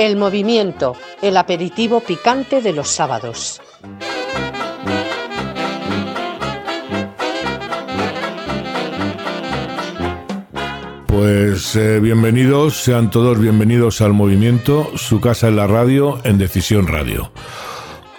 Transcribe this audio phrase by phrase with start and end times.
[0.00, 3.60] El movimiento, el aperitivo picante de los sábados.
[11.06, 16.86] Pues eh, bienvenidos, sean todos bienvenidos al movimiento, su casa en la radio, en Decisión
[16.86, 17.30] Radio.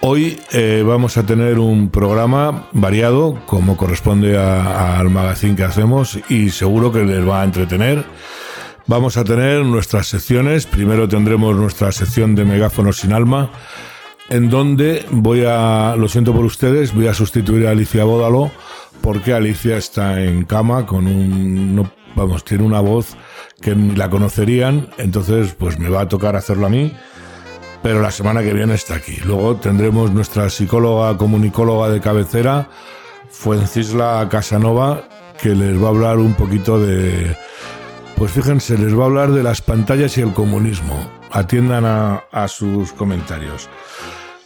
[0.02, 6.50] Hoy eh, vamos a tener un programa variado, como corresponde al magazine que hacemos, y
[6.50, 8.04] seguro que les va a entretener.
[8.86, 10.66] Vamos a tener nuestras secciones.
[10.66, 13.50] Primero tendremos nuestra sección de megáfonos sin alma,
[14.28, 18.50] en donde voy a, lo siento por ustedes, voy a sustituir a Alicia Bódalo,
[19.00, 23.16] porque Alicia está en cama con un, vamos, tiene una voz
[23.60, 26.92] que la conocerían, entonces pues me va a tocar hacerlo a mí,
[27.82, 29.16] pero la semana que viene está aquí.
[29.24, 32.68] Luego tendremos nuestra psicóloga comunicóloga de cabecera,
[33.30, 35.08] Fuencisla Casanova,
[35.40, 37.36] que les va a hablar un poquito de...
[38.22, 40.94] Pues fíjense, les va a hablar de las pantallas y el comunismo.
[41.32, 43.68] Atiendan a, sus comentarios.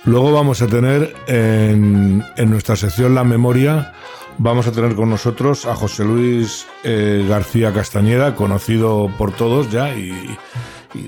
[0.04, 3.92] Luego vamos a tener en, nuestra sección La Memoria
[4.38, 9.94] Vamos a tener con nosotros a José Luis eh, García Castañeda, conocido por todos ya
[9.94, 10.38] y,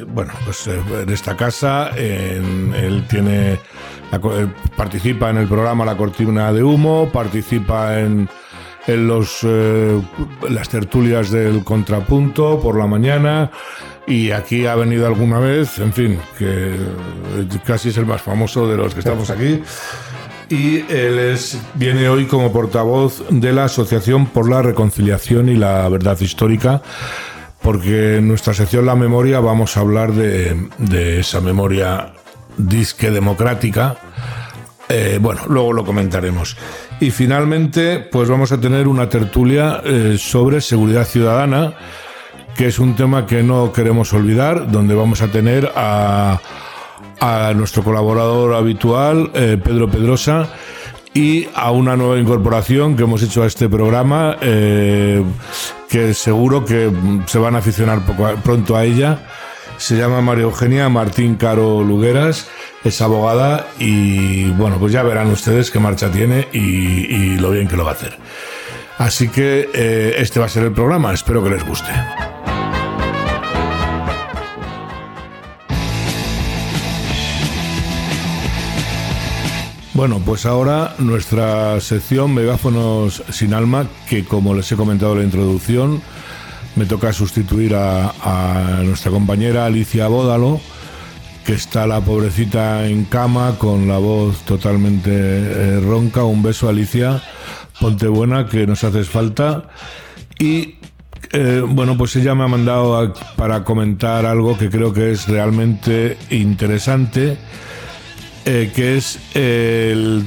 [0.08, 3.58] bueno, pues eh, en esta casa él tiene
[4.76, 8.28] participa en el programa La Cortina de Humo, participa en,
[8.88, 10.00] en los eh,
[10.50, 13.50] las tertulias del Contrapunto por la mañana
[14.06, 16.74] y aquí ha venido alguna vez, en fin, que
[17.64, 19.62] casi es el más famoso de los que estamos aquí
[20.50, 25.86] y él es, viene hoy como portavoz de la Asociación por la Reconciliación y la
[25.88, 26.82] Verdad Histórica,
[27.60, 32.14] porque en nuestra sección La Memoria vamos a hablar de, esa memoria
[32.56, 33.96] disque democrática.
[34.88, 36.56] Eh, bueno, luego lo comentaremos.
[37.00, 41.74] Y finalmente, pues vamos a tener una tertulia eh, sobre seguridad ciudadana,
[42.56, 46.40] que es un tema que no queremos olvidar, donde vamos a tener a
[47.20, 50.48] a nuestro colaborador habitual, eh, Pedro Pedrosa,
[51.14, 55.22] y a una nueva incorporación que hemos hecho a este programa, eh,
[55.88, 56.92] que seguro que
[57.26, 58.02] se van a aficionar
[58.42, 59.26] pronto a ella.
[59.78, 62.48] Se llama María Eugenia Martín Caro Lugueras,
[62.84, 67.76] es abogada y bueno, pues ya verán ustedes qué marcha tiene y, lo bien que
[67.76, 68.18] lo va a hacer.
[68.98, 71.90] Así que eh, este va a ser el programa, espero que les guste.
[79.94, 85.24] Bueno, pues ahora nuestra sección Megáfonos sin alma, que como les he comentado en la
[85.24, 86.02] introducción,
[86.78, 90.60] me toca sustituir a, nuestra compañera Alicia Bódalo,
[91.44, 96.22] que está la pobrecita en cama con la voz totalmente eh, ronca.
[96.22, 97.20] Un beso, Alicia.
[97.80, 99.64] Ponte buena, que nos haces falta.
[100.38, 100.76] Y
[101.32, 106.16] eh, bueno, pues ella me ha mandado para comentar algo que creo que es realmente
[106.30, 107.38] interesante
[108.50, 110.26] eh, que es el,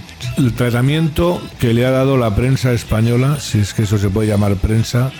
[0.56, 4.58] tratamiento que le ha dado la prensa española, si es que eso se puede llamar
[4.58, 5.12] prensa,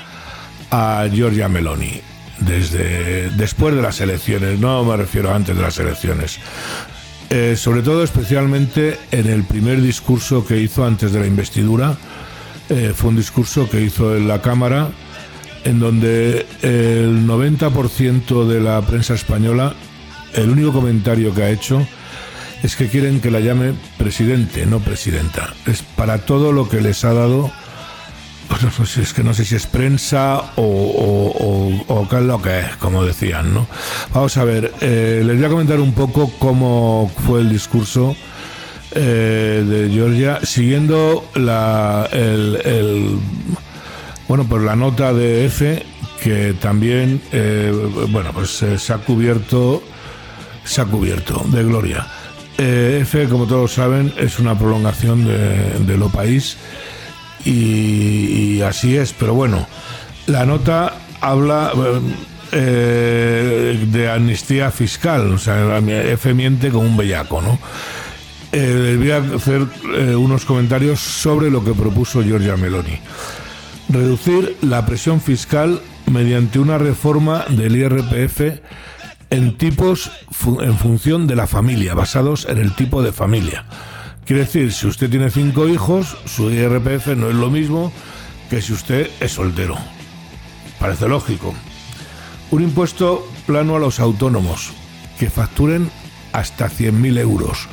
[0.72, 2.02] a Giorgia Meloni.
[2.40, 6.40] Desde después de las elecciones, no me refiero antes de las elecciones.
[7.30, 11.96] Eh, sobre todo, especialmente en el primer discurso que hizo antes de la investidura.
[12.70, 14.90] Eh, fue un discurso que hizo en la Cámara,
[15.64, 19.76] en donde el 90% de la prensa española,
[20.34, 21.86] el único comentario que ha hecho
[22.64, 25.54] es que quieren que la llame presidente, no presidenta.
[25.66, 27.52] Es para todo lo que les ha dado,
[28.98, 33.04] es que no sé si es prensa o, o, qué es lo que es, como
[33.04, 33.68] decían, ¿no?
[34.14, 38.16] Vamos a ver, eh, les voy a comentar un poco cómo fue el discurso
[38.94, 43.20] eh, de Georgia, siguiendo la, el,
[44.28, 45.86] bueno, pues la nota de F,
[46.22, 47.74] que también, eh,
[48.10, 49.82] bueno, pues se ha cubierto,
[50.64, 52.08] se ha cubierto de gloria.
[52.64, 56.58] Eh, F, como todos saben, es una prolongación de, lo país
[57.46, 59.68] y, así es, pero bueno,
[60.28, 61.72] la nota habla
[62.52, 67.60] eh, de amnistía fiscal, o sea, F miente como un bellaco, ¿no?
[68.52, 69.66] Eh, voy a hacer
[70.18, 73.00] unos comentarios sobre lo que propuso Giorgia Meloni.
[73.88, 78.60] Reducir la presión fiscal mediante una reforma del IRPF
[79.32, 80.12] en tipos
[80.62, 83.66] en función de la familia, basados en el tipo de familia.
[84.32, 87.92] Quiere decir, si usted tiene cinco hijos, su IRPF no es lo mismo
[88.50, 89.78] que si usted es soltero.
[90.80, 91.54] Parece lógico.
[92.50, 94.72] Un impuesto plano a los autónomos,
[95.20, 95.92] que facturen
[96.32, 97.68] hasta 100.000 euros.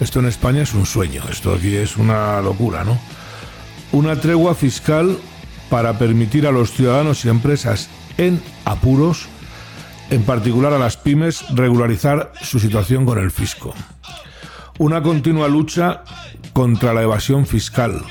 [0.00, 2.98] Esto en España es un sueño, esto aquí es una locura, ¿no?
[3.92, 5.16] Una tregua fiscal
[5.70, 7.88] para permitir a los ciudadanos y empresas
[8.18, 9.28] en apuros
[10.10, 13.72] en particular a las pymes, regularizar su situación con el fisco.
[14.82, 16.02] Una continua lucha
[16.52, 18.02] contra la evasión fiscal,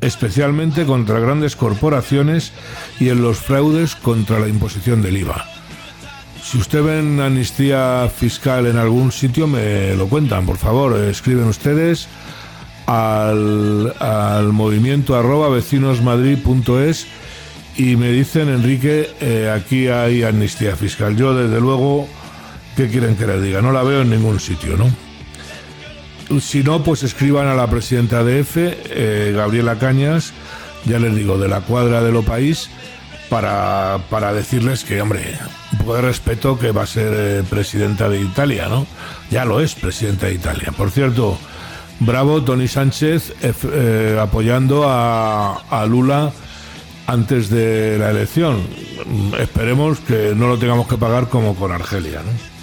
[0.00, 2.52] especialmente contra grandes corporaciones
[2.98, 5.46] y en los fraudes contra la imposición del IVA.
[6.42, 12.08] Si usted ven amnistía fiscal en algún sitio, me lo cuentan, por favor, escriben ustedes
[12.86, 13.94] al,
[14.52, 17.06] movimiento arroba vecinosmadrid.es
[17.76, 21.16] y me dicen, Enrique, eh, aquí hay amnistía fiscal.
[21.16, 22.08] Yo, desde luego,
[22.74, 23.62] ¿qué quieren que les diga?
[23.62, 25.09] No la veo en ningún sitio, ¿no?
[26.38, 30.32] Si no, pues escriban a la presidenta de EFE, eh, Gabriela Cañas,
[30.84, 32.70] ya les digo, de la cuadra de lo país,
[33.28, 35.36] para, para decirles que, hombre,
[35.72, 38.86] un poco de respeto que va a ser eh, presidenta de Italia, ¿no?
[39.30, 40.72] Ya lo es presidenta de Italia.
[40.76, 41.36] Por cierto,
[41.98, 46.32] bravo Tony Sánchez eh, apoyando a, a Lula
[47.06, 48.62] antes de la elección.
[49.38, 52.59] Esperemos que no lo tengamos que pagar como con Argelia, ¿no?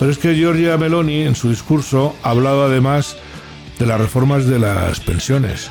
[0.00, 3.16] Pero es que Giorgia Meloni en su discurso ha hablado además
[3.78, 5.70] de las reformas de las pensiones,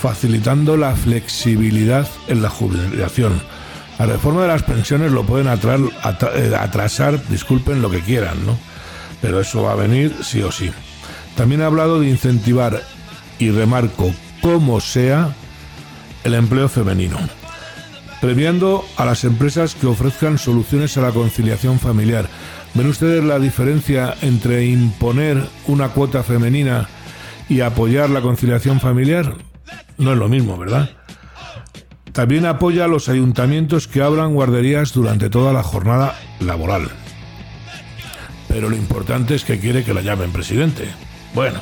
[0.00, 3.42] facilitando la flexibilidad en la jubilación.
[3.98, 8.56] La reforma de las pensiones lo pueden eh, atrasar, disculpen lo que quieran, ¿no?
[9.20, 10.70] Pero eso va a venir sí o sí.
[11.36, 12.80] También ha hablado de incentivar,
[13.40, 15.34] y remarco, como sea,
[16.22, 17.18] el empleo femenino,
[18.20, 22.28] premiando a las empresas que ofrezcan soluciones a la conciliación familiar,
[22.74, 26.88] ¿Ven ustedes la diferencia entre imponer una cuota femenina
[27.48, 29.36] y apoyar la conciliación familiar?
[29.96, 30.90] No es lo mismo, ¿verdad?
[32.12, 36.90] También apoya a los ayuntamientos que abran guarderías durante toda la jornada laboral.
[38.48, 40.88] Pero lo importante es que quiere que la llamen presidente.
[41.32, 41.60] Bueno.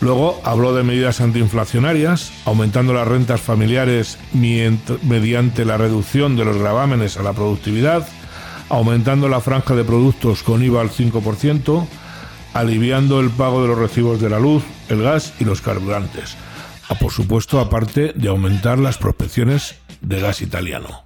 [0.00, 7.18] Luego habló de medidas antiinflacionarias, aumentando las rentas familiares mediante la reducción de los gravámenes
[7.18, 8.08] a la productividad,
[8.70, 11.86] aumentando la franja de productos con IVA al 5%,
[12.54, 16.36] aliviando el pago de los recibos de la luz, el gas y los carburantes.
[16.88, 21.02] A, ah, por supuesto, aparte de aumentar las prospecciones de gas italiano.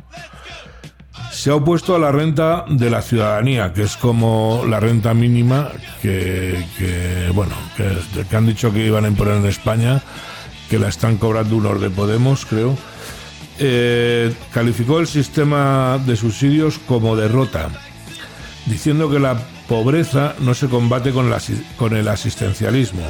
[1.33, 5.71] Se ha opuesto a la renta de la ciudadanía, que es como la renta mínima
[6.01, 6.65] que,
[7.35, 10.01] bueno, que, que han dicho que iban a imponer en España,
[10.71, 12.79] que la están cobrando unos de Podemos, creo
[13.59, 17.71] eh, calificó el sistema de subsidios como derrota,
[18.67, 21.33] diciendo que la pobreza no se combate con,
[21.77, 23.07] con el asistencialismo,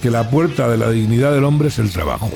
[0.00, 2.30] que la puerta de la dignidad del hombre es el trabajo.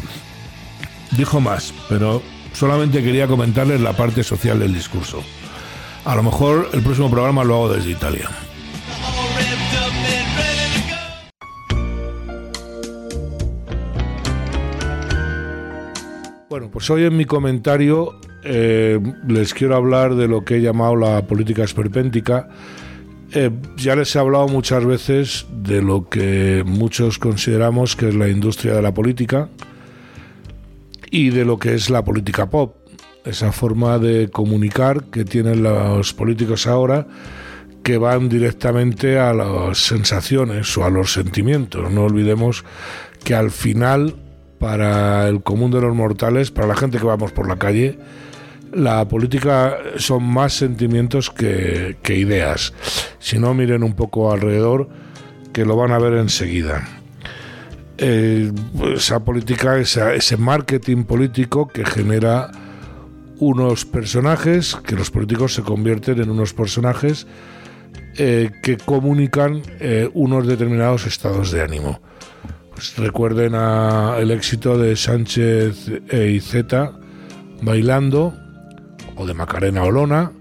[1.13, 5.23] Dijo más, pero solamente quería comentarles la parte social del discurso.
[6.05, 8.29] A lo mejor el próximo programa lo hago desde Italia.
[16.51, 18.99] Bueno, pues hoy en mi comentario eh,
[19.29, 22.49] les quiero hablar de lo que he llamado la política esperpéntica.
[23.31, 28.29] Eh, ya les he hablado muchas veces de lo que muchos consideramos que es la
[28.29, 29.49] industria de la política
[31.13, 32.75] y de lo que es la política pop,
[33.25, 37.07] esa forma de comunicar que tienen los políticos ahora
[37.85, 41.93] que van directamente a las sensaciones o a los sentimientos.
[41.93, 42.65] No olvidemos
[43.23, 44.17] que al final
[44.61, 47.99] para el común de los mortales, para la gente que vamos por la calle,
[48.73, 52.75] la política son más sentimientos que, ideas.
[53.19, 54.89] Si no, miren un poco alrededor,
[55.55, 56.87] que lo van a ver enseguida.
[57.97, 58.53] Eh,
[58.95, 62.53] esa política, ese marketing político que genera
[63.39, 67.27] unos personajes, que los políticos se convierten en unos personajes
[68.19, 72.01] eh, que comunican eh, unos determinados estados de ánimo.
[72.97, 76.93] Recuerden el éxito de Sánchez e Izeta
[77.63, 78.33] bailando,
[79.17, 80.33] o de Macarena Olona,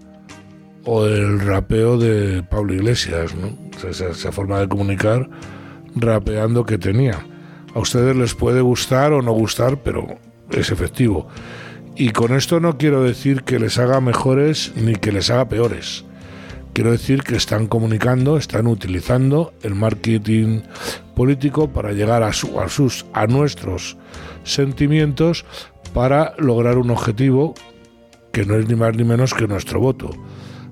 [0.86, 3.58] o el rapeo de Pablo Iglesias, ¿no?
[3.88, 5.30] esa, forma de comunicar
[5.96, 7.26] rapeando que tenía.
[7.76, 10.08] A ustedes les puede gustar o no gustar, pero
[10.52, 11.28] es efectivo.
[11.96, 16.06] Y con esto no quiero decir que les haga mejores ni que les haga peores.
[16.80, 20.62] Quiero decir que están comunicando, están utilizando el marketing
[21.14, 23.98] político para llegar a, sus, a nuestros
[24.46, 25.44] sentimientos
[25.94, 27.54] para lograr un objetivo
[28.32, 30.12] que no es ni más ni menos que nuestro voto.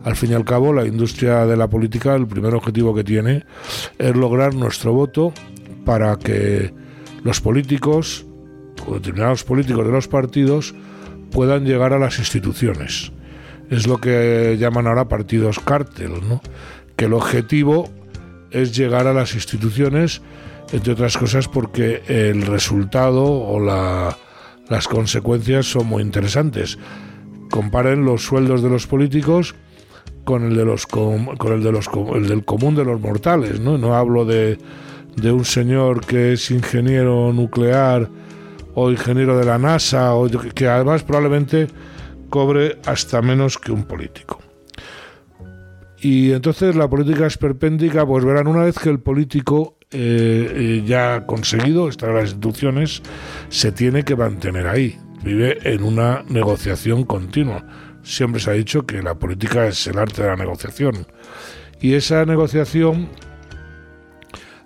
[0.05, 3.43] Al fin y al cabo, la industria de la política, el primer objetivo que tiene
[3.97, 5.33] es lograr nuestro voto
[5.83, 6.73] para que
[7.25, 8.25] los políticos
[8.87, 10.73] o determinados políticos de los partidos
[11.31, 13.11] puedan llegar a las instituciones.
[13.69, 16.41] Es lo que llaman ahora partidos cártel, ¿no?
[16.97, 17.89] que el objetivo
[18.51, 20.21] es llegar a las instituciones,
[20.73, 26.77] entre otras cosas porque el resultado o las consecuencias son muy interesantes.
[27.51, 29.55] Comparen los sueldos de los políticos
[30.25, 33.77] con el de los con, el de los el del común de los mortales, ¿no?
[33.77, 34.57] No hablo de,
[35.15, 38.09] de un señor que es ingeniero nuclear
[38.73, 41.67] o ingeniero de la NASA o que además probablemente
[42.29, 44.39] cobre hasta menos que un político.
[45.99, 51.15] Y entonces la política esperpéntica, pues verán, una vez que el político eh, eh, ya
[51.15, 53.01] ha conseguido estar en las instituciones,
[53.49, 54.97] se tiene que mantener ahí.
[55.23, 57.65] Vive en una negociación continua.
[58.03, 61.07] Siempre se ha dicho que la política es el arte de la negociación.
[61.81, 63.09] Y esa negociación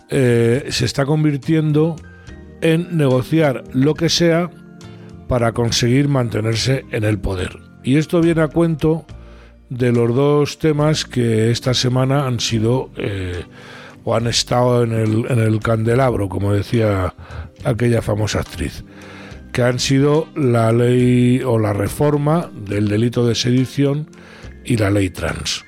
[0.09, 1.95] eh, se está convirtiendo
[2.61, 4.49] en negociar lo que sea
[5.31, 7.57] para conseguir mantenerse en el poder.
[7.85, 9.05] Y esto viene a cuento
[9.69, 13.45] de los dos temas que esta semana han sido eh,
[14.03, 17.13] o han estado en el, en el candelabro, como decía
[17.63, 18.83] aquella famosa actriz,
[19.53, 24.09] que han sido la ley o la reforma del delito de sedición
[24.65, 25.63] y la ley trans.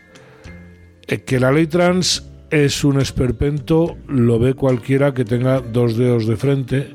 [1.08, 6.27] Eh, que la ley trans es un esperpento lo ve cualquiera que tenga dos dedos
[6.27, 6.93] de frente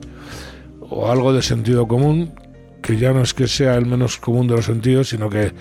[0.80, 2.34] o algo de sentido común,
[2.88, 5.52] que ya no es que sea el menos común de los sentidos, sino que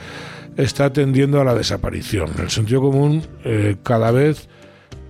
[0.56, 2.30] está tendiendo a la desaparición.
[2.40, 4.48] El sentido común eh, cada vez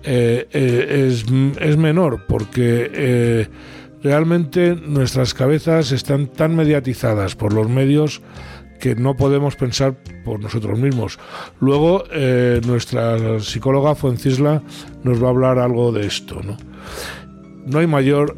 [0.02, 3.46] eh, eh, es, menor porque
[4.02, 8.20] realmente nuestras cabezas están tan mediatizadas por los medios
[8.80, 9.94] que no podemos pensar
[10.24, 11.20] por nosotros mismos.
[11.60, 12.02] Luego,
[12.66, 14.60] nuestra psicóloga Fuencisla
[15.04, 16.40] nos va a hablar algo de esto.
[16.42, 16.56] No,
[17.64, 18.36] no hay mayor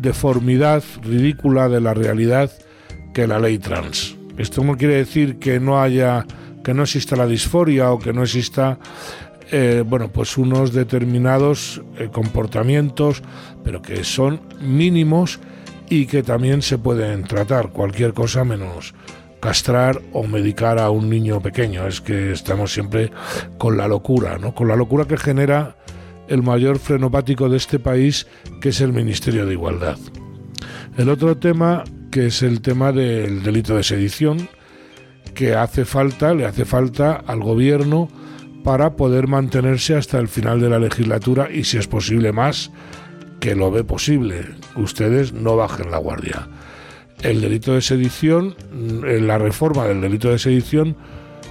[0.00, 2.50] deformidad ridícula de la realidad
[3.12, 4.16] que la ley trans.
[4.36, 6.24] Esto no quiere decir que no haya,
[6.62, 8.78] que no exista la disforia o que no exista,
[9.50, 13.22] eh, bueno, pues unos determinados eh, comportamientos,
[13.64, 15.40] pero que son mínimos
[15.90, 17.70] y que también se pueden tratar.
[17.70, 18.94] Cualquier cosa menos
[19.40, 21.86] castrar o medicar a un niño pequeño.
[21.86, 23.10] Es que estamos siempre
[23.56, 24.54] con la locura, ¿no?
[24.54, 25.76] Con la locura que genera
[26.28, 28.26] el mayor frenopático de este país,
[28.60, 29.98] que es el Ministerio de Igualdad.
[30.96, 34.48] El otro tema que es el tema del delito de sedición,
[35.34, 38.08] que hace falta, le hace falta al gobierno
[38.64, 42.70] para poder mantenerse hasta el final de la legislatura y si es posible más,
[43.40, 44.46] que lo ve posible.
[44.74, 46.48] Ustedes no bajen la guardia.
[47.22, 50.96] El delito de sedición, la reforma del delito de sedición,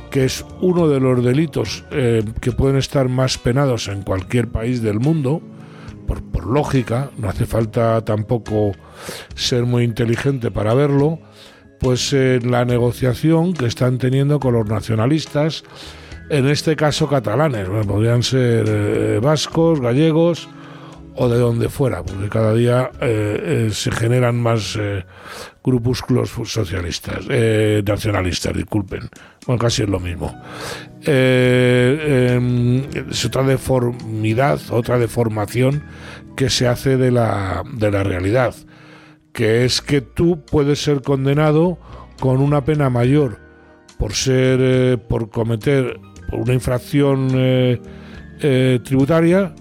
[0.09, 4.81] que es uno de los delitos eh, que pueden estar más penados en cualquier país
[4.81, 5.41] del mundo,
[6.07, 8.73] por, por lógica, no hace falta tampoco
[9.35, 11.19] ser muy inteligente para verlo,
[11.79, 15.63] pues en la negociación que están teniendo con los nacionalistas,
[16.29, 20.49] en este caso catalanes, podrían ser eh, vascos, gallegos
[21.17, 24.79] o de donde fuera, porque cada día eh, eh, se generan más
[25.63, 27.27] grupúsculos socialistas,
[27.83, 29.09] nacionalistas, disculpen,
[29.45, 30.33] bueno, casi es lo mismo.
[31.03, 35.83] Em, es otra deformidad, otra deformación
[36.37, 38.55] que se hace de la, de la realidad
[39.37, 41.77] que es que tú puedes ser condenado
[42.19, 43.39] con una pena mayor
[43.99, 45.99] por ser eh, por cometer
[46.31, 47.79] una infracción eh,
[48.41, 49.53] eh, tributaria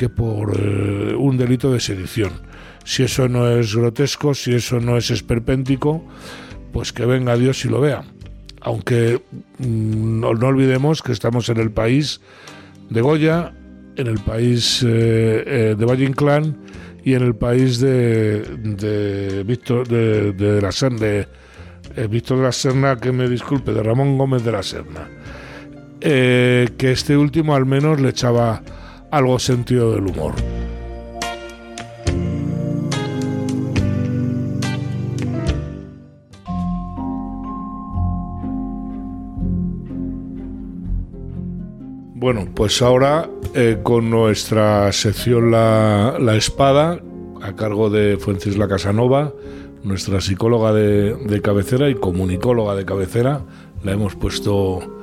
[0.00, 2.32] que por un delito de sedición.
[2.84, 6.02] Si eso no es grotesco, si eso no es esperpéntico,
[6.72, 8.04] pues que venga Dios y lo vea.
[8.62, 9.20] Aunque
[9.58, 12.22] mm, no, olvidemos que estamos en el país
[12.88, 13.52] de Goya,
[13.96, 16.56] en el país de Valle Inclán
[17.04, 21.28] y en el país de, de Víctor de, la Serna, de,
[21.96, 25.10] eh, Víctor de la Serna, que me disculpe, de Ramón Gómez de la Serna,
[26.00, 28.62] eh, que este último al menos le echaba
[29.10, 30.34] algo sentido del humor.
[42.20, 47.00] Bueno, pues ahora eh, con nuestra sección la, Espada,
[47.40, 49.32] a cargo de Fuencisla Casanova,
[49.82, 53.40] nuestra psicóloga de, cabecera y comunicóloga de cabecera,
[53.82, 54.99] la hemos puesto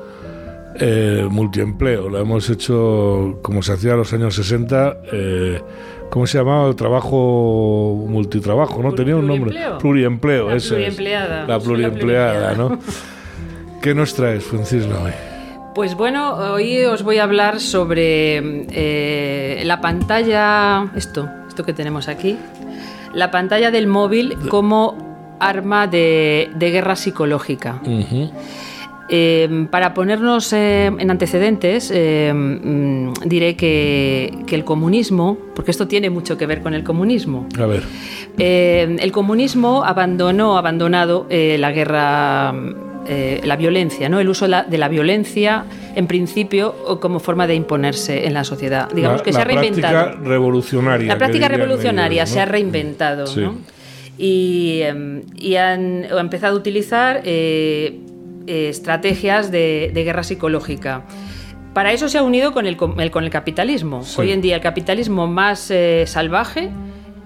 [0.80, 4.98] eh, multiempleo, la hemos hecho como se hacía en los años 60.
[5.12, 5.62] Eh,
[6.10, 6.70] ¿Cómo se llamaba?
[6.70, 8.94] El trabajo multitrabajo, ¿no?
[8.94, 9.56] Tenía un nombre.
[9.80, 11.46] Pluriempleo, eso pluriempleada.
[11.46, 12.80] La pluriempleada, ¿no?
[13.82, 15.12] ¿Qué nos traes, Fuencisla, hoy?
[15.76, 18.38] Pues bueno, hoy os voy a hablar sobre
[18.72, 22.38] eh, la pantalla, esto, esto que tenemos aquí,
[23.14, 24.98] la pantalla del móvil como
[25.40, 27.80] arma de, guerra psicológica.
[29.10, 36.38] Eh, para ponernos eh, en antecedentes, mm, diré que, el comunismo, porque esto tiene mucho
[36.38, 37.48] que ver con el comunismo.
[37.60, 37.84] A ver.
[38.38, 42.54] el comunismo abandonó, abandonado la guerra
[43.10, 44.20] eh, la violencia, ¿no?
[44.20, 45.64] el uso de la, violencia
[45.96, 48.90] en principio como forma de imponerse en la sociedad.
[48.94, 49.94] Digamos que se ha reinventado.
[49.94, 51.08] La práctica revolucionaria.
[51.08, 53.24] La práctica revolucionaria se ha reinventado.
[54.18, 55.22] Y, em,
[55.58, 57.98] han, empezado a utilizar eh,
[58.48, 61.04] estrategias de, guerra psicológica.
[61.74, 64.02] Para eso se ha unido con el, con el capitalismo.
[64.18, 65.72] Hoy en día el capitalismo más
[66.06, 66.72] salvaje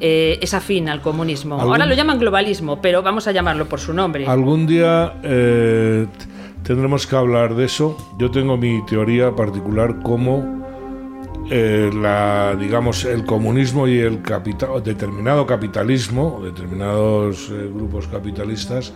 [0.03, 1.61] eh, es afín al comunismo.
[1.61, 4.25] Ahora lo llaman globalismo, pero vamos a llamarlo por su nombre.
[4.25, 6.07] Algún día eh,
[6.63, 7.95] tendremos que hablar de eso.
[8.17, 10.65] Yo tengo mi teoría particular como
[11.51, 18.93] eh, la, digamos, el comunismo y el capital, determinado capitalismo, determinados grupos capitalistas,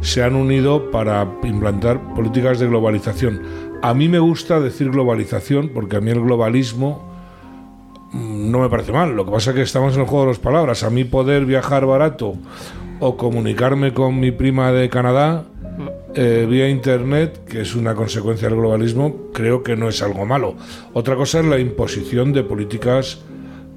[0.00, 3.42] se han unido para implantar políticas de globalización.
[3.82, 7.10] A mí me gusta decir globalización porque a mí el globalismo
[8.12, 9.14] no me parece mal.
[9.16, 10.82] Lo que pasa es que estamos en el juego de las palabras.
[10.82, 12.34] A mí poder viajar barato
[13.00, 15.44] o comunicarme con mi prima de Canadá
[16.14, 20.54] eh, vía Internet, que es una consecuencia del globalismo, creo que no es algo malo.
[20.92, 23.22] Otra cosa es la imposición de políticas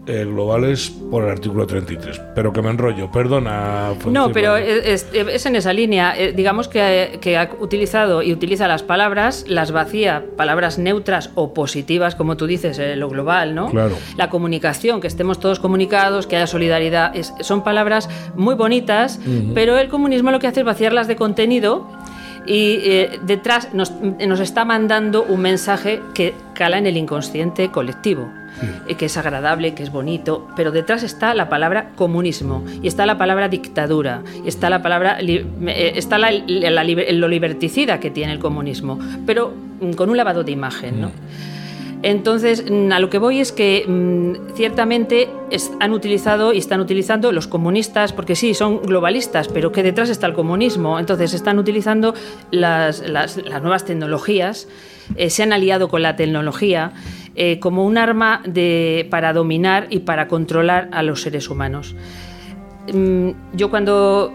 [0.07, 2.21] eh, globales por el artículo 33.
[2.35, 3.93] Pero que me enrollo, perdona.
[4.05, 6.13] No, pero es, en esa línea.
[6.17, 11.53] Eh, digamos que, que, ha utilizado y utiliza las palabras, las vacía, palabras neutras o
[11.53, 13.69] positivas, como tú dices, en lo global, ¿no?
[13.69, 13.95] Claro.
[14.17, 19.19] La comunicación, que estemos todos comunicados, que haya solidaridad, son palabras muy bonitas,
[19.53, 21.87] pero el comunismo lo que hace es vaciarlas de contenido
[22.45, 28.31] y eh, detrás nos, nos, está mandando un mensaje que cala en el inconsciente colectivo.
[28.87, 33.05] Eh, que es agradable, que es bonito, pero detrás está la palabra comunismo y está
[33.05, 38.39] la palabra dictadura y está la palabra eh, está la, lo liberticida que tiene el
[38.39, 41.11] comunismo, pero mm, con un lavado de imagen, ¿no?
[42.05, 45.27] Entonces, mm, a lo que voy es que mm, ciertamente
[45.79, 50.27] han utilizado y están utilizando los comunistas, porque sí, son globalistas, pero que detrás está
[50.27, 50.99] el comunismo.
[50.99, 52.13] Entonces, están utilizando
[52.51, 53.01] las,
[53.59, 54.67] nuevas tecnologías,
[55.15, 56.93] eh, se han aliado con la tecnología.
[57.37, 58.43] Eh, como un arma
[59.09, 61.93] para dominar y para controlar a los seres humanos.
[62.93, 64.31] Mm, yo cuando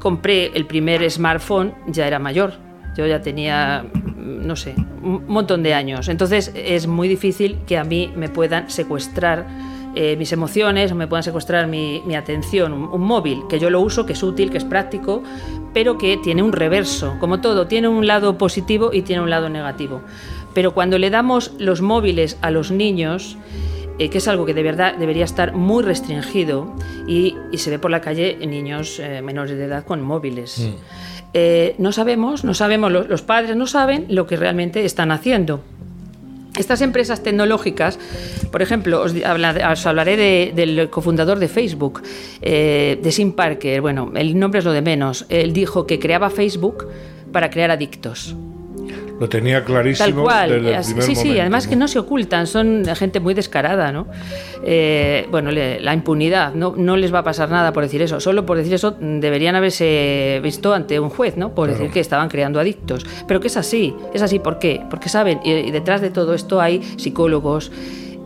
[0.00, 2.54] compré el primer smartphone ya era mayor,
[2.96, 3.84] yo ya tenía,
[4.16, 6.08] no sé, un montón de años.
[6.08, 9.46] Entonces es muy difícil que a mí me puedan secuestrar
[9.94, 14.12] eh, mis emociones me puedan secuestrar mi, atención, un, móvil, que yo lo uso, que
[14.12, 15.22] es útil, que es práctico,
[15.74, 19.48] pero que tiene un reverso, como todo, tiene un lado positivo y tiene un lado
[19.48, 20.02] negativo.
[20.54, 23.36] Pero cuando le damos los móviles a los niños,
[23.98, 26.72] eh, que es algo que de verdad debería estar muy restringido,
[27.08, 30.60] y, se ve por la calle niños eh, menores de edad con móviles.
[30.60, 31.09] Mm.
[31.32, 35.62] Eh, no sabemos, no sabemos, los, padres no saben lo que realmente están haciendo.
[36.58, 37.98] Estas empresas tecnológicas,
[38.50, 39.14] por ejemplo, os,
[39.86, 42.02] hablaré del cofundador de Facebook,
[42.42, 43.80] de Sim Parker.
[43.80, 45.26] Bueno, el nombre es lo de menos.
[45.28, 46.88] Él dijo que creaba Facebook
[47.32, 48.34] para crear adictos.
[49.20, 50.24] Lo tenía clarísimo.
[50.24, 50.82] Tal cual.
[50.82, 54.06] sí, sí, además que no se ocultan, son gente muy descarada, ¿no?
[54.64, 58.18] Eh, bueno, la impunidad, no, no les va a pasar nada por decir eso.
[58.18, 61.54] Solo por decir eso deberían haberse visto ante un juez, ¿no?
[61.54, 63.04] Por decir que estaban creando adictos.
[63.28, 64.80] Pero que es así, es así, ¿por qué?
[64.88, 67.70] Porque saben, y, detrás de todo esto hay psicólogos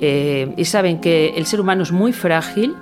[0.00, 2.76] eh, y saben que el ser humano es muy frágil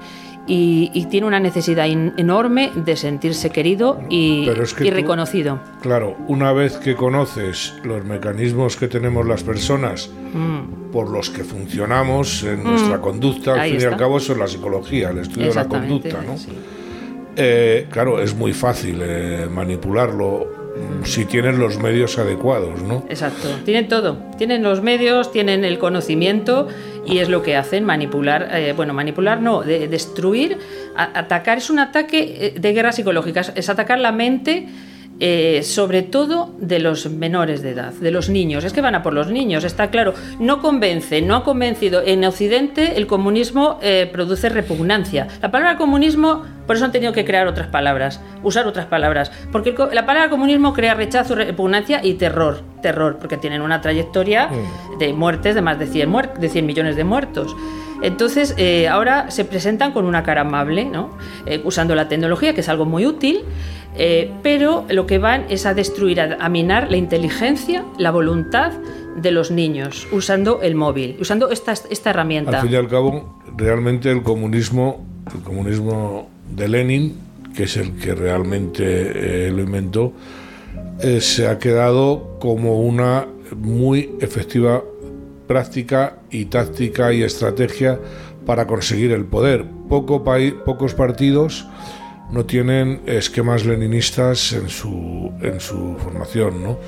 [0.46, 5.60] y, tiene una necesidad enorme de sentirse querido y, reconocido.
[5.80, 10.90] Claro, una vez que conoces los mecanismos que tenemos las personas mm.
[10.90, 12.64] por los que funcionamos en mm.
[12.64, 15.68] nuestra conducta, al fin y al cabo eso es la psicología, el estudio de la
[15.68, 16.36] conducta, ¿no?
[17.34, 20.61] Eh, claro, es muy fácil eh, manipularlo
[21.04, 23.04] si tienen los medios adecuados, ¿no?
[23.08, 26.68] Exacto, tienen todo, tienen los medios, tienen el conocimiento
[27.06, 30.58] y es lo que hacen, manipular, eh, bueno, manipular no, de, destruir,
[30.94, 34.68] atacar, es un ataque eh, de guerra psicológica, es atacar la mente
[35.20, 38.64] eh, sobre todo de los menores de edad, de los niños.
[38.64, 40.14] Es que van a por los niños, está claro.
[40.40, 42.02] No convence, no ha convencido.
[42.04, 45.28] En Occidente el comunismo eh, produce repugnancia.
[45.40, 49.30] La palabra comunismo, por eso han tenido que crear otras palabras, usar otras palabras.
[49.52, 52.62] Porque la palabra comunismo crea rechazo, repugnancia y terror.
[52.82, 54.98] Terror, porque tienen una trayectoria mm.
[54.98, 57.54] de muertes de más de 100, de 100 millones de muertos.
[58.02, 61.16] Entonces, eh, ahora se presentan con una cara amable, ¿no?
[61.64, 63.44] usando la tecnología, que es algo muy útil,
[63.94, 68.72] eh, pero lo que van es a destruir, a, minar la inteligencia, la voluntad
[69.16, 72.60] de los niños, usando el móvil, usando esta, esta herramienta.
[72.60, 77.18] Al fin y al cabo, realmente el comunismo, el comunismo de Lenin,
[77.54, 80.14] que es el que realmente eh, lo inventó,
[81.00, 84.82] eh, se ha quedado como una muy efectiva
[85.46, 87.98] práctica y táctica y estrategia
[88.46, 89.64] para conseguir el poder.
[89.88, 90.24] Poco
[90.64, 91.66] pocos partidos
[92.30, 96.78] no tienen esquemas leninistas en su, en su formación, ¿no?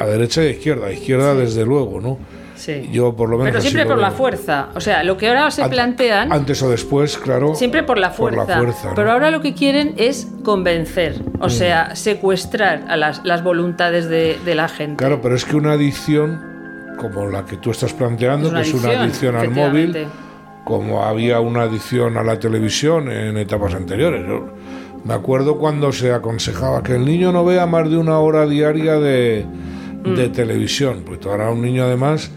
[0.00, 2.18] A derecha y a izquierda, a izquierda desde luego, ¿no?
[2.56, 2.88] Sí.
[2.90, 3.52] Yo por lo menos...
[3.52, 4.68] Pero siempre lo por la fuerza.
[4.74, 7.54] O sea, lo que ahora se An- plantean, Antes o después, claro.
[7.54, 8.46] siempre por la por fuerza.
[8.52, 8.94] la fuerza, ¿no?
[8.96, 11.40] Pero ahora lo que quieren es convencer, Mm.
[11.42, 14.96] o sea, secuestrar a las, las voluntades de, de la gente.
[14.96, 16.40] Claro, pero es que una adicción
[16.98, 20.06] como la que tú estás planteando, Es que es una adicción al móvil,
[20.64, 24.26] como había una adicción a la televisión en etapas anteriores.
[24.28, 24.48] Yo
[25.04, 28.98] me acuerdo cuando se aconsejaba que el niño no vea más de una hora diaria
[28.98, 29.46] de,
[30.04, 30.14] Mm.
[30.14, 32.30] de televisión, porque ahora un niño además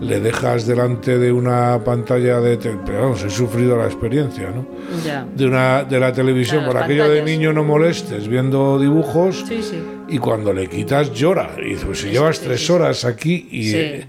[0.00, 4.66] le dejas delante de una pantalla de pero vamos, he sufrido la experiencia, ¿no?
[5.04, 5.26] Ya.
[5.34, 9.78] De una de la televisión, las aquello de niño no molestes viendo dibujos Sí, sí.
[10.08, 11.50] y cuando le quitas llora.
[11.64, 13.76] Y pues si llevas tres horas aquí y Sí.
[13.76, 14.06] eh,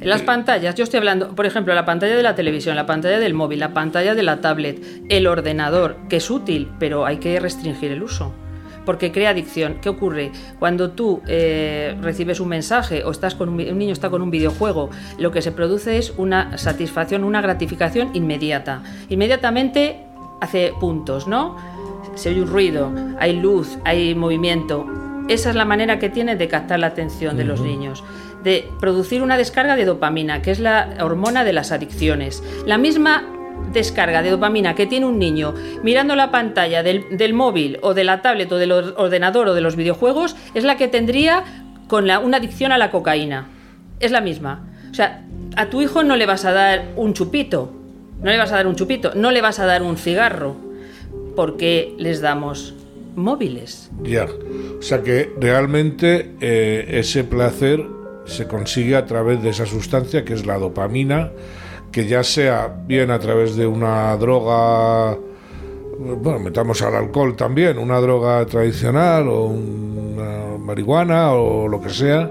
[0.00, 3.18] En las pantallas, yo estoy hablando, por ejemplo, la pantalla de la televisión, la pantalla
[3.18, 7.40] del móvil, la pantalla de la tablet, el ordenador, que es útil, pero hay que
[7.40, 8.32] restringir el uso.
[8.88, 9.80] Porque crea adicción.
[9.82, 10.32] ¿Qué ocurre?
[10.58, 14.88] Cuando tú eh, recibes un mensaje o estás con un, niño está con un videojuego,
[15.18, 18.82] lo que se produce es una satisfacción, una gratificación inmediata.
[19.10, 20.06] Inmediatamente
[20.40, 21.54] hace puntos, ¿no?
[22.14, 24.86] Se oye un ruido, hay luz, hay movimiento.
[25.28, 28.02] Esa es la manera que tiene de captar la atención de los niños,
[28.42, 32.42] de producir una descarga de dopamina, que es la hormona de las adicciones.
[32.64, 33.37] La misma
[33.72, 38.04] descarga de dopamina que tiene un niño mirando la pantalla del, del móvil o de
[38.04, 41.44] la tablet o del or- ordenador o de los videojuegos es la que tendría
[41.86, 43.48] con la- una adicción a la cocaína.
[44.00, 44.66] Es la misma.
[44.90, 45.24] O sea,
[45.56, 47.72] a tu hijo no le vas a dar un chupito,
[48.22, 50.56] no le vas a dar un chupito, no le vas a dar un cigarro,
[51.36, 52.74] porque les damos
[53.16, 53.90] móviles.
[54.02, 54.26] ya.
[54.78, 57.84] O sea que realmente eh, ese placer
[58.26, 61.30] se consigue a través de esa sustancia que es la dopamina,
[61.92, 65.16] que ya sea bien a través de una droga,
[65.98, 72.30] bueno, metamos al alcohol también, una droga tradicional o una marihuana o lo que sea,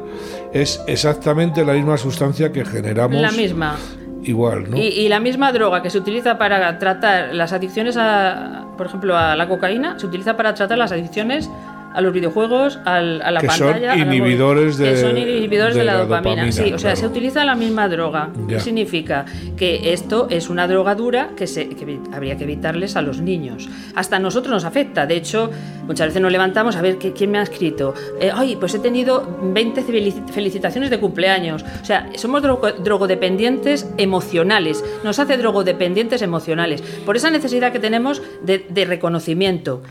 [0.53, 3.75] es exactamente la misma sustancia que generamos La misma.
[4.23, 4.77] igual, ¿no?
[4.77, 9.17] Y, y la misma droga que se utiliza para tratar las adicciones a, por ejemplo,
[9.17, 11.49] a la cocaína, se utiliza para tratar las adicciones
[11.97, 13.93] a los videojuegos, al- a la Que son pantalla.
[13.93, 14.17] a la móvil.
[14.19, 16.43] inhibidores de- que son inhibidores de, de la, la dopamina.
[16.43, 18.29] dopamina, Sí, o sea, se utiliza la misma droga.
[18.47, 18.57] Ya.
[18.57, 19.25] ¿Qué significa?
[19.57, 23.67] Que esto es una droga dura que, se, que habría que evitarles a los niños.
[23.95, 25.05] Hasta a nosotros nos afecta.
[25.07, 25.49] De hecho,
[25.87, 27.93] muchas veces nos levantamos a ver quién me ha escrito.
[28.21, 31.65] Eh, Ay, pues he tenido 20 felici- felicitaciones de cumpleaños.
[31.81, 34.83] O sea, somos drogo- drogodependientes emocionales.
[35.03, 36.81] Nos hace drogodependientes emocionales.
[37.05, 39.81] Por esa necesidad que tenemos de, de reconocimiento.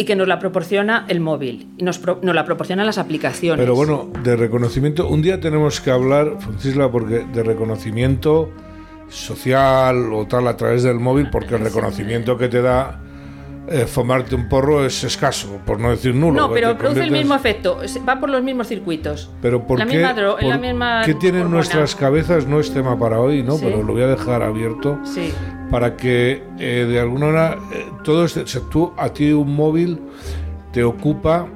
[0.00, 1.68] Y que nos la proporciona el móvil.
[1.76, 3.60] Y nos, pro- nos la proporcionan las aplicaciones.
[3.62, 8.48] Pero bueno, de reconocimiento, un día tenemos que hablar, Francisla, porque de reconocimiento
[9.08, 13.00] social o tal a través del móvil, porque el reconocimiento que te da
[13.68, 16.40] eh, fumarte un porro es escaso, por no decir nulo.
[16.48, 17.78] No, pero produce el mismo efecto.
[18.08, 19.30] Va por los mismos circuitos.
[19.42, 21.56] Pero ¿por la qué, misma por la misma qué tienen hormona.
[21.56, 22.46] nuestras cabezas?
[22.46, 23.56] No es tema para hoy, ¿no?
[23.58, 23.64] Sí.
[23.66, 25.32] Pero lo voy a dejar abierto Sí.
[25.70, 30.00] Para que eh, de alguna manera eh, todo este, tú a ti un móvil
[30.72, 31.46] te ocupa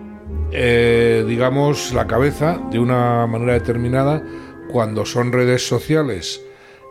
[0.53, 4.22] eh, digamos la cabeza de una manera determinada
[4.70, 6.40] cuando son redes sociales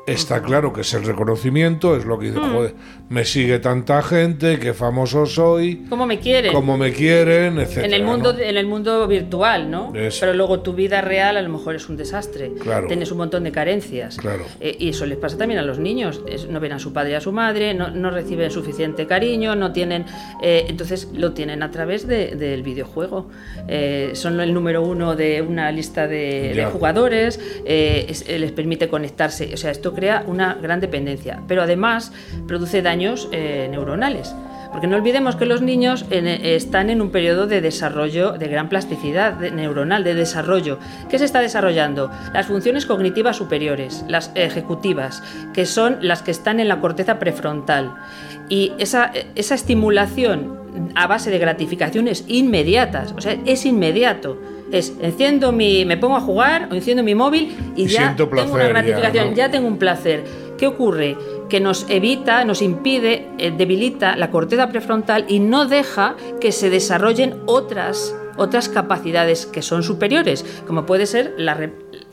[0.06, 2.54] está claro que es el reconocimiento es lo que dice Hmm.
[2.54, 2.76] joder
[3.10, 6.52] me sigue tanta gente qué famoso soy ¿Cómo me quieren?
[6.54, 8.40] cómo me quieren etcétera en el mundo ¿no?
[8.40, 9.94] en el mundo virtual, ¿no?
[9.94, 10.22] Eso.
[10.22, 12.52] Pero luego tu vida real a lo mejor es un desastre.
[12.60, 12.88] Claro.
[12.88, 14.18] Tienes un montón de carencias.
[14.18, 14.46] Claro.
[14.60, 16.22] Eh, y eso les pasa también a los niños.
[16.28, 19.56] Es- no ven a su padre y a su madre, no, no reciben suficiente cariño,
[19.56, 20.06] no tienen.
[20.42, 23.30] eh, entonces lo tienen a través de- del videojuego.
[23.68, 27.40] Eh, son el número uno de una lista de, de jugadores.
[27.66, 29.54] eh, es- eh, les permite conectarse.
[29.54, 31.42] O sea, esto crea una gran dependencia.
[31.48, 32.12] Pero además
[32.48, 34.34] produce daños eh, neuronales.
[34.72, 38.48] Porque no olvidemos que los niños en- eh, están en un periodo de desarrollo, de
[38.48, 40.80] gran plasticidad de- neuronal, de desarrollo.
[41.10, 42.10] ¿Qué se está desarrollando?
[42.34, 45.22] Las funciones cognitivas superiores, las ejecutivas,
[45.54, 47.94] que son las que están en la corteza prefrontal.
[48.50, 54.40] Y esa, esa estimulación a base de gratificaciones inmediatas, o sea, es inmediato.
[54.72, 58.54] Es enciendo mi, me pongo a jugar o enciendo mi móvil y, Y ya tengo
[58.56, 59.36] una ya, gratificación, ¿no?
[59.36, 60.24] ya tengo un placer.
[60.64, 61.18] ¿Qué ocurre?
[61.50, 66.70] Que nos evita, nos impide, eh, debilita la corteza prefrontal y no deja que se
[66.70, 71.36] desarrollen otras, otras capacidades que son superiores, como puede ser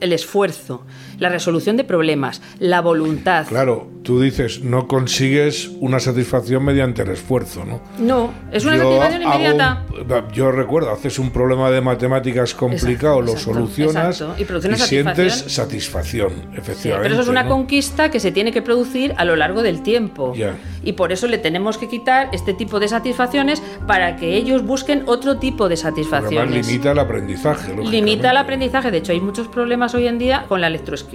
[0.01, 0.85] el esfuerzo,
[1.21, 3.47] la resolución de problemas, la voluntad.
[3.47, 7.81] Claro, tú dices, no consigues una satisfacción mediante el esfuerzo, ¿no?
[7.99, 9.85] No, es una satisfacción inmediata.
[10.33, 14.45] yo recuerdo, haces un problema de matemáticas complicado, lo solucionas y,
[14.79, 17.03] sientes satisfacción, efectivamente.
[17.03, 20.35] pero eso es una conquista que se tiene que producir a lo largo del tiempo.
[20.83, 25.03] Y por eso le tenemos que quitar este tipo de satisfacciones para que ellos busquen
[25.07, 26.49] otro tipo de satisfacciones.
[26.49, 27.77] Además, limita el aprendizaje.
[27.77, 28.91] Limita el aprendizaje.
[28.91, 30.71] De hecho, hay muchos problemas hoy en día con la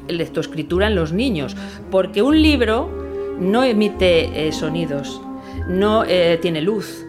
[0.08, 1.56] lectoescritura en los niños,
[1.92, 2.90] porque un libro
[3.40, 5.22] no emite eh, sonidos,
[5.68, 7.06] no eh, tiene luz.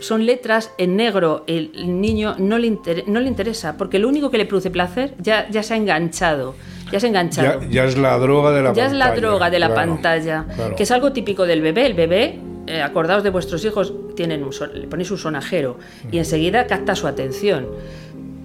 [0.00, 4.38] son letras en negro, el, niño no le, no le interesa, porque lo único que
[4.38, 6.54] le produce placer ya, ya se ha enganchado.
[6.90, 7.62] Ya se ha enganchado.
[7.70, 8.86] Ya, es la droga de la pantalla.
[8.86, 10.44] Ya es la droga de la pantalla,
[10.76, 11.86] que es algo típico del bebé.
[11.86, 15.78] El bebé, eh, acordaos de vuestros hijos, tienen un le ponéis un sonajero
[16.10, 17.66] y enseguida capta su atención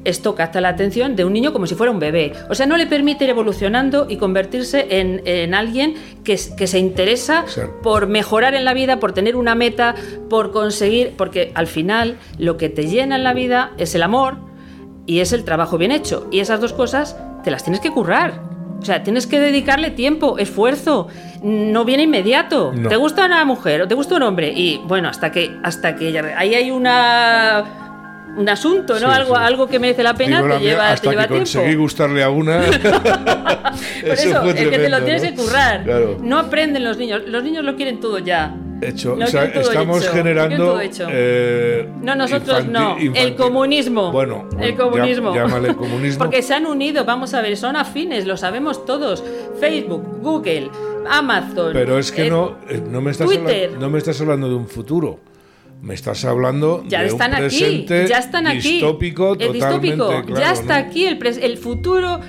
[0.08, 2.32] esto capta la atención de un niño como si fuera un bebé.
[2.50, 7.46] O sea, no le permite ir evolucionando y convertirse en, alguien que, que, se interesa
[7.84, 9.96] por mejorar en la vida, por tener una meta,
[10.30, 14.38] por conseguir, porque al final lo que te llena en la vida es el amor
[15.06, 16.28] y es el trabajo bien hecho.
[16.32, 18.42] Y esas dos cosas te las tienes que currar.
[18.80, 21.08] O sea, tienes que dedicarle tiempo, esfuerzo.
[21.44, 22.72] No viene inmediato.
[22.88, 24.54] ¿Te gusta una mujer o te gusta un hombre?
[24.56, 27.87] Y bueno, hasta que, hasta que ahí hay una
[28.38, 29.10] un asunto, ¿no?
[29.12, 32.62] algo, algo que merece la pena, te lleva, hasta que conseguí gustarle a una.
[34.02, 35.86] Por eso, es que te lo tienes que currar.
[36.22, 37.24] No aprenden los niños.
[37.26, 38.56] Los niños lo quieren todo ya.
[38.82, 39.18] Hecho.
[39.20, 40.80] o sea, estamos generando.
[41.10, 42.98] Eh, no, nosotros no.
[42.98, 44.12] El comunismo.
[44.12, 45.34] Bueno, el comunismo.
[45.34, 46.20] llámale comunismo.
[46.20, 49.24] Porque se han unido, vamos a ver, son afines, lo sabemos todos.
[49.60, 50.70] Facebook, Google,
[51.10, 51.72] Amazon.
[51.74, 53.30] Pero es que no, eh, no, me estás
[53.80, 55.20] no me estás hablando de un futuro.
[55.82, 58.72] Me estás hablando ya de están un presente aquí, ya están aquí.
[58.74, 62.20] distópico, el distópico, ya está aquí el, el futuro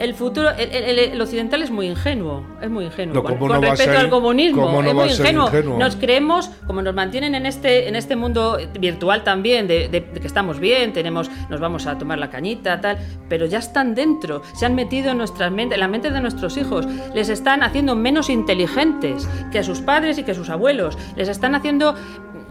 [0.00, 3.22] el futuro, el, occidental es muy ingenuo, es muy ingenuo.
[3.22, 5.50] con, respecto al comunismo, es muy ingenuo.
[5.78, 10.58] Nos creemos, como nos mantienen en este, en este mundo virtual también, de, que estamos
[10.58, 12.96] bien, tenemos, nos vamos a tomar la cañita, tal,
[13.28, 16.56] pero ya están dentro, se han metido en nuestras mente, en la mente de nuestros
[16.56, 20.96] hijos, les están haciendo menos inteligentes que a sus padres y que a sus abuelos,
[21.14, 21.94] les están haciendo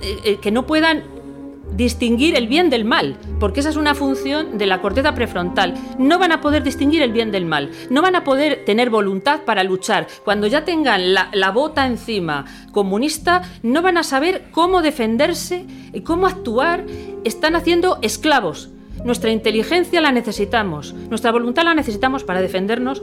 [0.01, 1.03] eh, eh, que no puedan
[1.75, 5.75] distinguir el bien del mal, porque esa es una función de la corteza prefrontal.
[5.97, 9.41] No van a poder distinguir el bien del mal, no van a poder tener voluntad
[9.41, 10.07] para luchar.
[10.25, 16.01] Cuando ya tengan la, la bota encima comunista, no van a saber cómo defenderse y
[16.01, 16.85] cómo actuar.
[17.23, 18.69] Están haciendo esclavos.
[19.03, 23.01] Nuestra inteligencia la necesitamos, nuestra voluntad la necesitamos para defendernos,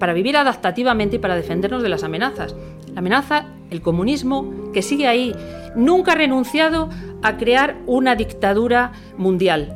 [0.00, 2.56] para vivir adaptativamente y para defendernos de las amenazas.
[2.92, 5.32] La amenaza, el comunismo, que sigue ahí,
[5.74, 6.88] nunca ha renunciado
[7.22, 9.74] a crear una dictadura mundial.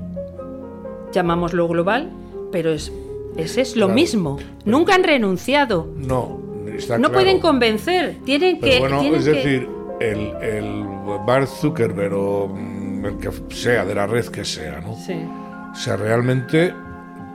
[1.12, 2.11] Llamámoslo global,
[2.52, 2.92] pero es,
[3.37, 4.38] es, lo mismo.
[4.64, 5.88] Nunca han renunciado.
[5.96, 6.40] No,
[6.98, 8.80] No pueden convencer, tienen que...
[8.80, 9.68] Bueno, es decir,
[10.00, 14.94] el, el Zuckerberg o mm, el que sea, de la red que sea, ¿no?
[14.96, 15.14] Sí.
[15.72, 16.72] O sea, realmente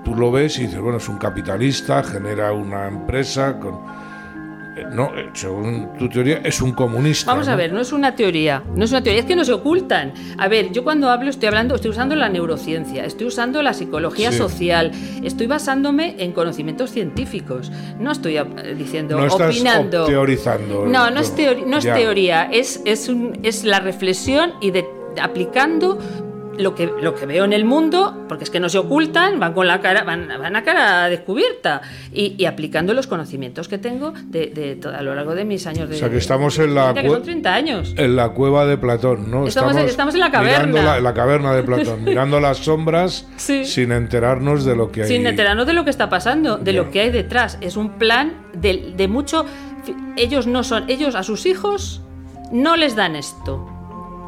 [0.03, 3.79] tú lo ves y dices, bueno, es un capitalista, genera una empresa con
[4.91, 7.31] no, eh, según tu teoría, es un comunista.
[7.31, 9.53] Vamos a ver, no es una teoría, no es una teoría, es que no se
[9.53, 10.13] ocultan.
[10.37, 14.31] A ver, yo cuando hablo estoy hablando, estoy usando la neurociencia, estoy usando la psicología
[14.31, 14.91] social,
[15.23, 17.71] estoy basándome en conocimientos científicos.
[17.99, 18.45] No estoy eh,
[18.77, 20.05] diciendo, no estás opinando.
[20.05, 20.85] teorizando.
[20.85, 21.33] No, no es,
[21.65, 24.85] no es teoría, es, es, un, es la reflexión y de
[25.21, 25.99] aplicando
[26.57, 29.53] lo que, lo que veo en el mundo, porque es que no se ocultan, van
[29.53, 31.81] con la cara, van, van a cara descubierta
[32.13, 35.95] y, aplicando los conocimientos que tengo de, a lo largo de mis años de.
[35.95, 36.93] O sea que estamos en la
[37.45, 37.93] años.
[37.97, 39.47] En la cueva de Platón, ¿no?
[39.47, 40.81] Estamos, estamos, en la caverna.
[40.81, 45.07] La, la, caverna de Platón, mirando las sombras sin enterarnos de lo que hay.
[45.07, 47.57] Sin enterarnos de lo que está pasando, de lo que hay detrás.
[47.61, 49.45] Es un plan de, de mucho.
[50.17, 50.89] Ellos no son.
[50.89, 52.01] Ellos a sus hijos
[52.51, 53.70] no les dan esto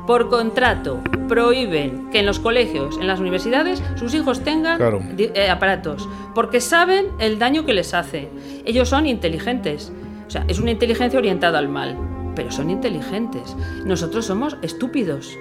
[0.06, 4.80] por contrato prohíben que en los colegios, en las universidades, sus hijos tengan
[5.18, 8.30] eh, aparatos, porque saben el daño que les hace.
[8.66, 9.92] Ellos son inteligentes.
[10.28, 11.98] O sea, es una inteligencia orientada al mal,
[12.36, 13.56] pero son inteligentes.
[13.86, 15.38] Nosotros somos estúpidos,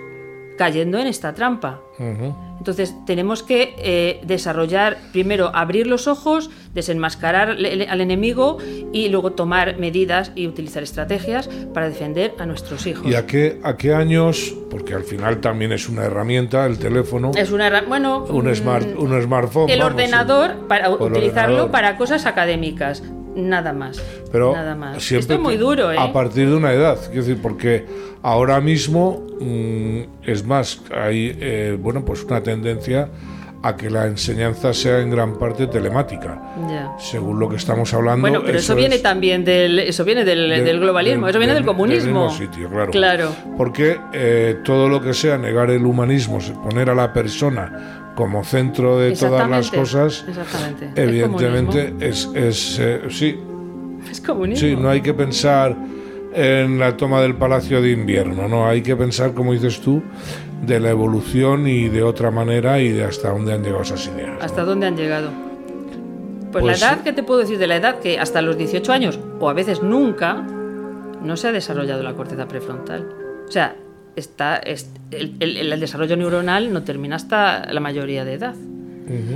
[0.63, 1.81] cayendo en esta trampa.
[1.99, 8.59] Entonces tenemos que eh, desarrollar, primero abrir los ojos, desenmascarar al enemigo
[8.93, 13.11] y luego tomar medidas y utilizar estrategias para defender a nuestros hijos.
[13.11, 14.55] ¿Y a qué, a qué años?
[14.71, 17.33] Porque al final también es una herramienta, el teléfono.
[17.37, 19.69] Es una bueno, un, smart, mm, un smartphone.
[19.69, 23.03] El ordenador, para utilizarlo para cosas académicas.
[23.35, 24.03] Nada más.
[24.31, 25.11] Pero nada más.
[25.11, 25.97] Esto es muy duro, ¿eh?
[25.99, 26.99] A partir de una edad.
[27.07, 27.85] Quiero decir, porque
[28.23, 33.09] ahora mismo, mm, es más, hay eh, bueno, pues una tendencia
[33.65, 36.43] a que la enseñanza sea en gran parte telemática.
[36.69, 36.91] Ya.
[36.99, 38.21] Según lo que estamos hablando.
[38.23, 41.55] Bueno, pero eso, viene es también del, eso viene del, de- del globalismo, eso viene
[41.55, 42.23] del, del- comunismo.
[42.29, 42.91] del sitio, claro.
[42.91, 43.29] Claro.
[43.57, 48.99] Porque eh, todo lo que sea negar el humanismo, poner a la persona como centro
[48.99, 50.25] de todas las cosas.
[50.29, 50.39] Es
[50.97, 53.39] evidentemente es, es, eh, sí,
[54.11, 54.69] Es comunismo.
[54.69, 55.77] sí, no hay que pensar
[56.35, 60.03] en la toma del Palacio de Invierno, no, hay que pensar, como dices tú,
[60.63, 64.39] de la evolución y de otra manera y de hasta dónde han llegado esas ideas.
[64.39, 64.45] ¿no?
[64.45, 65.31] ¿Hasta dónde han llegado?
[66.53, 67.99] Pues, Pues- la edad, ¿qué te puedo decir de la edad?
[67.99, 70.35] Que hasta los 18 años, o a veces nunca,
[71.23, 73.09] no se ha desarrollado la corteza prefrontal.
[73.47, 73.77] O sea,
[74.17, 78.55] está, es- el, el- el desarrollo neuronal no termina hasta la mayoría de edad.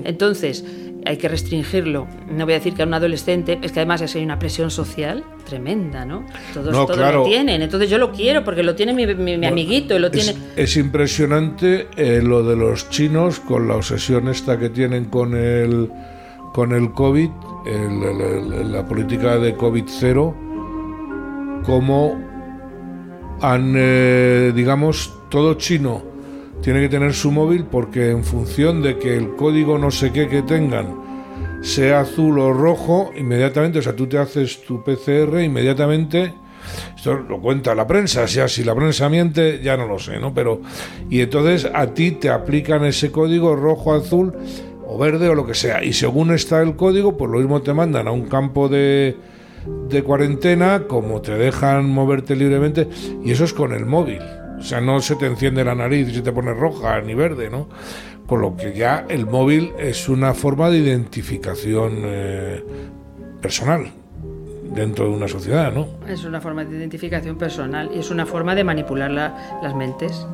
[0.04, 0.64] Entonces,
[1.04, 2.06] hay que restringirlo.
[2.30, 5.22] No voy a decir que a un adolescente, es que además hay una presión social
[5.48, 6.24] tremenda, ¿no?
[6.54, 7.18] Todos, No, todos claro.
[7.20, 7.62] lo tienen.
[7.62, 10.30] Entonces yo lo quiero porque lo tiene mi, mi- mi amiguito y lo tiene...
[10.30, 15.36] Es, es impresionante eh, lo de los chinos con la obsesión esta que tienen con
[15.36, 15.90] el
[16.54, 17.28] con el COVID,
[17.66, 18.02] el-
[18.54, 20.34] el- la política de COVID cero,
[21.64, 22.18] como
[23.40, 26.02] han, eh, digamos, todo chino
[26.62, 30.28] tiene que tener su móvil porque en función de que el código no sé qué
[30.28, 31.06] que tengan
[31.62, 36.32] sea azul o rojo, inmediatamente, o sea, tú te haces tu PCR, inmediatamente,
[36.94, 40.18] esto lo cuenta la prensa, o sea, si la prensa miente, ya no lo sé,
[40.18, 40.32] ¿no?
[40.32, 40.60] Pero,
[41.10, 44.32] y entonces a ti te aplican ese código rojo, azul
[44.86, 47.74] o verde o lo que sea, y según está el código, pues lo mismo te
[47.74, 49.16] mandan a un campo de,
[49.88, 52.88] de cuarentena, como te dejan moverte libremente,
[53.24, 54.20] y eso es con el móvil.
[54.58, 57.50] O sea, no se te enciende la nariz y se te pone roja ni verde,
[57.50, 57.68] ¿no?
[58.26, 62.64] Por lo que ya el móvil es una forma de identificación eh,
[63.40, 63.86] personal
[64.74, 65.86] dentro de una sociedad, ¿no?
[66.08, 70.26] Es una forma de identificación personal y es una forma de manipular la- las mentes,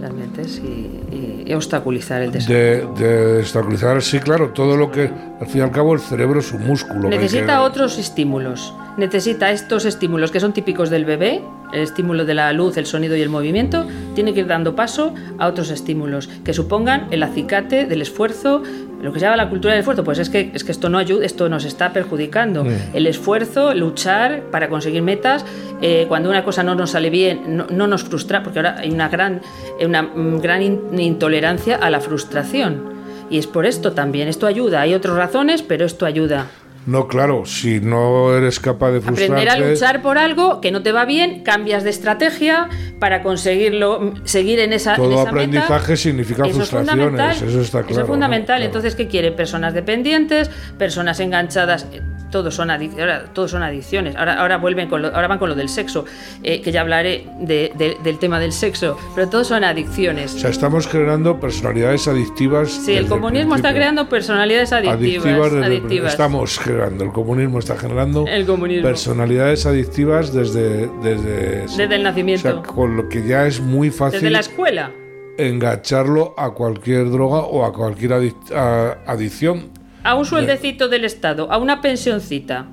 [0.00, 0.66] las mentes y,
[1.14, 2.94] y- y obstaculizar el desarrollo.
[2.94, 5.10] De, de estabilizar, sí, claro, todo lo que,
[5.40, 7.02] al fin y al cabo, el cerebro es un músculo.
[7.10, 8.74] que Necesita que- otros estímulos.
[8.96, 13.16] Necesita estos estímulos que son típicos del bebé, el estímulo de la luz, el sonido
[13.16, 13.86] y el movimiento.
[14.14, 18.62] Tiene que ir dando paso a otros estímulos que supongan el acicate del esfuerzo.
[19.00, 20.98] Lo que se llama la cultura del esfuerzo, pues es que, es que esto no
[20.98, 22.64] ayuda, esto nos está perjudicando.
[22.92, 25.44] El esfuerzo, luchar para conseguir metas,
[25.80, 28.90] eh, cuando una cosa no nos sale bien, no, no nos frustra, porque ahora hay
[28.90, 29.40] una gran,
[29.82, 32.90] una mm, gran in- intolerancia a la frustración.
[33.30, 34.80] Y es por esto también, esto ayuda.
[34.82, 36.46] Hay otras razones, pero esto ayuda.
[36.86, 39.34] No, claro, si no eres capaz de frustrarte...
[39.34, 44.14] Aprender a luchar por algo que no te va bien, cambias de estrategia para conseguirlo,
[44.24, 45.96] seguir en esa, en Todo esa aprendizaje meta.
[45.96, 47.48] significa Eso es frustraciones, fundamental.
[47.48, 48.54] eso está claro, es fundamental.
[48.54, 48.58] ¿no?
[48.60, 48.64] Claro.
[48.64, 49.36] Entonces, ¿qué quieren?
[49.36, 51.86] Personas dependientes, personas enganchadas.
[52.30, 54.14] Todos son, ahora, todos son adicciones.
[54.16, 56.04] Ahora, ahora, vuelven con lo, ahora van con lo del sexo,
[56.42, 58.96] eh, que ya hablaré de- de- del tema del sexo.
[59.14, 60.34] Pero todos son adicciones.
[60.34, 62.70] O sea, estamos generando personalidades adictivas.
[62.70, 65.00] Sí, el comunismo está creando personalidades adictivas.
[65.26, 66.12] Adictivas desde el- adictivas.
[66.12, 68.86] Estamos generando, el comunismo está generando El comunismo.
[68.88, 72.48] personalidades adictivas desde, desde, Desde el nacimiento.
[72.48, 74.90] O sea, con lo que ya es muy fácil Desde la escuela.
[75.38, 79.70] engancharlo a cualquier droga o a cualquier adic- a- adicción.
[80.02, 82.66] A un sueldecito del Estado, a una pensioncita.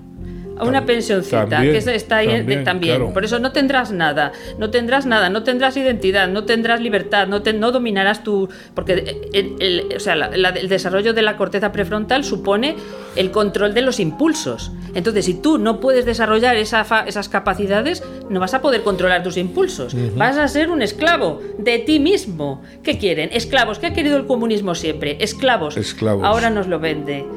[0.59, 2.95] A una pensioncita, también, que es- está ahí también, de- también.
[2.97, 3.13] claro.
[3.13, 7.43] Por eso no tendrás nada, no tendrás nada, no tendrás identidad, no tendrás libertad, no,
[7.43, 8.49] te- no dominarás tu...
[8.73, 12.75] Porque el, el- o sea, la- la- el desarrollo de la corteza prefrontal supone
[13.15, 14.71] el control de los impulsos.
[14.97, 19.37] Entonces, si tú no puedes desarrollar esa esas capacidades, no vas a poder controlar tus
[19.37, 19.95] impulsos.
[20.15, 22.63] Vas a ser un esclavo de ti mismo.
[22.81, 23.29] ¿Qué quieren?
[23.31, 23.77] Esclavos.
[23.77, 25.17] ¿Qué ha querido el comunismo siempre?
[25.19, 25.77] Esclavos.
[25.77, 26.25] Esclavos.
[26.25, 27.27] Ahora nos lo vende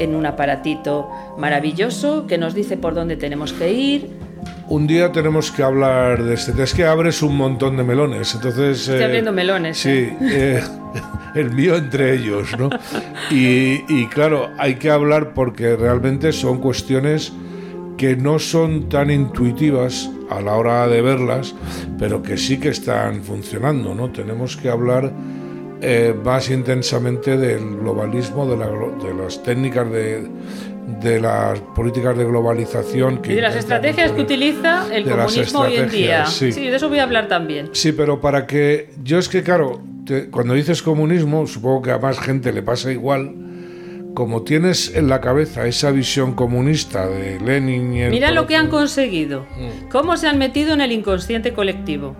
[0.00, 4.10] en un aparatito maravilloso que nos dice por dónde tenemos que ir.
[4.68, 6.60] Un día tenemos que hablar de este.
[6.62, 8.88] Es que abres un montón de melones, entonces.
[8.88, 10.62] Estoy abriendo melones, Sí, eh,
[11.34, 12.70] el mío entre ellos, ¿no?
[13.30, 17.32] Y, y claro, hay que hablar porque realmente son cuestiones
[17.96, 21.54] que no son tan intuitivas a la hora de verlas,
[21.98, 24.10] pero que sí que están funcionando, ¿no?
[24.10, 25.12] Tenemos que hablar
[25.80, 30.26] eh, más intensamente del globalismo, de, la de las técnicas de,
[31.00, 35.76] de las políticas de globalización que Y de las estrategias que utiliza el comunismo hoy
[35.76, 36.24] en día.
[36.24, 36.68] estrategias, sí.
[36.70, 37.70] de eso voy a hablar también.
[37.72, 38.90] Sí, pero para que.
[39.02, 42.92] Yo es que, claro, te- cuando dices comunismo, supongo que a más gente le pasa
[42.92, 43.34] igual.
[44.14, 48.54] Como tienes en la cabeza esa visión comunista de Lenin y el Mira lo que
[48.54, 49.40] han conseguido.
[49.58, 49.88] Mm.
[49.90, 52.14] Cómo se han metido en el inconsciente colectivo.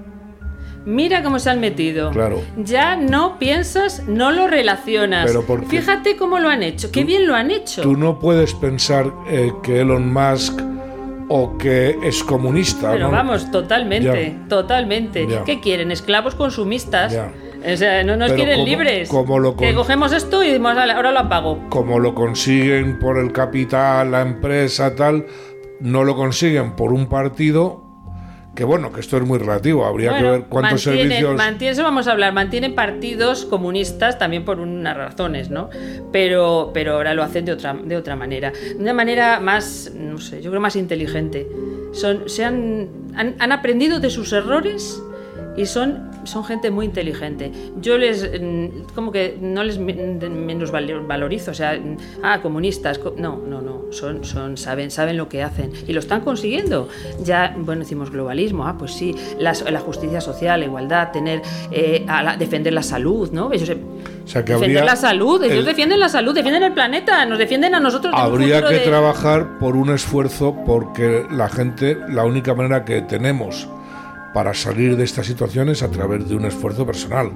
[0.87, 2.11] Mira cómo se han metido.
[2.11, 2.43] Claro.
[2.57, 5.27] Ya no piensas, no lo relacionas.
[5.27, 6.91] Pero porque Fíjate cómo lo han hecho.
[6.93, 7.83] Qué bien lo han hecho.
[7.83, 10.61] Tú no puedes pensar eh, que Elon Musk
[11.29, 12.93] o que es comunista.
[12.93, 13.13] Pero ¿no?
[13.13, 15.27] vamos, totalmente, totalmente.
[15.47, 15.91] ¿Qué quieren?
[15.91, 17.17] Esclavos consumistas.
[17.67, 19.09] O sea, no nos Pero quieren como- libres.
[19.09, 21.61] como lo Que cogemos esto y decimos, "Vale, ahora lo apago.
[21.71, 25.25] como lo consiguen por el capital, la empresa, tal,
[25.81, 27.84] no lo consiguen por un partido,
[28.55, 31.35] que bueno, que esto es muy relativo, habría que ver cuántos servicios...
[31.37, 32.33] mantienen- eso vamos a hablar.
[32.33, 35.71] Mantienen partidos comunistas también por unas razones, ¿no?
[36.13, 38.53] Pero, pero ahora lo hacen de otra, de otra manera.
[38.53, 41.49] De una manera más, no sé, yo creo más inteligente.
[41.93, 45.03] Son, se han, han, han aprendido de sus errores
[45.57, 47.53] y son, son gente muy inteligente.
[47.81, 52.41] Yo les, mm, como que no les men- menos val- valorizo, o sea, mm, ah,
[52.43, 56.23] comunistas, co- no, no, no, son, son, saben, saben lo que hacen y lo están
[56.23, 56.89] consiguiendo.
[57.23, 62.05] Ya, bueno, decimos globalismo, ah, pues sí, las- la justicia social, la igualdad, tener, eh,
[62.09, 63.53] a la- defender la salud, ¿no?
[63.53, 67.25] Ellos, O sea, que defender la salud, ellos el- defienden la salud, defienden el planeta,
[67.27, 68.13] nos defienden a nosotros.
[68.17, 73.69] Habría que de- trabajar por un esfuerzo porque la gente, la única manera que tenemos
[74.35, 77.31] para salir de esta situación es a través de un esfuerzo personal.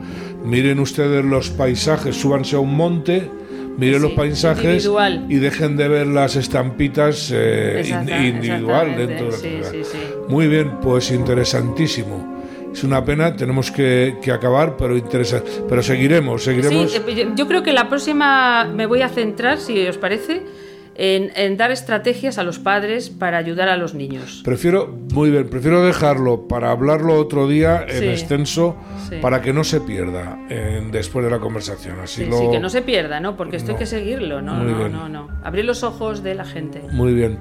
[0.45, 3.31] Miren ustedes los paisajes, súbanse a un monte,
[3.79, 5.27] miren Sí, los paisajes individual.
[5.29, 9.99] y dejen de ver las estampitas eh, Exacta- individual dentro de la sí, sí.
[10.29, 12.37] Muy bien, pues interesantísimo.
[12.73, 16.93] Es una pena, tenemos que, que acabar, pero interesa, pero seguiremos, seguiremos.
[16.93, 20.43] Sí, eh, yo creo que la próxima me voy a centrar, si os parece,
[20.99, 24.43] en, en dar estrategias a los padres para ayudar a los niños.
[24.45, 28.07] Prefiero, muy bien, prefiero dejarlo para hablarlo otro día en Sí.
[28.09, 28.77] extenso
[29.09, 29.17] Sí.
[29.23, 32.01] para que no se pierda en- después de la conversación.
[32.01, 33.37] Así Sí, lo, sí, que no se pierda, ¿no?
[33.37, 33.79] Porque esto hay No.
[33.79, 34.93] que seguirlo, no, Muy no, bien.
[34.93, 35.29] no, no.
[35.45, 36.83] Abrir los ojos de la gente.
[36.93, 37.39] Muy bien.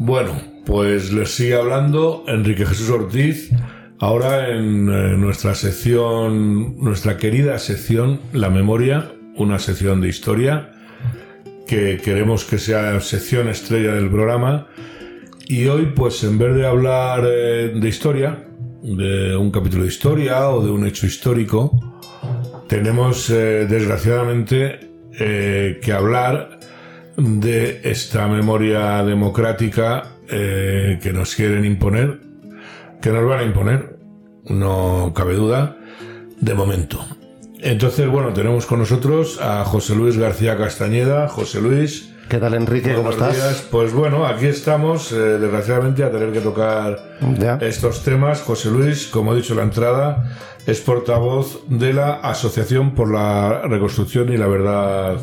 [0.05, 3.49] Bueno, pues les sigue hablando Enrique Jesús Ortiz.
[3.97, 10.73] Ahora en eh, nuestra sección, nuestra querida sección La Memoria, una sección de historia
[11.65, 14.67] que queremos que sea sección estrella del programa.
[15.47, 18.47] Y hoy, pues en vez de hablar eh, de historia,
[18.83, 21.71] de un capítulo de historia o de un hecho histórico,
[22.67, 24.81] tenemos eh, desgraciadamente
[25.17, 26.54] que hablar
[27.17, 32.19] de esta memoria democrática eh, que nos quieren imponer,
[33.01, 33.97] que nos van a imponer,
[34.45, 35.77] no cabe duda,
[36.39, 37.05] de momento.
[37.61, 41.27] Entonces, bueno, tenemos con nosotros a José Luis García Castañeda.
[41.29, 42.11] José Luis.
[42.29, 42.93] ¿Qué tal, Enrique?
[42.93, 43.35] ¿Cómo estás?
[43.35, 43.67] días.
[43.71, 47.57] Pues bueno, aquí estamos, eh, desgraciadamente, a tener que tocar Ya.
[47.61, 48.41] estos temas.
[48.41, 50.31] José Luis, como he dicho en la entrada,
[50.67, 55.17] es portavoz de la Asociación por la Reconstrucción y la Verdad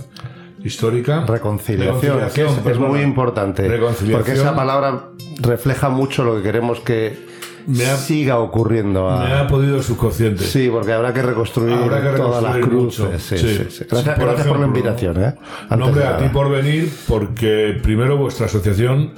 [0.65, 1.25] Histórica.
[1.27, 2.21] Reconciliación,
[2.67, 3.67] es, muy importante.
[3.69, 4.19] Reconciliación.
[4.21, 5.09] Porque esa palabra
[5.41, 7.19] refleja mucho lo que queremos que
[7.67, 9.09] Me ha- siga ocurriendo.
[9.09, 10.45] a- Me ha podido el subconsciente.
[10.45, 13.01] Sí, porque habrá que reconstruir Habrá que todas las cruces.
[13.07, 13.19] mucho.
[13.19, 13.49] Sí, Sí.
[13.57, 13.85] sí, sí.
[13.91, 15.23] Gracias, Por gracias por la invitación.
[15.23, 15.35] ¿eh?
[15.69, 19.13] Antes No, hombre, de a ti por venir, porque primero vuestra asociación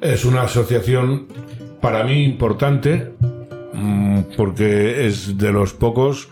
[0.00, 1.26] es una asociación
[1.80, 3.12] para mí importante,
[3.72, 6.28] mm, porque es de los pocos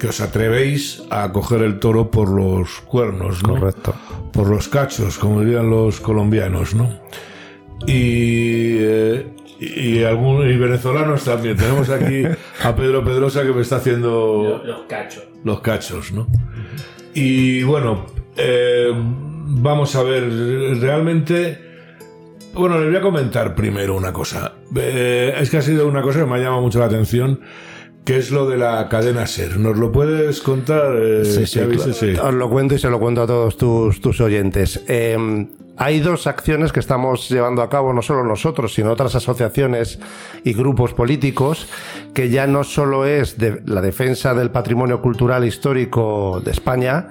[0.00, 3.54] que os atrevéis a coger el toro por los cuernos, ¿no?
[3.60, 3.94] Correcto.
[4.32, 6.88] Por los cachos, como dirían los colombianos, ¿no?
[7.86, 9.26] Y, eh,
[9.60, 11.56] y, algún, y venezolanos también.
[11.56, 12.24] Tenemos aquí
[12.64, 15.24] a Pedro Pedrosa que me está haciendo Los cachos.
[15.44, 16.26] los cachos, ¿no?
[17.14, 20.22] Y bueno, eh, vamos a ver,
[20.80, 21.58] realmente
[22.54, 24.52] Bueno, les voy a comentar primero una cosa.
[24.76, 27.40] Eh, es que ha sido una cosa que me ha llamado mucho la atención,
[28.04, 29.58] que es lo de la cadena SER.
[29.58, 30.92] ¿Nos lo puedes contar?
[30.96, 31.92] Eh, Sí, sí, ¿qué claro.
[31.92, 32.12] sí.
[32.20, 34.82] Os lo cuento y se lo cuento a todos tus, tus oyentes.
[34.88, 35.46] Eh,
[35.76, 39.98] hay dos acciones que estamos llevando a cabo, no solo nosotros, sino otras asociaciones
[40.44, 41.68] y grupos políticos,
[42.12, 47.08] que ya no solo es de la defensa del patrimonio cultural histórico de España,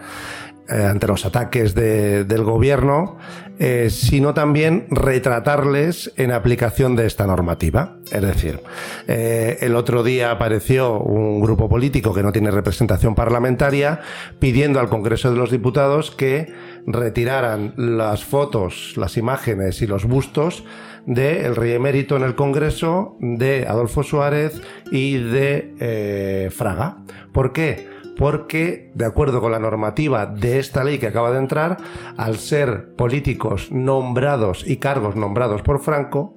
[0.69, 3.17] ante los ataques de- del gobierno,
[3.57, 7.97] eh, sino también retratarles en aplicación de esta normativa.
[8.11, 8.59] Es decir,
[9.07, 13.99] eh, el otro día apareció un grupo político que no tiene representación parlamentaria
[14.39, 16.53] pidiendo al Congreso de los Diputados que
[16.87, 20.63] retiraran las fotos, las imágenes y los bustos
[21.05, 24.61] del rey emérito en el Congreso, de Adolfo Suárez
[24.91, 26.97] y de eh, Fraga.
[27.31, 27.87] ¿Por qué?
[28.19, 31.77] Porque, de acuerdo con la normativa de esta ley que acaba de entrar,
[32.17, 36.35] al ser políticos nombrados y cargos nombrados por Franco,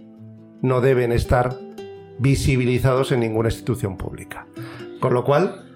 [0.61, 1.57] no deben estar
[2.21, 4.47] visibilizados en ninguna institución pública.
[5.01, 5.75] Con lo cual,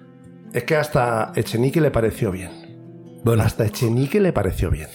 [0.53, 2.51] es que hasta Echenique le pareció bien.
[3.25, 4.87] Bueno, Hasta Echenique le pareció bien.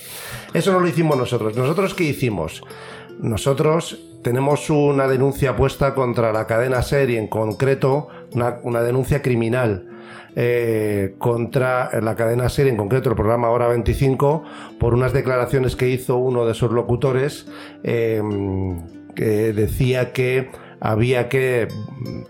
[0.54, 1.54] Eso no lo hicimos nosotros.
[1.54, 2.64] ¿Nosotros qué hicimos?
[3.20, 9.20] Nosotros tenemos una denuncia puesta contra la cadena SER y en concreto una, una denuncia
[9.20, 9.91] criminal
[10.36, 14.42] eh, contra la cadena SER, en concreto el programa Hora 25,
[14.78, 17.46] por unas declaraciones que hizo uno de sus locutores
[17.84, 18.22] eh,
[19.14, 21.68] que decía que había que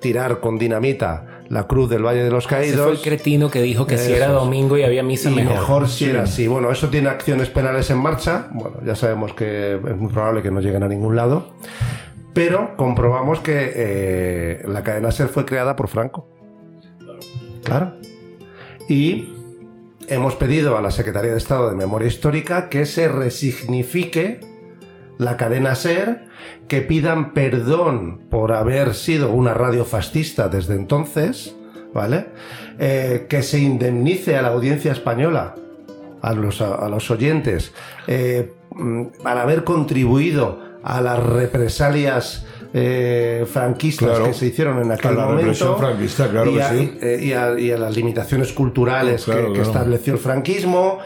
[0.01, 2.83] tirar con dinamita la cruz del Valle de los Ese Caídos.
[2.83, 5.53] fue el cretino que dijo que si era domingo y había misa Y mejor.
[5.55, 6.49] mejor si era así.
[6.49, 8.49] Bueno, eso tiene acciones penales en marcha.
[8.53, 11.53] Bueno, ya sabemos que es muy probable que no lleguen a ningún lado.
[12.33, 16.29] Pero comprobamos que eh, la cadena SER fue creada por Franco.
[17.65, 17.95] Claro.
[18.89, 19.33] Y
[20.09, 24.41] hemos pedido a la Secretaría de Estado de Memoria Histórica que se resignifique
[25.19, 26.27] la cadena SER,
[26.69, 31.57] que pidan perdón por haber sido una radio fascista desde entonces,
[31.95, 32.27] ¿vale?
[32.79, 35.55] Eh, que se indemnice a la audiencia española,
[36.21, 37.73] a los, a, los oyentes,
[38.07, 44.25] eh, mm, para haber contribuido a las represalias eh, franquistas Claro.
[44.27, 46.99] que se hicieron en aquel la momento represión franquista, claro y que a, sí.
[47.03, 50.99] eh, y a- y a las limitaciones culturales Claro, que, estableció el franquismo.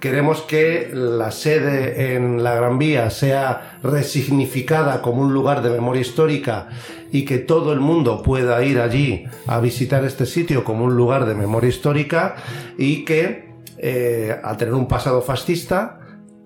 [0.00, 6.00] Queremos que la sede en la Gran Vía sea resignificada como un lugar de memoria
[6.00, 6.68] histórica
[7.12, 11.26] y que todo el mundo pueda ir allí a visitar este sitio como un lugar
[11.26, 12.36] de memoria histórica
[12.78, 15.98] y que eh, al tener un pasado fascista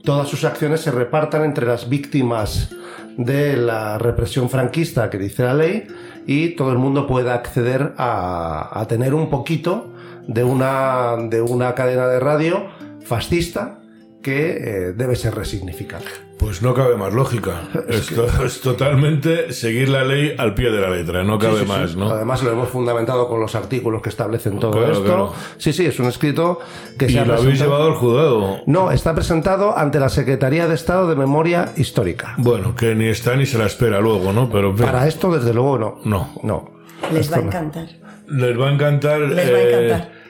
[0.02, 2.70] todas sus acciones se repartan entre las víctimas
[3.16, 5.86] de la represión franquista que dice la ley
[6.26, 9.92] y todo el mundo pueda acceder a, a tener un poquito
[10.26, 12.66] de una, de una cadena de radio
[13.04, 13.78] fascista
[14.24, 14.56] que
[14.88, 16.02] eh, debe ser resignificada.
[16.38, 17.62] pues no cabe más lógica.
[17.88, 21.68] Esto es totalmente seguir la ley al pie de la letra, no cabe Sí, sí,
[21.68, 21.96] más, sí.
[21.98, 22.08] ¿no?
[22.10, 25.04] Además lo hemos fundamentado con los artículos que establecen todo Claro, esto.
[25.04, 25.32] claro.
[25.58, 26.58] Sí, sí, es un escrito
[26.98, 28.60] que Y se ha lo habéis llevado al juzgado.
[28.66, 32.34] No, está presentado ante la Secretaría de Estado de Memoria Histórica.
[32.38, 34.48] Bueno, que ni está ni se la espera luego, ¿no?
[34.50, 35.98] Pero Para esto, desde luego, no.
[36.04, 36.32] No.
[36.42, 36.70] No.
[37.12, 37.86] Les va a encantar.
[38.28, 39.20] les va a encantar.
[39.20, 40.23] Les va a eh, encantar.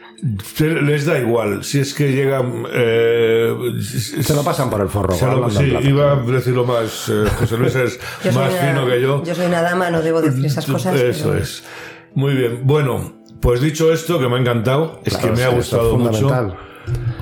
[0.58, 1.62] Les da igual.
[1.64, 2.64] Si es que llegan.
[2.72, 5.12] eh, Se lo pasan por el forro.
[5.14, 5.86] se lo- sí, plata.
[5.88, 7.08] iba a decirlo más.
[7.10, 7.98] eh, José Luis es
[8.34, 9.22] más una- fino que yo.
[9.24, 10.94] Yo soy una dama, no debo decir esas cosas.
[10.98, 11.64] Eso pero- es.
[12.14, 12.60] Muy bien.
[12.62, 16.56] Bueno, pues dicho esto, que me ha encantado, es Claro, que me ha gustado mucho.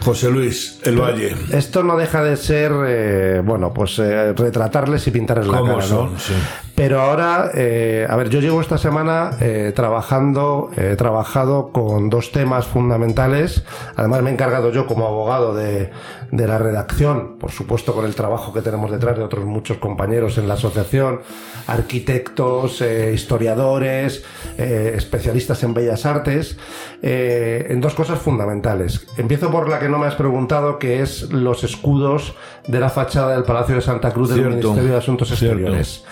[0.03, 1.35] José Luis, El Valle.
[1.53, 5.83] Esto no deja de ser, eh, bueno, pues eh, retratarles y pintarles la ¿Cómo cara,
[5.87, 6.13] son?
[6.15, 6.19] ¿no?
[6.19, 6.35] Sí.
[6.75, 12.33] Pero ahora, eh, a ver, yo llevo esta semana eh, trabajando, he trabajado con dos
[12.33, 13.63] temas fundamentales.
[13.95, 15.91] Además, me he encargado yo como abogado de,
[16.31, 20.39] de la redacción, por supuesto con el trabajo que tenemos detrás de otros muchos compañeros
[20.39, 21.21] en la asociación,
[21.67, 24.25] arquitectos, historiadores,
[24.57, 26.57] especialistas en bellas artes,
[27.03, 29.07] en dos cosas fundamentales.
[29.19, 32.35] Empiezo por la que no me has preguntado, que es los escudos
[32.67, 35.47] de la fachada del Palacio de Santa Cruz del Ministerio de Asuntos cierto.
[35.47, 36.05] Exteriores.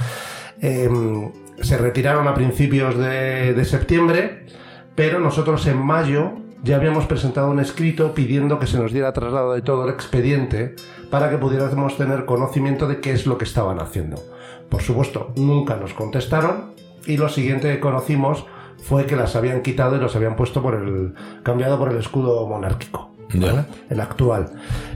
[0.60, 0.88] Eh,
[1.60, 4.46] se retiraron a principios de, de septiembre,
[4.94, 9.54] pero nosotros en mayo ya habíamos presentado un escrito pidiendo que se nos diera traslado
[9.54, 10.76] de todo el expediente
[11.10, 14.22] para que pudiéramos tener conocimiento de qué es lo que estaban haciendo.
[14.68, 16.74] Por supuesto, nunca nos contestaron
[17.06, 18.44] y lo siguiente que conocimos
[18.82, 22.46] fue que las habían quitado y los habían puesto por el cambiado por el escudo
[22.46, 23.09] monárquico.
[23.34, 23.64] ¿Vale?
[23.88, 24.50] el actual.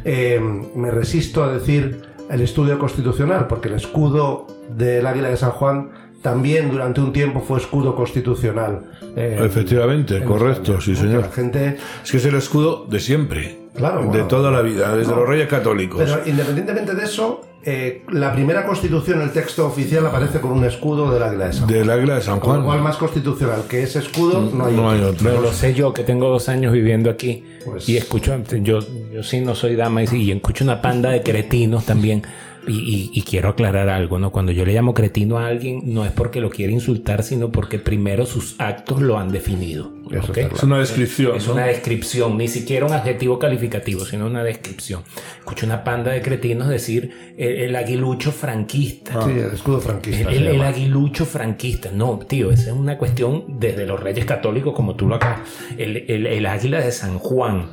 [0.04, 0.40] Eh,
[0.74, 5.90] me resisto a decir el estudio constitucional porque el escudo del Águila de San Juan
[6.22, 8.80] también durante un tiempo fue escudo constitucional.
[9.14, 11.22] eh, Efectivamente, en correcto, España, sí, señor.
[11.22, 13.63] La gente Es que es el escudo de siempre.
[13.74, 14.26] Claro, de bueno.
[14.28, 15.20] toda la vida, desde No.
[15.20, 16.00] los reyes católicos.
[16.04, 21.10] Pero independientemente de eso, eh, la primera constitución, el texto oficial, aparece con un escudo
[21.12, 21.78] del águila de San Juan.
[21.78, 22.66] Del águila de San Con lo Juan.
[22.66, 24.74] cual, más constitucional que ese escudo, no hay.
[24.76, 25.10] no hay otro.
[25.10, 25.28] otro.
[25.30, 28.78] Pero lo sé yo, que tengo dos años viviendo aquí Pues- y escucho, yo,
[29.12, 32.22] yo sí no soy dama y, sí, y escucho una panda de cretinos también.
[32.66, 34.32] Y, y- y quiero aclarar algo, ¿no?
[34.32, 37.78] Cuando yo le llamo cretino a alguien, no es porque lo quiere insultar, sino porque
[37.78, 39.92] primero sus actos lo han definido.
[40.10, 41.36] Es una descripción.
[41.36, 41.54] Es ¿no?
[41.54, 45.02] una descripción, ni siquiera un adjetivo calificativo, sino una descripción.
[45.38, 49.22] Escucho una panda de cretinos decir el, el aguilucho franquista.
[49.24, 50.30] Sí, el escudo franquista.
[50.30, 51.90] El, aguilucho franquista.
[51.92, 55.40] No, tío, esa es una cuestión desde los reyes católicos, como tú lo acabas.
[55.76, 57.66] El, el- el águila de San Juan.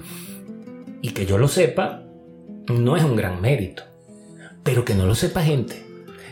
[1.02, 2.04] Y que yo lo sepa,
[2.68, 3.84] no es un gran mérito.
[4.64, 5.86] Pero que no lo sepa gente.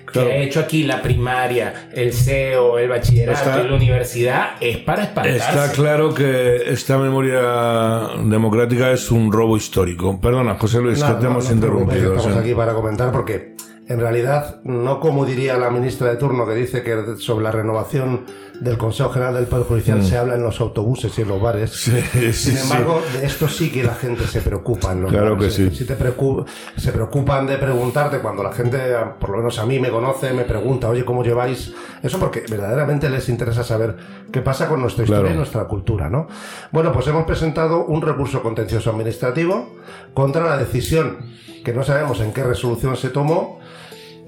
[0.06, 0.28] Claro.
[0.30, 4.78] Que ha hecho aquí la primaria, el CEO, el bachillerato Está- y la universidad, es
[4.78, 5.38] para espantarse.
[5.38, 10.20] Está claro que esta memoria democrática es un robo histórico.
[10.20, 12.16] Perdona, José Luis, No, que te no, hemos no interrumpido.
[12.16, 12.40] Estamos sí.
[12.40, 13.56] aquí para comentar porque
[13.90, 18.22] en realidad no como diría la ministra de turno que dice que sobre la renovación
[18.62, 21.72] del Consejo General del Poder Judicial se habla en los autobuses y en los bares.
[21.72, 21.74] Mm.
[21.74, 22.62] Sí, sí, Sin sí.
[22.62, 24.92] embargo, de esto sí que la gente se preocupa.
[24.92, 25.72] en los Claro que sí.
[25.72, 26.46] Si te preocu-
[26.78, 28.78] se preocupan de preguntarte cuando la gente,
[29.20, 31.74] por lo menos a mí me conoce, me pregunta, oye, ¿cómo lleváis?
[32.04, 33.96] Eso porque verdaderamente les interesa saber
[34.32, 35.34] qué pasa con nuestra historia Claro.
[35.36, 36.28] y nuestra cultura, ¿no?
[36.72, 39.74] Bueno, pues hemos presentado un recurso contencioso administrativo
[40.14, 41.18] contra la decisión,
[41.64, 43.59] que no sabemos en qué resolución se tomó,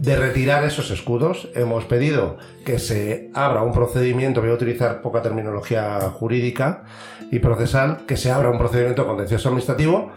[0.01, 1.49] de retirar esos escudos.
[1.53, 6.83] Hemos pedido que se abra un procedimiento, voy a utilizar poca terminología jurídica
[7.31, 10.11] y procesal, que se abra un procedimiento contencioso administrativo,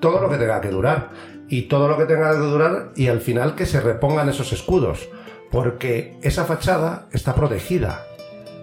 [0.00, 1.10] todo lo que tenga que durar.
[1.48, 5.10] Y todo lo que tenga que durar y al final que se repongan esos escudos.
[5.50, 8.06] Porque esa fachada está protegida.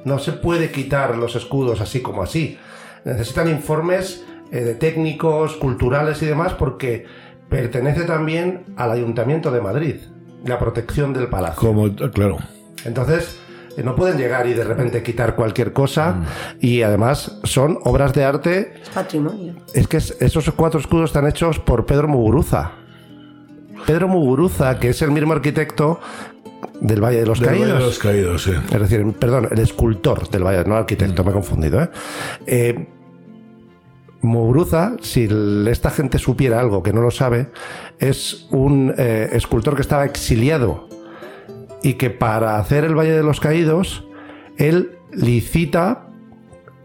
[0.06, 2.58] No se puede quitar los escudos así como así.
[3.06, 7.06] Necesitan informes eh, de técnicos, culturales y demás porque
[7.50, 9.98] pertenece también al Ayuntamiento de Madrid,
[10.46, 11.56] la protección del palacio.
[11.60, 12.38] Como, claro.
[12.86, 13.38] Entonces,
[13.78, 16.26] eh, no pueden llegar y de repente quitar cualquier cosa Mm.
[16.62, 18.74] y además son obras de arte.
[18.82, 19.54] Es patrimonio.
[19.74, 22.72] Es que es- esos cuatro escudos están hechos por Pedro Muguruza.
[23.86, 26.00] Pedro Muguruza, que es el mismo arquitecto
[26.82, 27.80] del Valle de los Del Valle Caídos.
[27.80, 28.52] de los caídos, sí.
[28.72, 31.82] Es decir, perdón, el escultor del Valle, no el arquitecto, me he confundido.
[31.84, 31.90] ¿eh?
[32.46, 32.88] Eh,
[34.22, 35.28] Muguruza, si
[35.70, 37.50] esta gente supiera algo que no lo sabe,
[38.00, 40.88] es un eh, escultor que estaba exiliado
[41.82, 44.04] y que para hacer el Valle de los Caídos,
[44.58, 46.08] él licita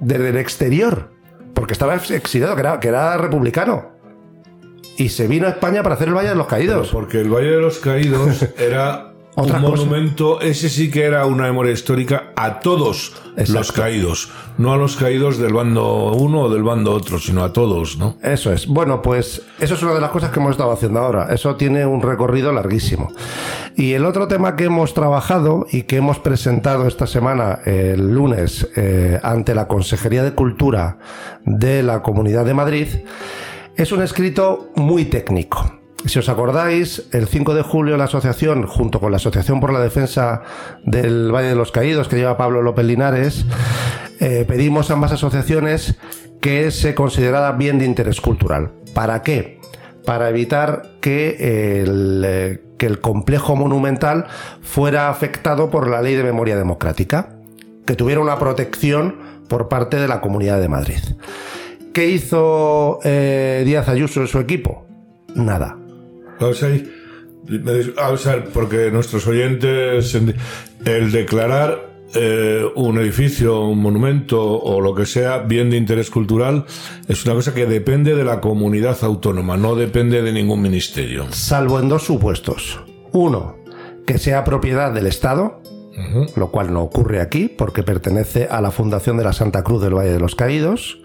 [0.01, 1.11] desde el exterior,
[1.55, 3.93] porque estaba ex- exiliado, que era, que era republicano.
[4.97, 6.91] Y se vino a España para hacer el Valle de los Caídos.
[6.93, 9.85] Porque el Valle de los Caídos era Otra un cosa.
[9.85, 13.15] monumento, ese sí que era una memoria histórica a todos
[13.49, 14.31] los caídos.
[14.59, 18.17] No a los caídos del bando uno o del bando otro, sino a todos, ¿no?
[18.23, 18.69] Eso es.
[18.69, 21.33] Bueno, pues eso es una de las cosas que hemos estado haciendo ahora.
[21.35, 23.13] Eso tiene un recorrido larguísimo.
[23.75, 28.69] Y el otro tema que hemos trabajado y que hemos presentado esta semana, el lunes,
[28.77, 30.99] eh, ante la Consejería de Cultura
[31.45, 32.87] de la Comunidad de Madrid,
[33.77, 35.84] es un escrito muy técnico.
[36.07, 39.81] Si os acordáis, el 5 de julio la asociación, junto con la Asociación por la
[39.81, 40.43] Defensa
[40.85, 43.47] del Valle de los Caídos, que lleva Pablo López Linares,
[44.21, 45.97] eh, pedimos a ambas asociaciones
[46.41, 48.73] que se considerara bien de interés cultural.
[48.93, 49.61] ¿Para qué?
[50.05, 54.27] Para evitar que el, eh, que el complejo monumental
[54.61, 57.31] fuera afectado por la ley de memoria democrática,
[57.87, 59.17] que tuviera una protección
[59.49, 61.01] por parte de la Comunidad de Madrid.
[61.95, 64.87] ¿Qué hizo eh, Díaz Ayuso y su equipo?
[65.35, 65.79] Nada.
[67.99, 70.15] A ver, porque nuestros oyentes,
[70.85, 76.65] el declarar eh, un edificio, un monumento o lo que sea bien de interés cultural
[77.09, 81.27] es una cosa que depende de la comunidad autónoma, no depende de ningún ministerio.
[81.31, 82.81] Salvo en dos supuestos.
[83.13, 83.57] Uno,
[84.07, 85.61] que sea propiedad del Estado,
[86.37, 89.95] lo cual no ocurre aquí porque pertenece a la Fundación de la Santa Cruz del
[89.95, 91.01] Valle de los Caídos.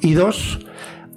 [0.00, 0.66] Y dos,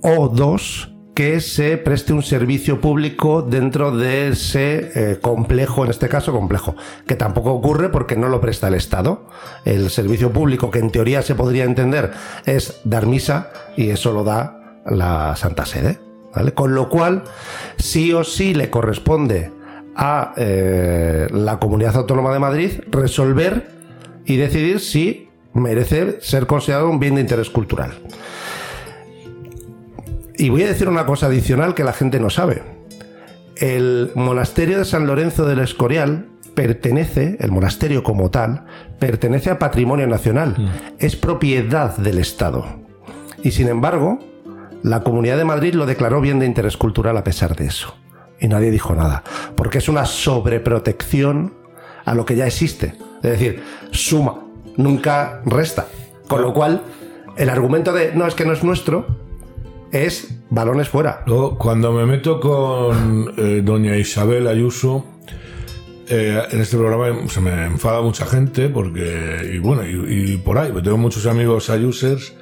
[0.02, 6.10] o dos, que se preste un servicio público dentro de ese eh, complejo, en este
[6.10, 9.28] caso complejo, que tampoco ocurre porque no lo presta el Estado.
[9.64, 12.12] El servicio público, que en teoría se podría entender,
[12.46, 16.00] es dar misa y eso lo da la Santa Sede.
[16.56, 17.24] Con lo cual,
[17.78, 19.52] sí o sí le corresponde
[19.96, 23.70] a eh, la Comunidad Autónoma de Madrid resolver
[24.26, 27.92] y decidir si merece ser considerado un bien de interés cultural.
[30.44, 32.64] Y voy a decir una cosa adicional que la gente no sabe.
[33.56, 38.66] El monasterio de San Lorenzo del Escorial pertenece, el monasterio como tal,
[39.00, 40.58] pertenece a patrimonio nacional.
[41.00, 42.66] Es propiedad del Estado.
[43.42, 44.20] Y sin embargo,
[44.84, 47.96] La Comunidad de Madrid lo declaró bien de interés cultural a pesar de eso.
[48.38, 49.24] Y nadie dijo nada.
[49.56, 51.54] Porque es una sobreprotección
[52.04, 52.96] a lo que ya existe.
[53.24, 54.42] Es decir, suma,
[54.76, 55.88] nunca resta.
[56.28, 56.82] Con lo cual,
[57.38, 59.23] el argumento de no es que no es nuestro
[59.94, 61.24] es balones fuera.
[61.58, 65.06] Cuando me meto con eh, doña Isabel Ayuso,
[66.10, 70.72] eh, en este programa se me enfada mucha gente porque, y bueno, y, por ahí,
[70.84, 72.34] tengo muchos amigos ayusers,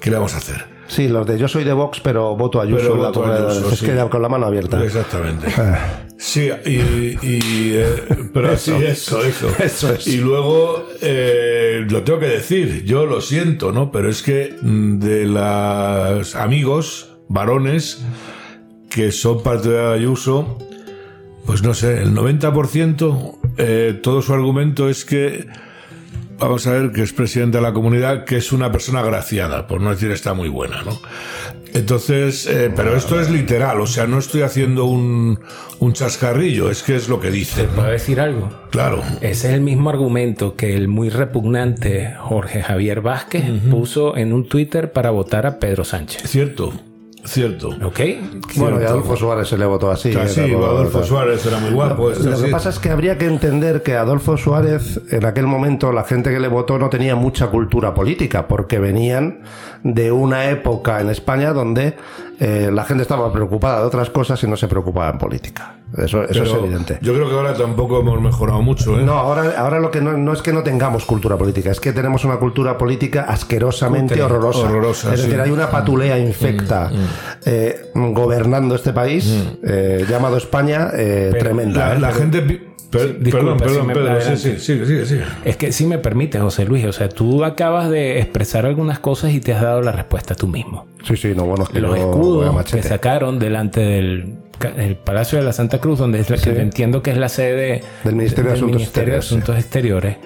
[0.00, 0.75] ¿qué le vamos a hacer?
[0.88, 2.82] Sí, los de yo soy de Vox, pero voto a Ayuso.
[2.82, 3.86] Pero la voto a Ayuso, es sí.
[3.86, 4.82] que con la mano abierta.
[4.82, 5.52] Exactamente.
[5.56, 6.02] Ah.
[6.18, 7.86] Sí, y, y, eh,
[8.32, 8.78] pero Eso.
[8.78, 9.48] sí, eso, eso.
[9.62, 10.06] Eso es.
[10.06, 13.92] Y luego, eh, lo tengo que decir, yo lo siento, ¿no?
[13.92, 18.02] Pero es que mm, de los amigos varones
[18.88, 20.56] que son parte de Ayuso,
[21.44, 25.46] pues no sé, el 90%, eh, todo su argumento es que,
[26.38, 29.80] vamos a ver, que es presidente de la comunidad, que es una persona agraciada, por
[29.80, 31.00] no decir está muy buena, ¿no?
[31.74, 35.38] Entonces, eh, pero esto es literal, o sea, no estoy haciendo un,
[35.78, 37.76] un chascarrillo, es que es lo que dicen, ¿no?
[37.76, 38.50] ¿Puedo decir algo?
[38.70, 39.02] Claro.
[39.20, 44.48] Ese es el mismo argumento que el muy repugnante Jorge Javier Vázquez puso en un
[44.48, 46.22] Twitter para votar a Pedro Sánchez.
[46.30, 46.72] Cierto,
[47.26, 47.70] cierto.
[47.82, 48.00] ¿Ok?
[48.56, 50.10] Bueno, y Adolfo Suárez se le votó así.
[50.10, 52.10] O sea, sí, era Adolfo Suárez era muy guapo.
[52.10, 56.04] Lo que pasa es que habría que entender que Adolfo Suárez, en aquel momento, la
[56.04, 59.40] gente que le votó no tenía mucha cultura política, porque venían
[59.82, 61.96] de una época en España donde
[62.38, 65.76] eh, la gente estaba preocupada de otras cosas y no se preocupaba en política.
[65.96, 66.98] Eso, eso es evidente.
[67.00, 69.02] Yo creo que ahora tampoco hemos mejorado mucho, ¿eh?
[69.02, 71.92] No, ahora, ahora lo que no, no es que no tengamos cultura política, es que
[71.92, 74.60] tenemos una cultura política asquerosamente horrorosa.
[74.60, 75.40] horrorosa, es decir, sí.
[75.40, 76.90] hay una patulea infecta
[77.44, 81.88] eh, gobernando este país, eh, llamado España, eh, tremenda.
[81.90, 82.00] La, ¿eh?
[82.00, 82.42] la gente...
[82.42, 84.36] pi- per- Sí, disculpa, perdón, perdón, si me- Pedro, sí, adelante.
[84.38, 85.22] sí, sigue, sigue, sigue.
[85.44, 89.32] Es que si me permite, José Luis, o sea, tú acabas de expresar algunas cosas
[89.32, 90.86] y te has dado la respuesta tú mismo.
[91.04, 92.88] Sí, sí, no, bueno, es que Los yo voy a escudos que machete.
[92.88, 94.36] sacaron delante del
[94.76, 97.82] el Palacio de la Santa Cruz, donde es la que entiendo que es la sede
[98.04, 100.16] Del Ministerio de Asuntos Ministerio de Exteriores, Asuntos Exteriores,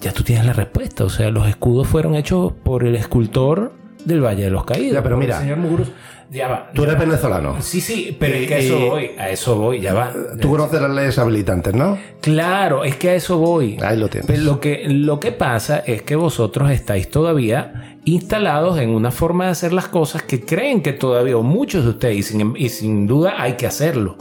[0.00, 1.04] ya tú tienes la respuesta.
[1.04, 3.72] O sea, los escudos fueron hechos por el escultor
[4.04, 4.92] del Valle de los Caídos.
[4.94, 5.92] Ya, pero mira, señor Muguruza.
[6.30, 6.70] Ya va.
[6.74, 7.56] Tú eres venezolano.
[7.62, 10.12] Sí, sí, pero Y- es que a eso y- voy, a eso voy, ya va.
[10.40, 11.96] Tú conoces las leyes habilitantes, ¿no?
[12.20, 13.78] Claro, es que a eso voy.
[13.80, 14.26] Ahí lo tienes.
[14.26, 19.46] Pero lo que, lo que pasa es que vosotros estáis todavía instalados en una forma
[19.46, 22.68] de hacer las cosas que creen que todavía, o muchos de ustedes, y sin, y
[22.70, 24.16] sin duda hay que hacerlo.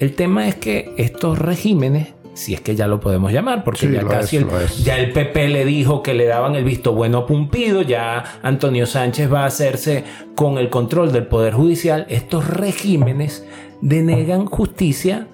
[0.00, 3.92] El tema es que estos regímenes, si es que ya lo podemos llamar, porque Sí,
[3.92, 7.18] ya casi es, el, ya el PP le dijo que le daban el visto bueno
[7.18, 12.06] a Pumpido, ya Antonio Sánchez va a hacerse con el control del Poder Judicial.
[12.08, 13.46] Estos regímenes
[13.82, 15.28] denegan justicia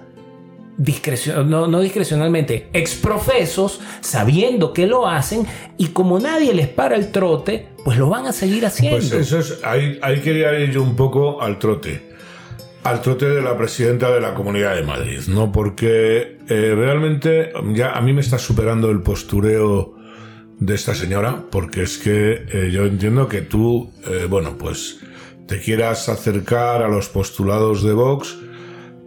[0.77, 5.45] discrecio- no, no discrecionalmente, exprofesos, sabiendo que lo hacen
[5.77, 8.97] y como nadie les para el trote, pues lo van a seguir haciendo.
[8.97, 12.13] Pues eso es, ahí, ahí quería ir yo un poco al trote.
[12.83, 15.51] Al trote de la presidenta de la Comunidad de Madrid, ¿no?
[15.53, 19.95] Porque eh, realmente ya a mí me está superando el postureo
[20.59, 24.99] de esta señora, porque es que eh, yo entiendo que tú, eh, bueno, pues
[25.47, 28.37] te quieras acercar a los postulados de Vox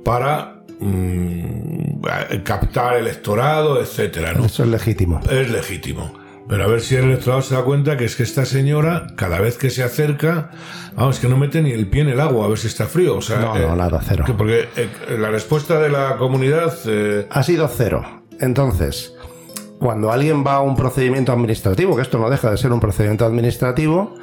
[0.05, 2.03] para mm,
[2.45, 4.45] captar electorado, etcétera, ¿no?
[4.47, 5.21] Eso es legítimo.
[5.31, 6.13] es legítimo.
[6.49, 9.41] Pero a ver si el electorado se da cuenta que es que esta señora, cada
[9.41, 10.51] vez que se acerca,
[10.95, 13.17] vamos, que no mete ni el pie en el agua a ver si está frío.
[13.17, 14.23] O sea, No, no, nada, cero.
[14.25, 16.73] que porque eh, la respuesta de la comunidad.
[16.87, 18.23] eh, Ha sido cero.
[18.39, 19.13] Entonces,
[19.81, 23.25] cuando alguien va a un procedimiento administrativo, que esto no deja de ser un procedimiento
[23.27, 24.15] administrativo,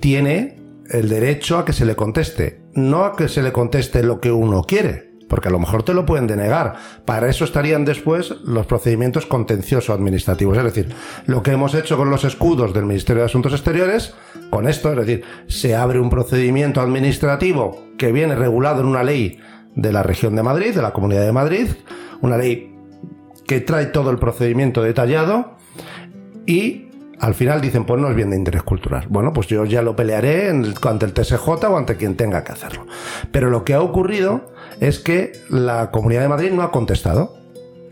[0.00, 0.56] tiene
[0.90, 2.62] el derecho a que se le conteste.
[2.74, 5.94] No a que se le conteste lo que uno quiere, porque a lo mejor te
[5.94, 6.74] lo pueden denegar.
[7.04, 10.58] Para eso estarían después los procedimientos contencioso administrativos.
[10.58, 10.88] Es decir,
[11.26, 14.12] lo que hemos hecho con los escudos del Ministerio de Asuntos Exteriores,
[14.50, 19.38] con esto, es decir, se abre un procedimiento administrativo que viene regulado en una ley
[19.76, 21.68] de la región de Madrid, de la Comunidad de Madrid,
[22.22, 22.74] una ley
[23.46, 25.58] que trae todo el procedimiento detallado
[26.44, 26.89] y
[27.20, 29.04] al final dicen, pues no es bien de interés cultural.
[29.08, 32.42] Bueno, pues yo ya lo pelearé en el- ante el TSJ o ante quien tenga
[32.44, 32.86] que hacerlo.
[33.30, 34.50] Pero lo que ha ocurrido
[34.80, 37.36] es que la Comunidad de Madrid no ha contestado.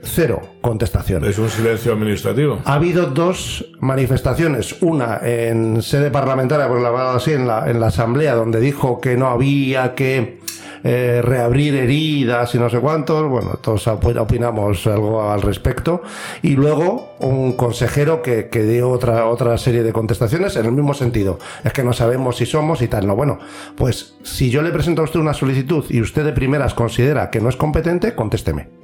[0.01, 1.29] Cero contestaciones.
[1.31, 2.61] es un silencio administrativo.
[2.65, 7.89] Ha habido dos manifestaciones, una en sede parlamentaria, por la así, en la, en la
[7.89, 10.38] asamblea, donde dijo que no había que
[10.85, 16.03] eh, reabrir heridas y no sé cuántos, bueno, todos op- opinamos algo al respecto,
[16.43, 20.95] y luego un consejero que, que dio otra, otra serie de contestaciones en el mismo
[20.95, 23.39] sentido, es que no sabemos si somos y tal, no, bueno,
[23.77, 27.41] pues si yo le presento a usted una solicitud y usted de primeras considera que
[27.41, 28.78] no es competente, contésteme.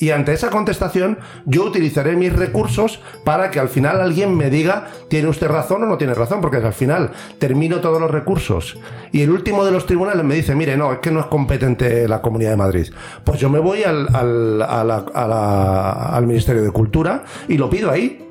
[0.00, 4.88] Y ante esa contestación, yo utilizaré mis recursos para que al final alguien me diga,
[5.08, 6.40] ¿tiene usted razón o no tiene razón?
[6.40, 8.78] Porque al final termino todos los recursos
[9.12, 12.08] y el último de los tribunales me dice, mire, no, es que no es competente
[12.08, 12.92] la Comunidad de Madrid.
[13.24, 18.26] Pues yo me voy al, al, al Ministerio de Cultura y lo pido ahí,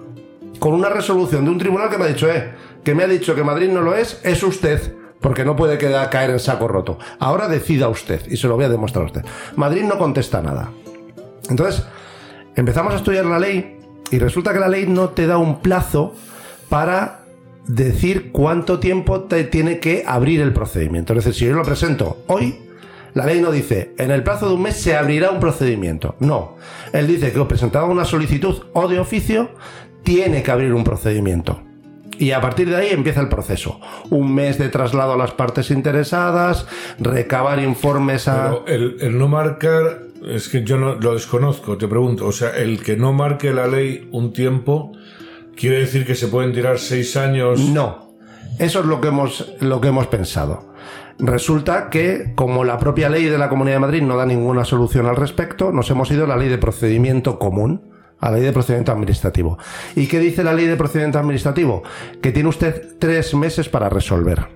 [0.58, 2.52] con una resolución de un tribunal que me ha dicho, eh,
[2.84, 4.96] que me ha dicho que Madrid no lo es, es usted.
[5.22, 6.98] Porque no puede quedar, caer en saco roto.
[7.20, 9.26] Ahora decida usted, y se lo voy a demostrar a usted.
[9.58, 10.72] Madrid no contesta nada.
[11.50, 11.86] Entonces,
[12.56, 13.80] empezamos a estudiar la ley
[14.12, 16.16] y resulta que la ley no te da un plazo
[16.70, 17.22] para
[17.68, 21.14] decir cuánto tiempo te tiene que abrir el procedimiento.
[21.14, 22.60] Es decir, si yo lo presento hoy,
[23.14, 26.16] la ley no dice, en el plazo de un mes se abrirá un procedimiento.
[26.20, 26.56] No.
[26.94, 29.52] Él dice que os presentaba una solicitud o de oficio,
[30.04, 31.62] tiene que abrir un procedimiento.
[32.18, 33.80] Y a partir de ahí empieza el proceso.
[34.10, 36.68] Un mes de traslado a las partes interesadas,
[37.00, 38.58] recabar informes a...
[38.68, 42.26] El, el no marcar, es que yo no lo desconozco, te pregunto.
[42.26, 44.92] O sea, el que no marque la ley un tiempo,
[45.56, 47.60] quiere decir que se pueden tirar seis años.
[47.60, 48.16] No,
[48.60, 50.74] eso es lo que hemos, lo que hemos pensado.
[51.20, 55.06] Resulta que, como la propia ley de la Comunidad de Madrid no da ninguna solución
[55.06, 58.54] al respecto, nos hemos ido a la ley de procedimiento común, a la ley de
[58.54, 59.58] procedimiento administrativo.
[59.96, 61.84] ¿Y qué dice la ley de procedimiento administrativo?
[62.22, 64.48] Que tiene usted tres meses para resolver.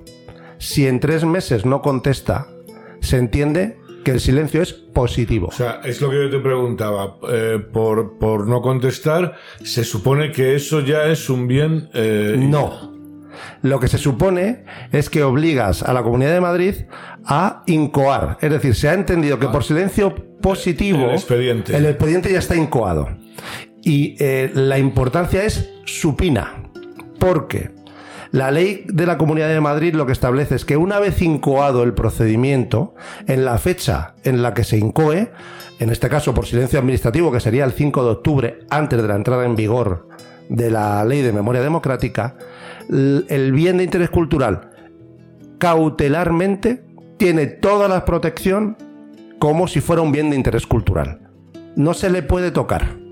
[0.57, 2.47] Si en tres meses no contesta,
[3.01, 5.47] se entiende que el silencio es positivo.
[5.47, 7.17] O sea, es lo que yo te preguntaba.
[7.31, 11.89] eh, por, por no contestar, se supone que eso ya es un bien.
[11.93, 12.91] eh, No.
[13.63, 16.75] Lo que se supone es que obligas a la Comunidad de Madrid
[17.25, 18.37] a incoar.
[18.41, 21.75] Es decir, se ha entendido que por silencio positivo El expediente.
[21.75, 23.09] el expediente ya está incoado.
[23.81, 26.69] Y eh, la importancia es supina.
[27.19, 27.71] Porque
[28.33, 31.83] la ley de la Comunidad de Madrid lo que establece es que una vez incoado
[31.83, 32.95] el procedimiento,
[33.27, 35.31] en la fecha en la que se incoe,
[35.79, 39.15] en este caso por silencio administrativo, que sería el 5 de octubre, antes de la
[39.15, 40.09] entrada en vigor
[40.49, 42.35] de la ley de memoria democrática,
[42.89, 44.71] el bien de interés cultural
[45.59, 46.83] cautelarmente
[47.17, 48.77] tiene toda la protección
[49.37, 51.29] como si fuera un bien de interés cultural.
[51.75, 53.02] No se le puede tocar.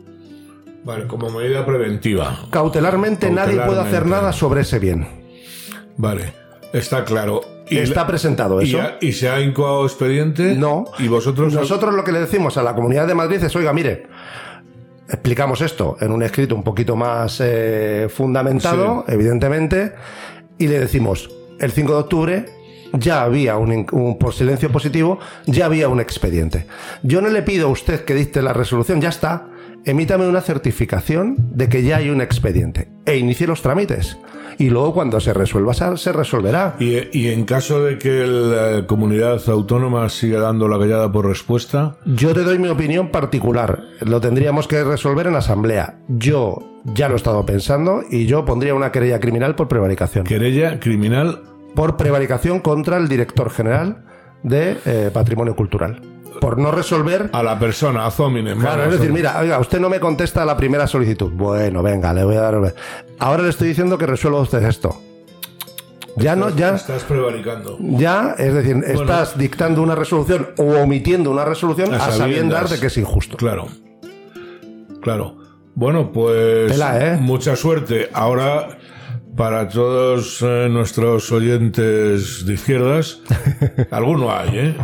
[0.83, 2.45] Vale, como medida preventiva.
[2.49, 5.07] Cautelarmente, nadie puede hacer nada sobre ese bien.
[5.97, 6.33] Vale,
[6.73, 7.41] está claro.
[7.69, 8.79] Y Está presentado y, eso.
[8.99, 10.55] y se ha incoado expediente.
[10.55, 10.85] No.
[10.99, 11.53] Y vosotros.
[11.53, 14.07] Nosotros lo que le decimos a la Comunidad de Madrid es, oiga, mire,
[15.07, 19.93] explicamos esto en un escrito un poquito más eh, fundamentado, evidentemente,
[20.57, 21.29] y le decimos,
[21.59, 22.45] el 5 de octubre
[22.93, 26.65] ya había un, un- por silencio positivo, ya había un expediente.
[27.03, 29.47] Yo no le pido a usted que dicte la resolución, ya está.
[29.83, 34.17] Emítame una certificación de que ya hay un expediente e inicie los trámites.
[34.59, 36.75] Y luego cuando se resuelva, se resolverá.
[36.79, 41.95] Y, y en caso de que la comunidad autónoma siga dando la callada por respuesta,
[42.05, 43.81] Yo te doy mi opinión particular.
[44.01, 45.97] Lo tendríamos que resolver en asamblea.
[46.09, 46.59] Yo
[46.93, 50.25] ya lo he estado pensando y yo pondría una querella criminal por prevaricación.
[50.25, 51.41] querella criminal.
[51.73, 54.03] Por prevaricación contra el director general
[54.43, 56.01] de eh, Patrimonio Cultural.
[56.41, 57.29] Por no resolver.
[57.33, 58.59] A la persona, a Zominem.
[58.59, 61.31] Claro, es decir, mira, oiga, usted no me contesta la primera solicitud.
[61.31, 62.73] Bueno, venga, le voy a dar.
[63.19, 64.99] Ahora le estoy diciendo que resuelva usted esto.
[66.17, 66.73] Ya no, ya.
[66.73, 67.77] Estás prevaricando.
[67.79, 72.71] Ya, es decir, estás dictando una resolución o omitiendo una resolución A a, sabiendas sabiendas.
[72.71, 73.37] de que es injusto.
[73.37, 73.67] Claro.
[75.03, 75.37] Claro.
[75.75, 77.17] Bueno, pues Tela, ¿eh?
[77.17, 78.09] mucha suerte.
[78.13, 78.79] Ahora,
[79.37, 83.19] para todos eh, nuestros oyentes de izquierdas,
[83.91, 84.75] alguno hay, ¿eh?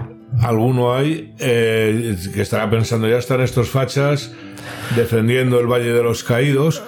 [0.41, 4.31] Alguno hay eh, que estará pensando, ya están estos fachas
[4.95, 6.83] defendiendo el Valle de los Caídos,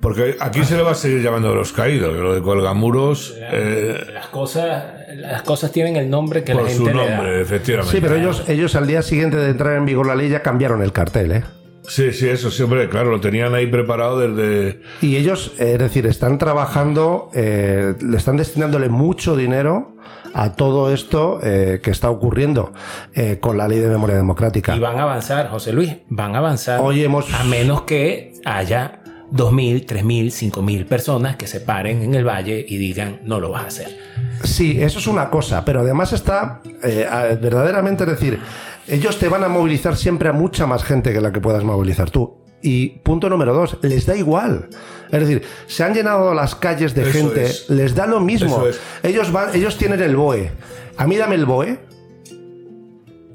[0.00, 3.98] porque aquí se le va a seguir llamando de los Caídos, lo de Colgamuros, eh,
[4.12, 4.84] Las cosas,
[5.16, 7.16] las cosas tienen el nombre que la por gente su le da.
[7.16, 7.92] nombre, efectivamente.
[7.92, 10.82] Sí, pero ellos, ellos al día siguiente de entrar en vigor la ley ya cambiaron
[10.82, 11.44] el cartel, ¿eh?
[11.88, 14.80] Sí, sí, eso siempre, claro, lo tenían ahí preparado desde...
[15.00, 19.96] Y ellos, eh, es decir, están trabajando, eh, le están destinándole mucho dinero
[20.34, 22.72] a todo esto eh, que está ocurriendo
[23.14, 24.76] eh, con la ley de memoria democrática.
[24.76, 26.80] Y van a avanzar, José Luis, van a avanzar.
[26.82, 28.97] Hoy hemos- A menos que haya
[29.32, 33.64] 2.000, 3.000, 5.000 personas que se paren en el valle y digan, no lo vas
[33.64, 33.98] a hacer.
[34.44, 38.38] Sí, eso es una cosa, pero además está eh, a- verdaderamente, es decir,
[38.86, 42.10] ellos te van a movilizar siempre a mucha más gente que la que puedas movilizar
[42.10, 42.38] tú.
[42.62, 44.68] Y punto número dos, les da igual.
[45.12, 47.68] Es decir, se han llenado las calles de Eso gente, es.
[47.70, 48.66] les da lo mismo.
[48.66, 48.80] Es.
[49.02, 50.50] Ellos van, ellos tienen el BOE.
[50.96, 51.78] A mí dame el BOE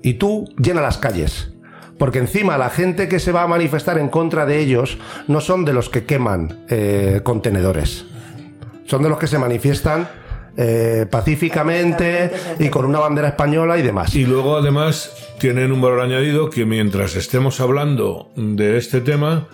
[0.01, 1.52] y tú llena las calles.
[2.03, 4.97] Porque encima la gente que se va a manifestar en contra de ellos
[5.29, 8.03] no son de los que queman eh, contenedores.
[8.85, 10.09] Son de los que se manifiestan
[10.57, 12.29] eh, pacíficamente
[12.59, 14.13] y con una bandera española y demás.
[14.15, 19.47] Y luego además tienen un valor añadido que mientras estemos hablando de este tema,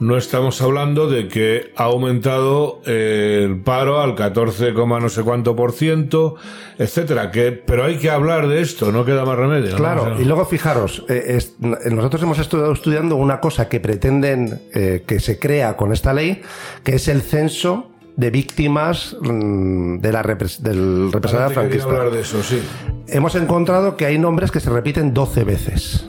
[0.00, 5.72] no estamos hablando de que ha aumentado el paro al 14, no sé cuánto por
[5.72, 6.34] ciento,
[6.78, 7.30] etcétera.
[7.30, 9.76] Que, pero hay que hablar de esto, no queda más remedio.
[9.76, 15.04] Claro, y luego fijaros, eh, es- nosotros hemos estado estudiando una cosa que pretenden eh,
[15.06, 16.42] que se crea con esta ley,
[16.82, 21.88] que es el censo de víctimas mm, de la repres- del represaliado franquista.
[21.88, 22.60] hablar de eso, sí.
[23.06, 26.04] Hemos encontrado que hay nombres que se repiten 12 veces.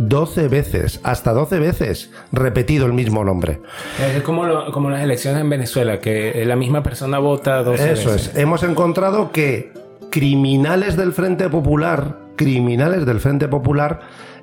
[0.00, 3.60] 12 veces, hasta 12 veces repetido el mismo nombre.
[4.14, 8.10] Es como, lo- como las elecciones en Venezuela, que la misma persona vota dos Eso
[8.10, 8.28] veces.
[8.28, 8.36] es.
[8.36, 9.72] Hemos encontrado que
[10.10, 14.00] criminales del Frente Popular, criminales del Frente Popular,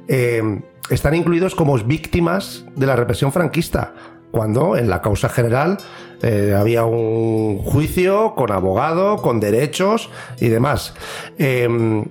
[0.07, 3.93] eh, están incluidos como víctimas de la represión franquista.
[4.31, 5.77] Cuando en la causa general
[6.21, 10.93] eh, había un juicio con abogado, con derechos y demás.
[11.37, 12.03] Eh,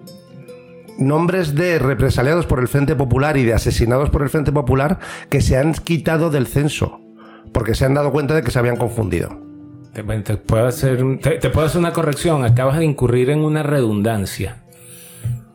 [0.98, 4.98] nombres de represaliados por el Frente Popular y de asesinados por el Frente Popular
[5.30, 7.00] que se han quitado del censo
[7.52, 9.40] porque se han dado cuenta de que se habían confundido.
[9.94, 12.44] Te, te puedo hacer, te, te puedo hacer una corrección.
[12.44, 14.62] Acabas de incurrir en una redundancia.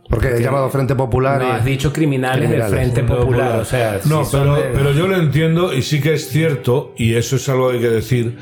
[0.09, 1.39] Porque he llamado Frente Popular.
[1.41, 2.71] No, y- has dicho criminales, Criminales.
[2.71, 3.59] del Frente Popular.
[3.59, 7.13] O sea, No, pero, de- pero yo lo entiendo y sí que es cierto, y
[7.13, 8.37] eso es algo que hay que decir,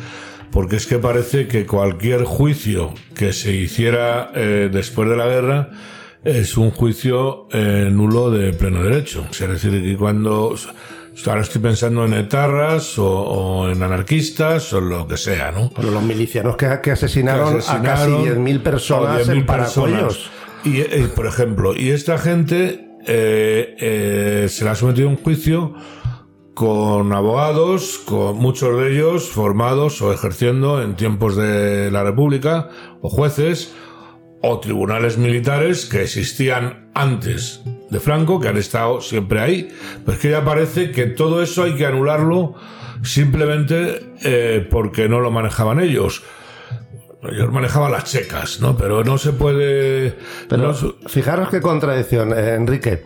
[0.52, 5.70] porque es que parece que cualquier juicio que se hiciera eh, después de la guerra
[6.24, 9.26] es un juicio eh, nulo de pleno derecho.
[9.30, 10.56] O sea, Es decir, que cuando...
[11.26, 15.70] Ahora estoy pensando en etarras o, o en anarquistas o lo que sea, ¿no?
[15.76, 19.46] Bueno, los milicianos que, que asesinaron, que asesinaron a casi 10.000 personas o 10.000 en
[19.46, 20.32] paracuellos.
[20.64, 25.18] Y, eh, por ejemplo, y esta gente eh, eh, se la ha sometido a un
[25.18, 25.74] juicio
[26.54, 32.70] con abogados, con muchos de ellos formados o ejerciendo en tiempos de la República,
[33.02, 33.74] o jueces,
[34.42, 39.70] o tribunales militares que existían antes de Franco, que han estado siempre ahí.
[40.06, 42.56] Pero es que ya parece que todo eso hay que anularlo
[43.04, 46.24] simplemente eh, porque no lo manejaban ellos.
[47.22, 48.78] Ellos manejaban las checas, ¿no?
[48.78, 50.18] Pero no se puede...
[50.48, 53.04] Pero no fijaros qué contradicción, eh, Enrique.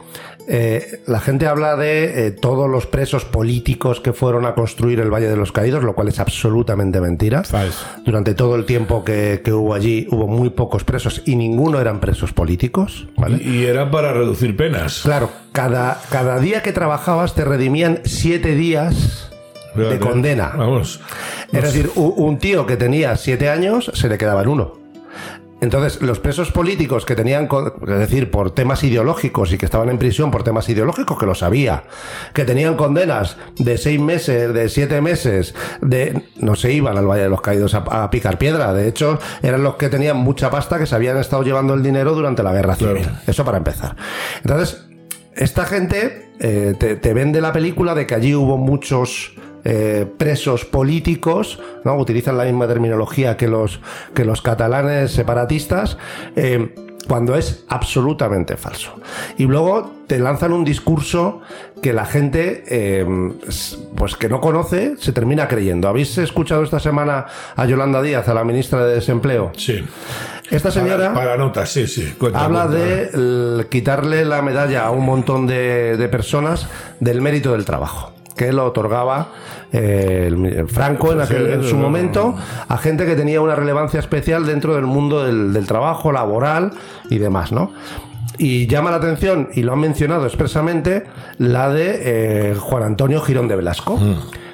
[0.47, 5.09] Eh, la gente habla de eh, todos los presos políticos que fueron a construir el
[5.09, 7.43] Valle de los Caídos, lo cual es absolutamente mentira.
[7.43, 7.85] Falso.
[8.05, 11.99] Durante todo el tiempo que, que hubo allí hubo muy pocos presos y ninguno eran
[11.99, 13.07] presos políticos.
[13.17, 13.37] ¿vale?
[13.41, 15.01] Y y era para reducir penas.
[15.03, 19.29] Claro, cada, cada día que trabajabas te redimían siete días
[19.75, 20.51] de condena.
[20.57, 20.99] Vamos.
[21.51, 24.82] Es decir, u- un tío que tenía siete años se le quedaba en uno.
[25.63, 27.47] Entonces, los presos políticos que tenían,
[27.87, 31.35] es decir, por temas ideológicos y que estaban en prisión por temas ideológicos, que lo
[31.35, 31.85] sabía,
[32.33, 37.23] que tenían condenas de seis meses, de siete meses, de no se iban al Valle
[37.23, 38.73] de los Caídos a, a picar piedra.
[38.73, 42.13] De hecho, eran los que tenían mucha pasta que se habían estado llevando el dinero
[42.13, 43.03] durante la guerra civil.
[43.03, 43.17] Claro.
[43.25, 43.95] Eso para empezar.
[44.43, 44.85] Entonces,
[45.33, 50.65] esta gente eh, te, te vende la película de que allí hubo muchos eh, presos
[50.65, 51.95] políticos, ¿no?
[51.97, 53.79] Utilizan la misma terminología que los,
[54.13, 55.97] que los catalanes separatistas.
[56.35, 56.73] eh,
[57.05, 58.93] cuando es absolutamente falso.
[59.37, 61.41] Y luego te lanzan un discurso
[61.81, 63.05] que la gente, eh,
[63.97, 65.89] pues que no conoce, se termina creyendo.
[65.89, 67.25] ¿Habéis escuchado esta semana
[67.57, 69.51] a Yolanda Díaz, a la ministra de Desempleo?
[69.57, 69.83] Sí.
[70.49, 71.13] Esta señora...
[71.13, 72.15] Para, para notas, sí, sí.
[72.33, 76.69] Habla de el- quitarle la medalla a un montón de, de personas
[77.01, 79.29] del mérito del trabajo que lo otorgaba
[79.71, 82.35] eh, el- Franco en, aquel- en su momento
[82.67, 86.71] a gente que tenía una relevancia especial dentro del mundo del, del trabajo laboral
[87.09, 87.71] y demás, ¿no?
[88.39, 91.03] Y llama la atención, y lo han mencionado expresamente,
[91.37, 91.99] la de
[92.51, 93.99] eh, Juan Antonio Girón de Velasco.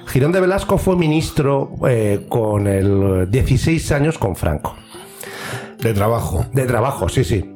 [0.08, 4.76] Girón de Velasco fue ministro eh, con el 16 años con Franco.
[5.78, 6.46] De trabajo.
[6.52, 7.56] De trabajo, sí, sí.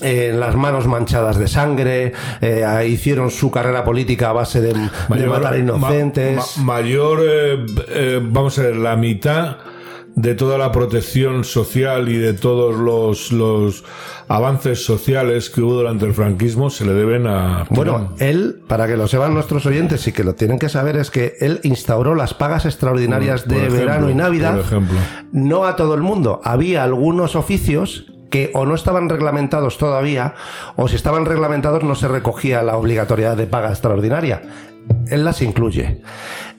[0.00, 5.26] Eh, las manos manchadas de sangre, eh, hicieron su carrera política a base de, de
[5.26, 6.36] matar ma- inocentes.
[6.58, 9.58] ma- mayor, eh, eh, vamos a ver, la mitad
[10.16, 13.84] de toda la protección social y de todos los, los
[14.28, 17.64] avances sociales que hubo durante el franquismo se le deben a...
[17.70, 21.10] Bueno, él, para que lo sepan nuestros oyentes y que lo tienen que saber, es
[21.10, 24.56] que él instauró las pagas extraordinarias Por de ejemplo, verano y Navidad.
[24.56, 24.98] por ejemplo.
[25.32, 26.40] No a todo el mundo.
[26.44, 30.34] Había algunos oficios que o no estaban reglamentados todavía,
[30.76, 34.42] o si estaban reglamentados no se recogía la obligatoriedad de paga extraordinaria.
[35.08, 36.02] Él las incluye.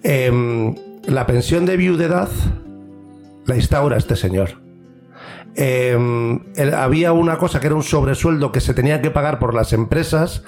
[0.04, 2.30] Em, la pensión de viudedad
[3.46, 4.62] la instaura este señor.
[5.58, 5.98] Eh,
[6.56, 9.72] el- había una cosa que era un sobresueldo que se tenía que pagar por las
[9.72, 10.44] empresas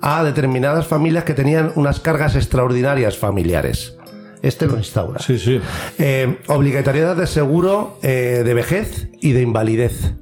[0.00, 3.94] a determinadas familias que tenían unas cargas extraordinarias familiares.
[4.42, 5.20] Este lo instaura.
[5.20, 5.60] Sí, sí.
[5.98, 10.14] Eh, obligatoriedad de seguro eh, de vejez y de invalidez.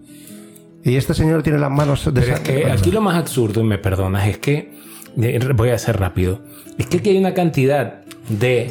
[0.87, 3.65] Y este señor tiene las manos de Pero es que aquí lo más absurdo, y
[3.65, 4.71] me perdonas, es que,
[5.21, 6.43] eh, voy a ser rápido,
[6.79, 8.71] es que aquí hay una cantidad de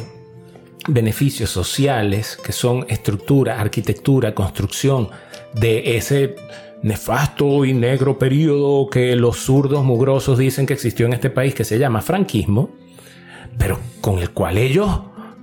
[0.88, 5.10] beneficios sociales que son estructura, arquitectura, construcción
[5.52, 6.36] de ese
[6.82, 11.64] nefasto y negro periodo que los zurdos mugrosos dicen que existió en este país que
[11.64, 12.70] se llama franquismo,
[13.58, 14.88] pero con el cual ellos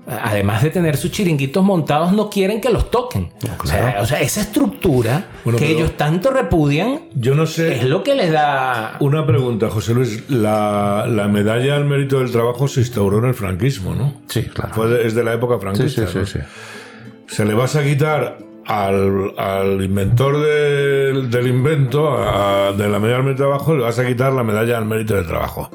[0.06, 3.32] además de tener sus chiringuitos montados, no quieren que los toquen.
[3.64, 7.76] o, sea, o, sea, esa estructura Bueno, que ellos tanto repudian Yo no sé.
[7.78, 8.98] es lo que les da.
[9.00, 10.30] Una pregunta, José Luis.
[10.30, 14.14] La, la medalla al mérito del trabajo se instauró en el franquismo, ¿no?
[14.28, 14.74] Sí, claro.
[14.74, 16.06] Fue de- es de la época franquista.
[16.06, 16.26] sí, sí, ¿no?
[16.26, 16.40] sí.
[17.28, 23.18] Se le vas a quitar al, al inventor del, del invento, a- de la medalla
[23.20, 25.70] al mérito del trabajo, le vas a quitar la medalla al mérito del trabajo.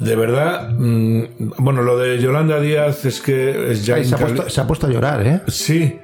[0.00, 1.22] De verdad, mm,
[1.58, 4.66] bueno, lo de Yolanda Díaz es que es ya Ay, se, ha puesto, se ha
[4.66, 5.40] puesto a llorar, ¿eh?
[5.48, 5.98] Sí,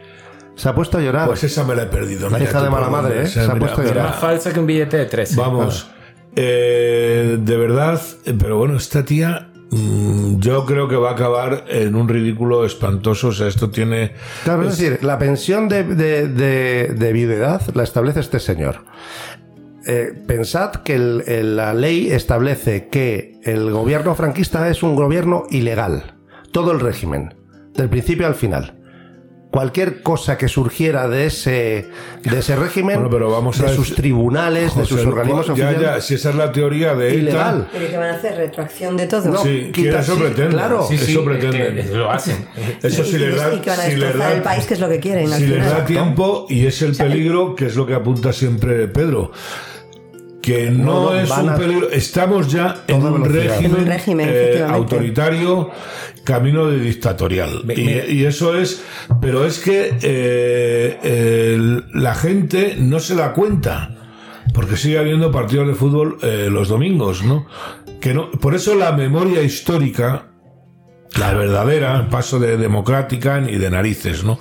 [0.57, 1.26] Se ha puesto a llorar.
[1.28, 2.28] pues esa me la he perdido.
[2.30, 3.22] La mira hija de mala madre, ¿eh?
[3.24, 4.07] o sea, Se ha mira, puesto a llorar.
[4.11, 5.36] Más falsa que un billete de 13.
[5.36, 5.88] Vamos,
[6.36, 11.64] eh, de verdad, eh, pero bueno, esta tía mm, yo creo que va a acabar
[11.68, 13.28] en un ridículo espantoso.
[13.28, 14.12] O sea, esto tiene...
[14.45, 18.84] Claro, es decir, la pensión de, de, de- de viudedad la establece este señor.
[19.87, 25.45] Eh, pensad que el- el- la ley establece que el gobierno franquista es un gobierno
[25.51, 26.14] ilegal.
[26.53, 27.35] Todo el régimen,
[27.74, 28.78] del principio al final.
[29.51, 31.87] Cualquier cosa que surgiera de ese,
[32.24, 35.53] de ese régimen, Bueno, pero vamos de a sus tribunales, de José, sus organismos ya,
[35.53, 37.18] oficiales, ya, si esa es la teoría de ETA...
[37.20, 37.68] ilegal.
[37.72, 38.37] ¿Pero qué van a hacer?
[38.37, 39.30] ¿Retroacción de todo?
[39.30, 40.51] No, Sí, que quita- eso sí, pretende.
[40.57, 40.85] claro.
[40.89, 42.37] Sí, sí, eso que lo hacen.
[42.82, 44.80] Eso y, les da, y que van a si les da- el país, que es
[44.80, 45.28] lo que quieren.
[45.30, 49.30] si les da tiempo, y es el peligro, que es lo que apunta siempre Pedro,
[50.45, 55.70] que no, es un peligro, estamos ya en un régimen, En un régimen, eh, autoritario,
[56.22, 57.62] camino de dictatorial.
[57.64, 58.82] Me- y, me- y eso es,
[59.22, 60.99] pero es que eh,
[61.55, 63.90] el- la gente no se da cuenta.
[64.53, 67.47] Porque sigue habiendo partidos de fútbol eh, los domingos, ¿no?
[68.01, 70.26] Que no, por eso la memoria histórica,
[71.18, 74.38] la verdadera, paso de democrática ni de narices, ¿no?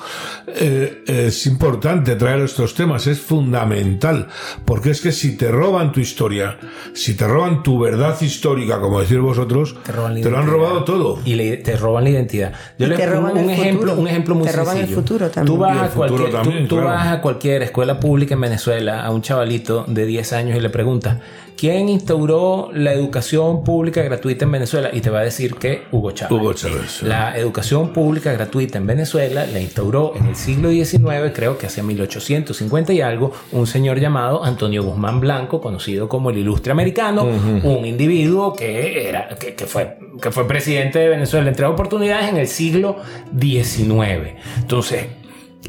[0.47, 4.27] Eh, es importante traer estos temas, es fundamental,
[4.65, 6.57] porque es que si te roban tu historia,
[6.93, 11.19] si te roban tu verdad histórica, como decís vosotros, Te te lo han robado todo.
[11.25, 12.53] Y le- te roban la identidad.
[12.77, 14.01] Yo Y les te pongo roban un el ejemplo, futuro.
[14.01, 15.01] un ejemplo muy Te roban el sencillo.
[15.01, 15.55] futuro también.
[15.55, 16.89] Tú vas, Y el a cualquier, tú- también, tú claro.
[16.91, 20.69] vas a cualquier escuela pública en Venezuela a un chavalito de 10 años y le
[20.69, 21.17] preguntas
[21.57, 24.89] ¿quién instauró la educación pública gratuita en Venezuela?
[24.93, 26.31] Y te va a decir que Hugo Chávez.
[26.31, 27.05] Hugo Chávez, sí.
[27.05, 31.83] La educación pública gratuita en Venezuela la instauró en el siglo XIX, creo que hacia
[31.83, 37.85] 1850 y algo, un señor llamado Antonio Guzmán Blanco, conocido como el ilustre americano, un
[37.85, 42.37] individuo que, era, que, que fue, que fue presidente de Venezuela en tres oportunidades en
[42.37, 42.97] el siglo
[43.39, 44.35] XIX.
[44.57, 45.07] Entonces,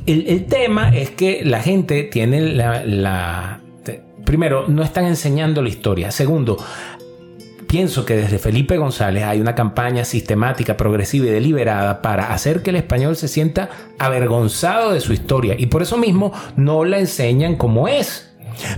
[0.07, 3.61] el, el tema es que la gente tiene la,
[4.25, 6.11] Primero, no están enseñando la historia.
[6.11, 6.57] Segundo,
[7.67, 12.71] pienso que desde Felipe González hay una campaña sistemática, progresiva y deliberada para hacer que
[12.71, 13.69] el español se sienta
[13.99, 18.34] avergonzado de su historia y por eso mismo no la enseñan como es.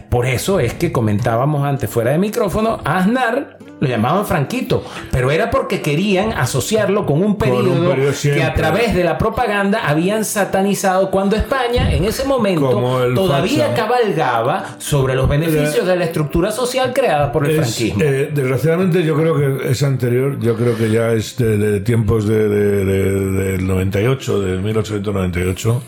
[0.09, 5.31] Por eso es que comentábamos antes fuera de micrófono, a Aznar lo llamaban Franquito, pero
[5.31, 10.25] era porque querían asociarlo con un un periodo, que a través de la propaganda habían
[10.25, 12.71] satanizado cuando España en ese momento
[13.15, 13.75] todavía facha.
[13.87, 18.03] cabalgaba sobre los beneficios de la estructura social creada por el Es, franquismo.
[18.03, 22.27] eh, desgraciadamente yo creo que es anterior, yo creo que ya es de, de tiempos
[22.27, 25.83] de, de- de- del 98, de 1898,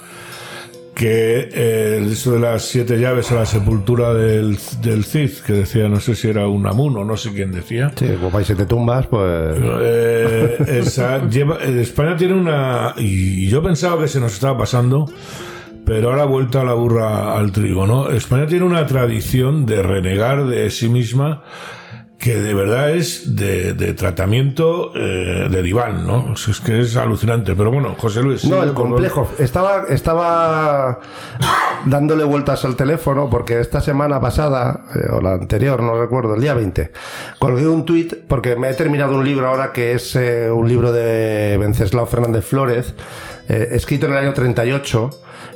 [0.98, 5.88] que eh, eso de las siete llaves a la sepultura del, del Cid, que decía,
[5.88, 7.92] no sé si era un amuno, no sé quién decía.
[7.96, 9.56] Sí, como vais y te tumbas, pues.
[9.80, 12.94] Eh, esa lleva- España tiene una.
[12.96, 15.08] Y yo pensaba que se nos estaba pasando,
[15.84, 18.10] pero ahora vuelta la burra al trigo, ¿no?
[18.10, 21.44] España tiene una tradición de renegar de sí misma
[22.18, 26.34] que de verdad es de, de tratamiento eh, de diván, ¿no?
[26.34, 27.54] Es que es alucinante.
[27.54, 28.44] Pero bueno, José Luis.
[28.44, 29.30] No, el complejo.
[29.38, 30.98] Estaba, estaba
[31.86, 36.40] dándole vueltas al teléfono porque esta semana pasada, eh, o la anterior, no recuerdo, el
[36.40, 36.90] día 20,
[37.38, 40.90] colgué un tuit porque me he terminado un libro ahora que es eh, un libro
[40.90, 42.94] de Venceslao Fernández Flórez,
[43.48, 45.10] eh, escrito en el año 38.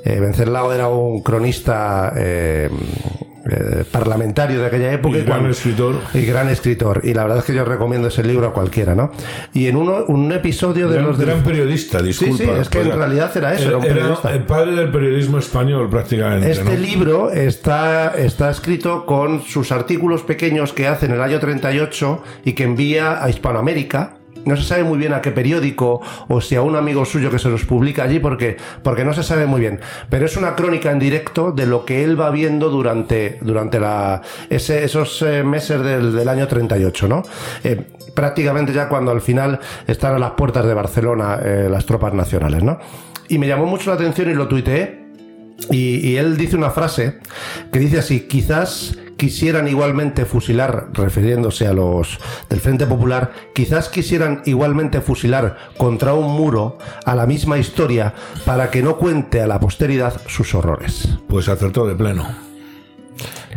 [0.05, 2.13] Eh, Venceslao era un cronista
[3.45, 5.17] eh, eh, parlamentario de aquella época.
[5.19, 5.97] Y gran cuando- escritor.
[6.15, 7.01] y gran escritor.
[7.05, 9.11] Y la verdad es que yo recomiendo ese libro a cualquiera, ¿no?
[9.53, 12.37] Y en uno, un episodio de Gran, los gran periodista, disculpa.
[12.37, 14.33] sí, es que en realidad era eso, era un periodista.
[14.33, 16.51] el padre del periodismo español, prácticamente.
[16.51, 16.75] Este ¿no?
[16.77, 22.53] libro está, está escrito con sus artículos pequeños que hace en el año 38 y
[22.53, 26.63] que envía a Hispanoamérica no se sabe muy bien a qué periódico o si a
[26.63, 29.81] un amigo suyo que se los publica allí porque, porque no se sabe muy bien.
[30.11, 34.23] Pero es una crónica en directo de lo que él va viendo durante, durante la,
[34.51, 37.23] ese- esos eh, meses del, del año 38, ¿no?
[37.65, 37.81] Eh,
[38.15, 42.63] prácticamente ya cuando al final están a las puertas de Barcelona eh, las tropas nacionales,
[42.63, 42.79] ¿no?
[43.29, 45.01] Y me llamó mucho la atención y lo tuiteé.
[45.71, 47.19] Y, y él dice una frase
[47.73, 52.19] que dice así, quizás quisieran igualmente fusilar, refiriéndose a los
[52.51, 58.69] del Frente Popular, quizás quisieran igualmente fusilar contra un muro a la misma historia para
[58.73, 61.09] que no cuente a la posteridad sus horrores.
[61.29, 62.52] Pues acertó de pleno.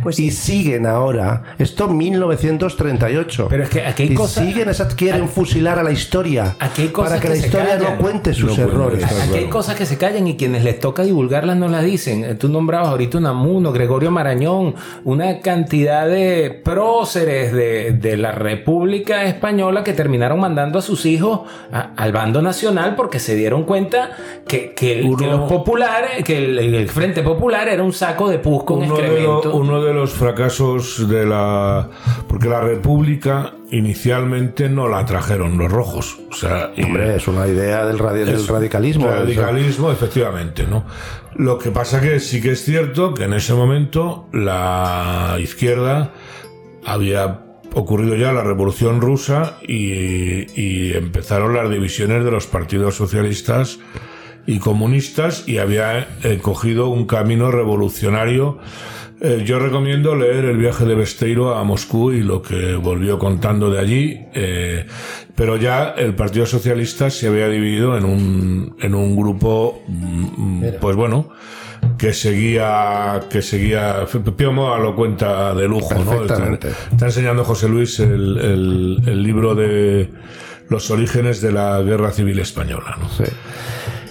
[0.02, 3.46] Pues Y siguen ahora, esto 1938.
[3.48, 6.82] Pero es que aquí hay y cosas- siguen esas, quieren fusilar a la historia Aquí
[6.82, 7.92] hay cosas para que, que la historia callan.
[7.96, 9.04] no cuente sus No errores.
[9.04, 12.24] Aquí hay cosas que se callan y quienes les toca divulgarlas no las dicen.
[12.24, 14.74] Eh, Tú nombrabas ahorita Unamuno, Gregorio Marañón,
[15.04, 21.40] una cantidad de próceres de, de la República Española que terminaron mandando a sus hijos
[21.72, 24.10] a- al bando nacional porque se dieron cuenta
[24.46, 28.28] que, que, el- Uno- que los populares, que el, el Frente Popular era un saco
[28.28, 29.54] de pus con Uno de, lo- excremento.
[29.56, 31.88] uno de los fracasos de la...
[32.28, 36.18] Porque la República inicialmente no la trajeron los rojos.
[36.30, 39.06] O sea, y- Hombre, es una idea del, radi- del Es- radicalismo.
[39.08, 40.84] Radicalismo, efectivamente, ¿no?
[41.34, 46.12] Lo que pasa que sí que es cierto que en ese momento la izquierda
[46.84, 47.40] había
[47.74, 53.78] ocurrido ya la revolución rusa y, y empezaron las divisiones de los partidos socialistas
[54.46, 58.58] y comunistas y había eh, cogido un camino revolucionario.
[59.20, 63.70] Eh, yo recomiendo leer el viaje de Besteiro a Moscú y lo que volvió contando
[63.70, 64.86] de allí, eh,
[65.34, 70.96] pero ya el Partido Socialista se había dividido en un, en un grupo, mm, pues
[70.96, 71.30] bueno,
[71.96, 74.04] que seguía, que seguía,
[74.36, 76.24] Pío Moa lo cuenta de lujo, ¿no?
[76.24, 80.10] Está enseñando José Luis el, el, el libro de
[80.68, 83.08] los orígenes de la Guerra Civil Española, ¿no?
[83.08, 83.24] Sí.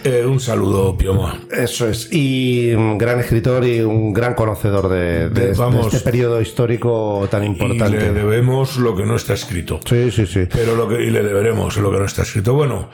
[0.07, 1.35] Eh, un saludo, Pío Moa.
[1.51, 2.09] Eso es.
[2.13, 5.89] Y un gran escritor y un gran conocedor de, de De- este- vamos.
[5.91, 8.11] de este periodo histórico tan Y le importante.
[8.13, 9.79] debemos lo que no está escrito.
[9.83, 10.41] Sí, sí, sí.
[10.51, 12.53] Pero lo que y le deberemos lo que no está escrito.
[12.53, 12.89] Bueno,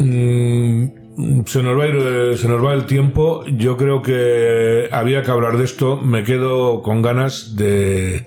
[0.00, 3.42] mm, se nos va a ir, eh, se nos va el tiempo.
[3.46, 5.96] Yo creo que había que hablar de esto.
[5.96, 8.26] Me quedo con ganas de,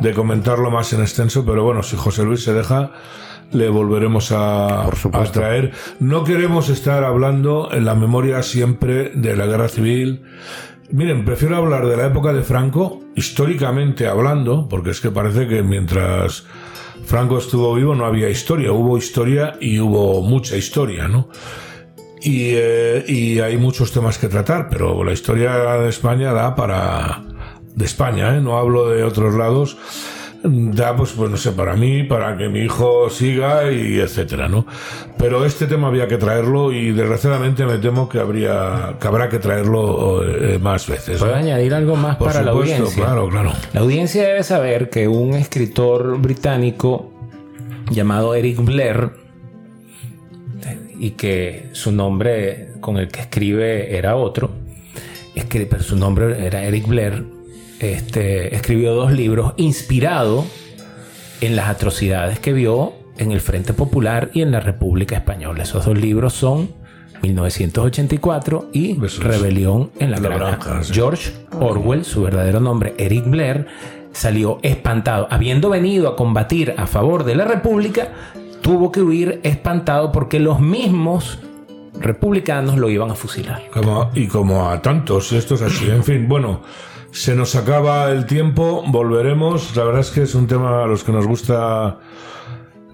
[0.00, 2.90] de comentarlo más en extenso, pero bueno, si José Luis se deja,
[3.52, 5.72] le volveremos a, a traer.
[6.00, 10.22] No queremos estar hablando en la memoria siempre de la guerra civil.
[10.90, 15.62] Miren, prefiero hablar de la época de Franco, históricamente hablando, porque es que parece que
[15.62, 16.44] mientras
[17.06, 21.28] Franco estuvo vivo no había historia, hubo historia y hubo mucha historia, ¿no?
[22.22, 27.22] Y, eh, y hay muchos temas que tratar, pero la historia de España da para...
[27.74, 28.40] de España, ¿eh?
[28.40, 29.76] no hablo de otros lados,
[30.46, 34.66] da pues, pues no sé, para mí, para que mi hijo siga y etcétera, ¿no?
[35.16, 39.38] Pero este tema había que traerlo y desgraciadamente me temo que habría que habrá que
[39.38, 41.18] traerlo eh, más veces.
[41.18, 41.26] ¿no?
[41.26, 43.04] ¿Puedo añadir algo más Por para la audiencia?
[43.04, 43.52] claro, claro.
[43.72, 47.10] La audiencia debe saber que un escritor británico
[47.90, 49.10] llamado Eric Blair
[50.98, 54.50] y que su nombre con el que escribe era otro,
[55.34, 57.24] escri- pero su nombre era Eric Blair,
[57.92, 60.44] este, escribió dos libros inspirado
[61.40, 65.62] en las atrocidades que vio en el Frente Popular y en la República Española.
[65.62, 66.70] Esos dos libros son
[67.22, 68.94] 1984 y.
[69.20, 70.56] Rebelión en la, La Granja.
[70.56, 70.92] Granja, sí.
[70.94, 73.66] George Orwell, su verdadero nombre, Eric Blair,
[74.12, 75.26] salió espantado.
[75.30, 78.08] Habiendo venido a combatir a favor de la República,
[78.62, 81.38] tuvo que huir espantado porque los mismos
[82.00, 83.62] republicanos lo iban a fusilar.
[83.72, 85.88] Como- y como a tantos, esto es así.
[85.90, 86.62] En fin, bueno,
[87.14, 89.76] se nos acaba el tiempo, volveremos.
[89.76, 92.00] La verdad es que es un tema a los que nos gusta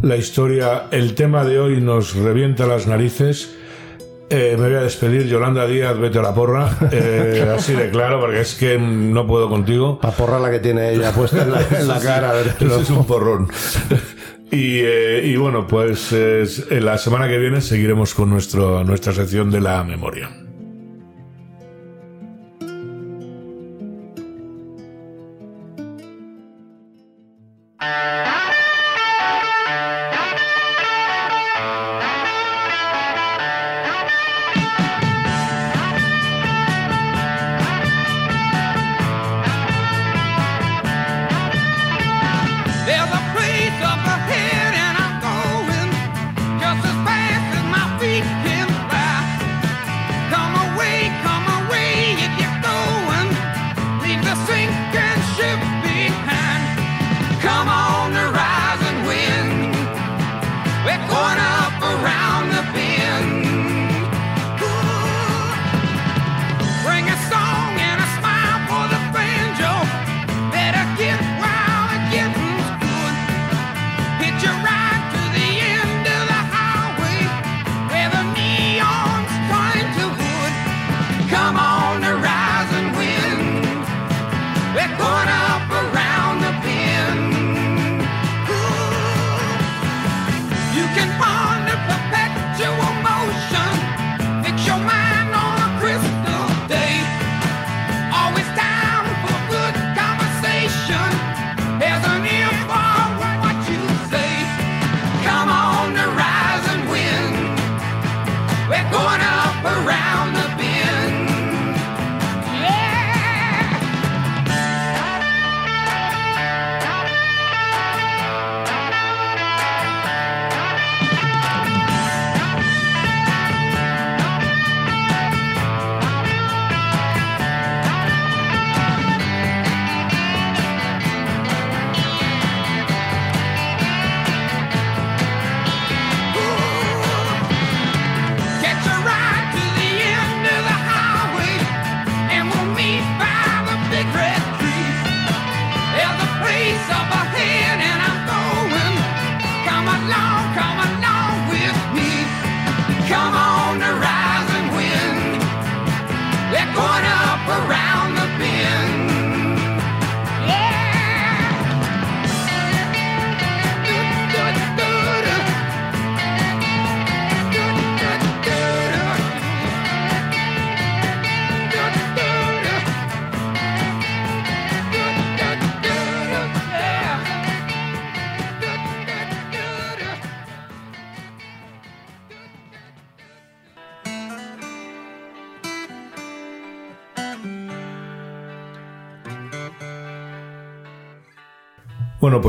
[0.03, 0.89] la historia.
[0.91, 3.57] El tema de hoy nos revienta las narices.
[4.29, 6.69] Eh, me voy a despedir, Yolanda Díaz, vete a la porra.
[6.93, 9.99] Eh, así de claro, porque es que no puedo contigo.
[10.03, 12.35] La porra la que tiene ella puesta en la, en la cara.
[12.61, 13.49] Eso es un porrón.
[14.53, 16.15] Y, eh, y bueno, pues
[16.71, 20.29] la semana que viene seguiremos con nuestro, nuestra sección de la memoria.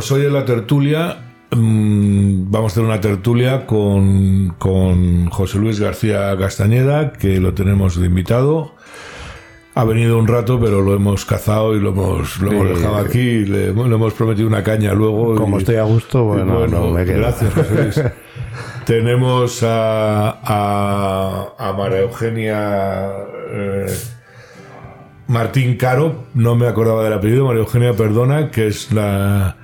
[0.02, 1.18] Pues hoy en la tertulia
[1.52, 8.00] mm, vamos a tener una tertulia con, con José Luis García Castañeda, que lo tenemos
[8.00, 8.74] de invitado.
[9.76, 13.46] Ha venido un rato, pero lo hemos cazado y lo hemos, lo hemos dejado aquí.
[13.46, 15.36] Le, hemos- le hemos prometido una caña luego.
[15.36, 17.20] Como y- estoy a gusto, bueno, no me quedo.
[17.20, 18.02] Gracias, José Luis.
[18.88, 23.08] Tenemos a, a, a María Eugenia
[23.52, 23.86] eh,
[25.28, 29.58] Martín Caro, no me acordaba del apellido, María Eugenia Perdona, que es la,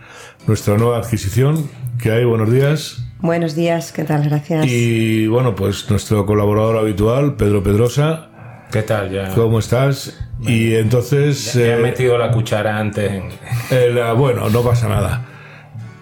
[0.47, 1.69] nuestra nueva adquisición.
[2.01, 2.23] que hay?
[2.25, 3.03] Buenos días.
[3.19, 4.23] Buenos días, ¿qué tal?
[4.29, 4.65] Gracias.
[4.67, 8.29] Y bueno, pues nuestro colaborador habitual, Pedro Pedrosa.
[8.71, 9.11] ¿Qué tal?
[9.11, 10.19] Ya, ¿Cómo estás?
[10.41, 11.53] Y entonces...
[11.53, 13.11] ya he eh, metido la cuchara antes.
[13.11, 13.29] en-
[13.75, 15.25] el, ah, bueno, no pasa nada.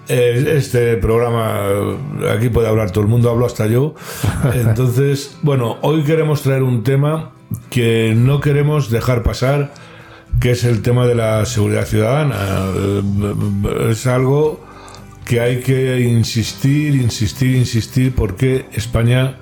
[0.09, 3.95] Eh, Este programa, eh, aquí puede hablar todo el mundo, hablo hasta yo.
[4.53, 7.31] Entonces, bueno, hoy queremos traer un tema
[7.69, 9.71] que no queremos dejar pasar,
[10.39, 12.35] que es el tema de la seguridad ciudadana.
[12.75, 14.63] Eh, Es algo
[15.25, 19.37] que hay que insistir, insistir, insistir, porque España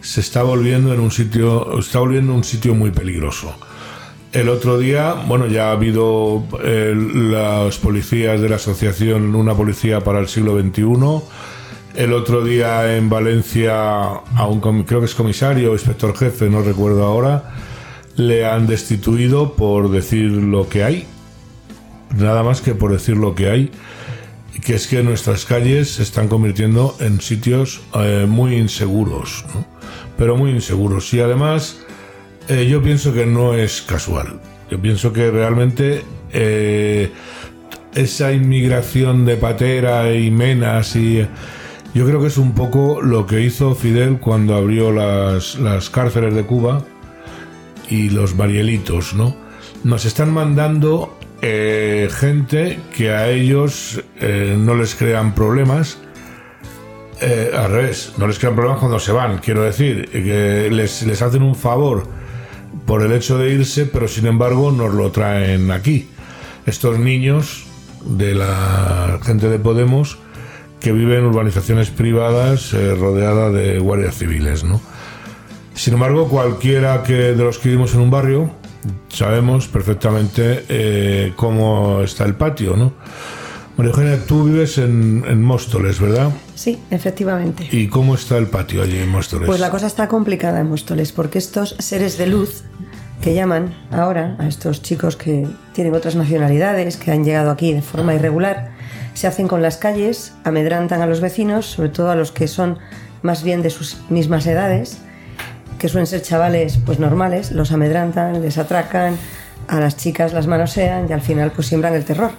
[0.00, 3.54] se está volviendo en un sitio, está volviendo un sitio muy peligroso.
[4.32, 10.00] El otro día, bueno, ya ha habido eh, las policías de la asociación Una Policía
[10.00, 11.22] para el Siglo XXI.
[11.94, 16.60] El otro día en Valencia, a un, creo que es comisario o inspector jefe, no
[16.62, 17.54] recuerdo ahora,
[18.18, 21.06] le han destituido por decir lo que hay.
[22.16, 23.70] Nada más que por decir lo que hay.
[24.64, 29.44] Que es que nuestras calles se están convirtiendo en sitios eh, muy inseguros,
[30.16, 31.14] pero muy inseguros.
[31.14, 31.78] Y además,
[32.48, 34.40] eh, yo pienso que no es casual.
[34.68, 37.12] Yo pienso que realmente eh,
[37.94, 41.24] esa inmigración de patera y menas y
[41.94, 46.34] yo creo que es un poco lo que hizo Fidel cuando abrió las, las cárceles
[46.34, 46.84] de Cuba
[47.88, 49.36] y los marielitos, ¿no?
[49.84, 55.98] Nos están mandando eh, gente que a ellos eh, no les crean problemas.
[57.20, 61.22] Eh, al revés, no les crean problemas cuando se van, quiero decir, que les, les
[61.22, 62.04] hacen un favor
[62.86, 66.08] por el hecho de irse, pero sin embargo nos lo traen aquí.
[66.66, 67.66] Estos niños
[68.04, 70.18] de la gente de Podemos
[70.80, 74.80] que viven en urbanizaciones privadas eh, rodeada de guardias civiles, ¿no?
[75.78, 78.50] Sin embargo, cualquiera que de los que vivimos en un barrio
[79.08, 82.94] sabemos perfectamente eh, cómo está el patio, ¿no?
[83.76, 86.32] María Eugenia, tú vives en, en Móstoles, ¿verdad?
[86.56, 87.68] Sí, efectivamente.
[87.70, 89.46] ¿Y cómo está el patio allí en Móstoles?
[89.46, 92.64] Pues la cosa está complicada en Móstoles, porque estos seres de luz
[93.22, 97.82] que llaman ahora a estos chicos que tienen otras nacionalidades, que han llegado aquí de
[97.82, 98.72] forma irregular,
[99.14, 102.80] se hacen con las calles, amedrantan a los vecinos, sobre todo a los que son
[103.22, 105.02] más bien de sus mismas edades,
[105.78, 109.16] que suelen ser chavales pues normales, los amedrantan, les atracan,
[109.68, 112.32] a las chicas las manosean y al final pues siembran el terror.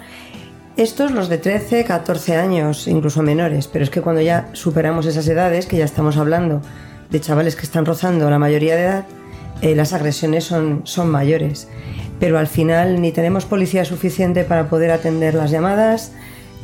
[0.78, 5.28] Estos los de 13, 14 años, incluso menores, pero es que cuando ya superamos esas
[5.28, 6.62] edades, que ya estamos hablando
[7.10, 9.06] de chavales que están rozando la mayoría de edad,
[9.62, 11.68] eh, las agresiones son, son mayores.
[12.20, 16.14] Pero al final ni tenemos policía suficiente para poder atender las llamadas,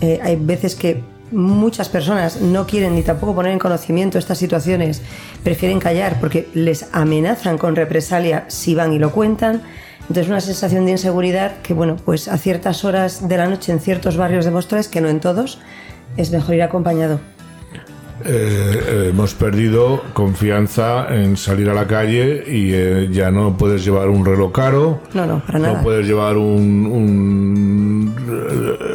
[0.02, 5.02] eh, hay veces que muchas personas no quieren ni tampoco poner en conocimiento estas situaciones,
[5.44, 9.62] prefieren callar porque les amenazan con represalia si van y lo cuentan.
[10.02, 13.80] Entonces una sensación de inseguridad que, bueno, pues a ciertas horas de la noche en
[13.80, 15.60] ciertos barrios de Móstoles, que no en todos,
[16.16, 17.20] es mejor ir acompañado.
[18.28, 18.32] Eh,
[18.88, 24.10] eh, hemos perdido confianza en salir a la calle y eh, ya no puedes llevar
[24.10, 25.84] un reloj caro, No, no, para no nada.
[25.84, 28.16] puedes llevar un, un,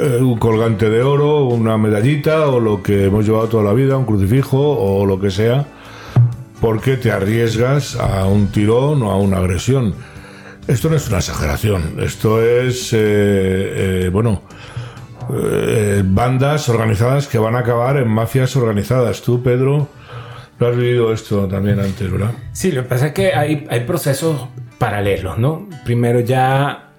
[0.02, 3.96] eh, un colgante de oro, una medallita o lo que hemos llevado toda la vida,
[3.96, 5.64] un crucifijo o lo que sea,
[6.60, 9.94] porque te arriesgas a un tirón o a una agresión.
[10.66, 14.42] Esto no es una exageración, esto es, eh, bueno,
[15.34, 19.22] eh, bandas organizadas que van a acabar en mafias organizadas.
[19.22, 19.88] Tú, Pedro,
[20.58, 22.32] lo has vivido esto también antes, ¿verdad?
[22.52, 24.48] Sí, lo que pasa es que hay, procesos
[24.78, 25.68] paralelos, ¿no?
[25.84, 26.90] Primero ya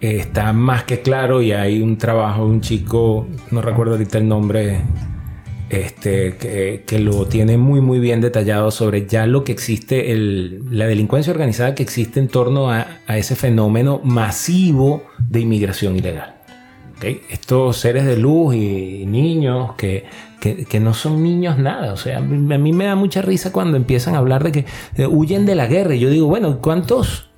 [0.00, 4.18] eh, está más que claro y hay un trabajo de un chico, no recuerdo ahorita
[4.18, 4.82] el nombre,
[5.70, 11.32] este, que, lo tiene muy muy bien detallado sobre ya lo que existe, la delincuencia
[11.32, 16.39] organizada que existe en torno a ese fenómeno masivo de inmigración ilegal.
[17.02, 20.04] Estos seres de luz y niños que,
[20.40, 21.92] que, no son niños nada.
[21.92, 25.46] O sea, a mí, me da mucha risa cuando empiezan a hablar de que huyen
[25.46, 25.94] de la guerra.
[25.94, 27.28] Y yo digo, bueno, ¿cuántos,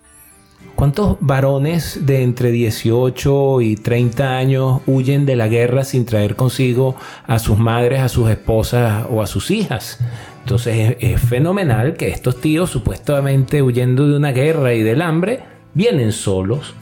[0.75, 6.95] ¿cuántos varones de entre 18 y 30 años huyen de la guerra sin traer consigo
[7.27, 9.99] a sus madres, a sus esposas o a sus hijas?
[10.41, 15.41] Entonces es, es fenomenal que estos tíos, supuestamente huyendo de una guerra y del hambre,
[15.75, 16.75] vienen solos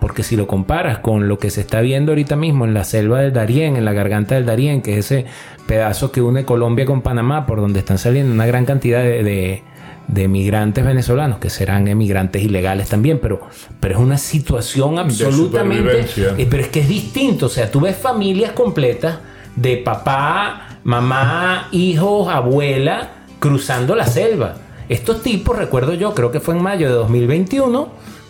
[0.00, 3.20] Porque si lo comparas con lo que se está viendo ahorita mismo en la selva
[3.20, 5.26] del Darién, en la garganta del Darién, que es ese
[5.66, 9.62] pedazo que une Colombia con Panamá, por donde están saliendo una gran cantidad de, de-
[10.06, 13.40] de migrantes venezolanos, que serán emigrantes ilegales también, pero,
[13.78, 15.90] pero es una situación absolutamente...
[16.38, 19.18] eh, pero es que es distinto, o sea, tú ves familias completas
[19.54, 24.54] de papá, mamá, hijos, abuela, cruzando la selva.
[24.88, 27.88] Estos tipos, recuerdo yo, creo que fue en mayo de 2021,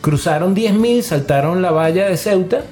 [0.08, 2.62] cruzaron 10.000, saltaron la valla de Ceuta,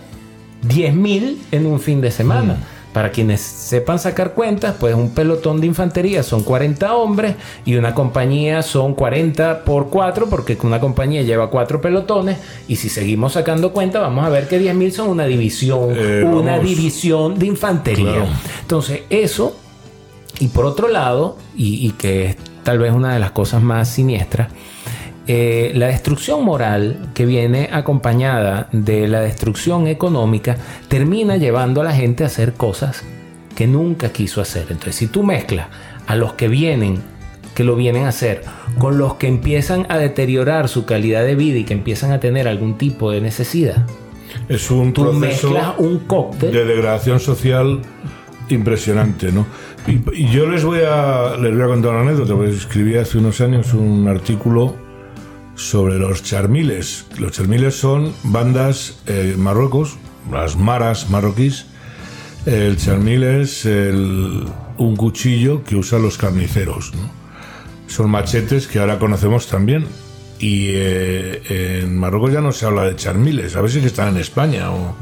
[0.66, 2.56] 10.000 en un fin de semana.
[2.94, 7.34] Para quienes sepan sacar cuentas, pues un pelotón de infantería son 40 hombres
[7.66, 12.38] y una compañía son 40 por 4, porque una compañía lleva 4 pelotones.
[12.68, 16.52] Y si seguimos sacando cuentas, vamos a ver que 10.000 son una división, Eh, una
[16.52, 16.66] vamos.
[16.70, 18.12] división de infantería.
[18.12, 18.26] Claro.
[18.62, 19.54] Entonces, eso
[20.40, 23.90] y por otro lado, y, y que es tal vez una de las cosas más
[23.90, 24.48] siniestras,
[25.28, 30.56] eh, la destrucción moral que viene acompañada de la destrucción económica
[30.88, 33.02] termina llevando a la gente a hacer cosas
[33.56, 34.66] que nunca quiso hacer.
[34.70, 35.66] Entonces, si tú mezclas
[36.06, 37.00] a los que vienen,
[37.54, 38.42] que lo vienen a hacer,
[38.78, 42.46] con los que empiezan a deteriorar su calidad de vida y que empiezan a tener
[42.48, 43.84] algún tipo de necesidad,
[44.48, 46.52] Es un tú proceso mezclas un cóctel.
[46.52, 47.80] de degradación social
[48.48, 49.46] impresionante, ¿no?
[49.88, 53.18] Y, y yo les voy a les voy a contar una anécdota, porque escribí hace
[53.18, 54.76] unos años un artículo
[55.56, 57.06] sobre los charmiles.
[57.18, 59.96] Los charmiles son bandas eh, Marruecos,
[60.30, 61.66] las maras marroquíes.
[62.46, 64.44] El charmil es el-
[64.78, 66.92] un cuchillo que usan los carniceros.
[67.88, 69.86] Son machetes que ahora conocemos también.
[70.38, 74.18] Y eh, en Marruecos ya no se habla de charmiles, a si que están en
[74.18, 74.94] España o,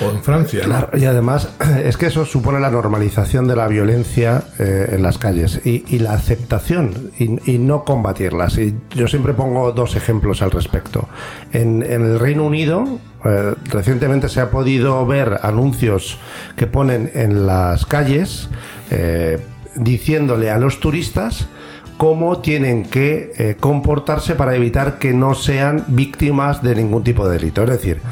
[0.00, 0.62] o en Francia.
[0.64, 1.48] Claro, y además
[1.84, 6.12] es que eso supone la normalización de la violencia eh, en las calles y, la
[6.12, 8.58] aceptación y, no combatirlas.
[8.58, 11.08] Y yo siempre pongo dos ejemplos al respecto.
[11.52, 16.18] En, el Reino Unido eh, recientemente se ha podido ver anuncios
[16.56, 18.48] que ponen en las calles
[18.90, 19.38] eh,
[19.74, 21.48] diciéndole a los turistas
[21.96, 27.62] cómo tienen que comportarse para evitar que no sean víctimas de ningún tipo de delito.
[27.62, 28.02] Es decir,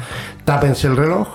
[0.43, 1.27] tápense el reloj,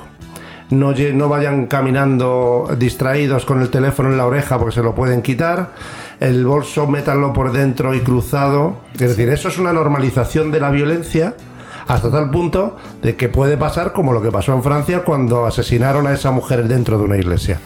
[0.71, 5.23] no, no vayan caminando distraídos con el teléfono en la oreja porque se lo pueden
[5.23, 5.73] quitar,
[6.21, 8.77] el bolso métanlo por dentro y cruzado.
[8.95, 11.35] Es decir, eso es una normalización de la violencia
[11.89, 16.07] hasta tal punto de que puede pasar como lo que pasó en Francia cuando asesinaron
[16.07, 17.61] a esa mujer dentro de una iglesia.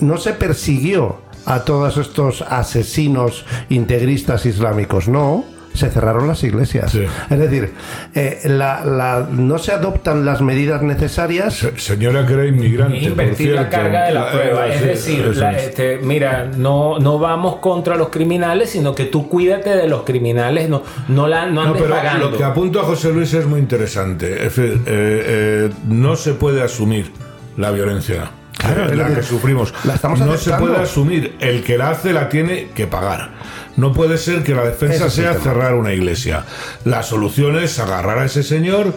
[0.00, 5.44] No se persiguió a todos estos asesinos integristas islámicos, no.
[5.74, 6.92] Se cerraron las iglesias.
[6.92, 7.04] Sí.
[7.28, 7.74] Es decir,
[8.14, 12.94] eh, la- la- no se adoptan las medidas necesarias Se- Señora que era inmigrante.
[13.00, 13.76] por Invertir la cierto.
[13.76, 14.66] carga de la Ah, prueba.
[14.68, 15.64] Es sí, decir, la- es.
[15.64, 20.68] este, mira, no, no vamos contra los criminales, sino que tú cuídate de los criminales,
[20.68, 22.30] no, no, la, no pero pagando.
[22.30, 24.46] lo que apunta José Luis es muy interesante.
[24.46, 25.24] Es decir, eh,
[25.66, 27.10] eh, no se puede asumir
[27.56, 28.30] la violencia
[28.64, 29.74] Claro, es la que sufrimos.
[29.84, 31.36] la estamos no se puede asumir.
[31.40, 33.30] El que la hace la tiene que pagar.
[33.76, 36.44] No puede ser que la defensa Ese sea cerrar una iglesia.
[36.84, 38.94] La solución es agarrar a ese señor.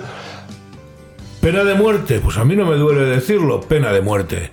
[1.42, 4.52] Pena de muerte, pues a mí no me duele decirlo, pena de muerte.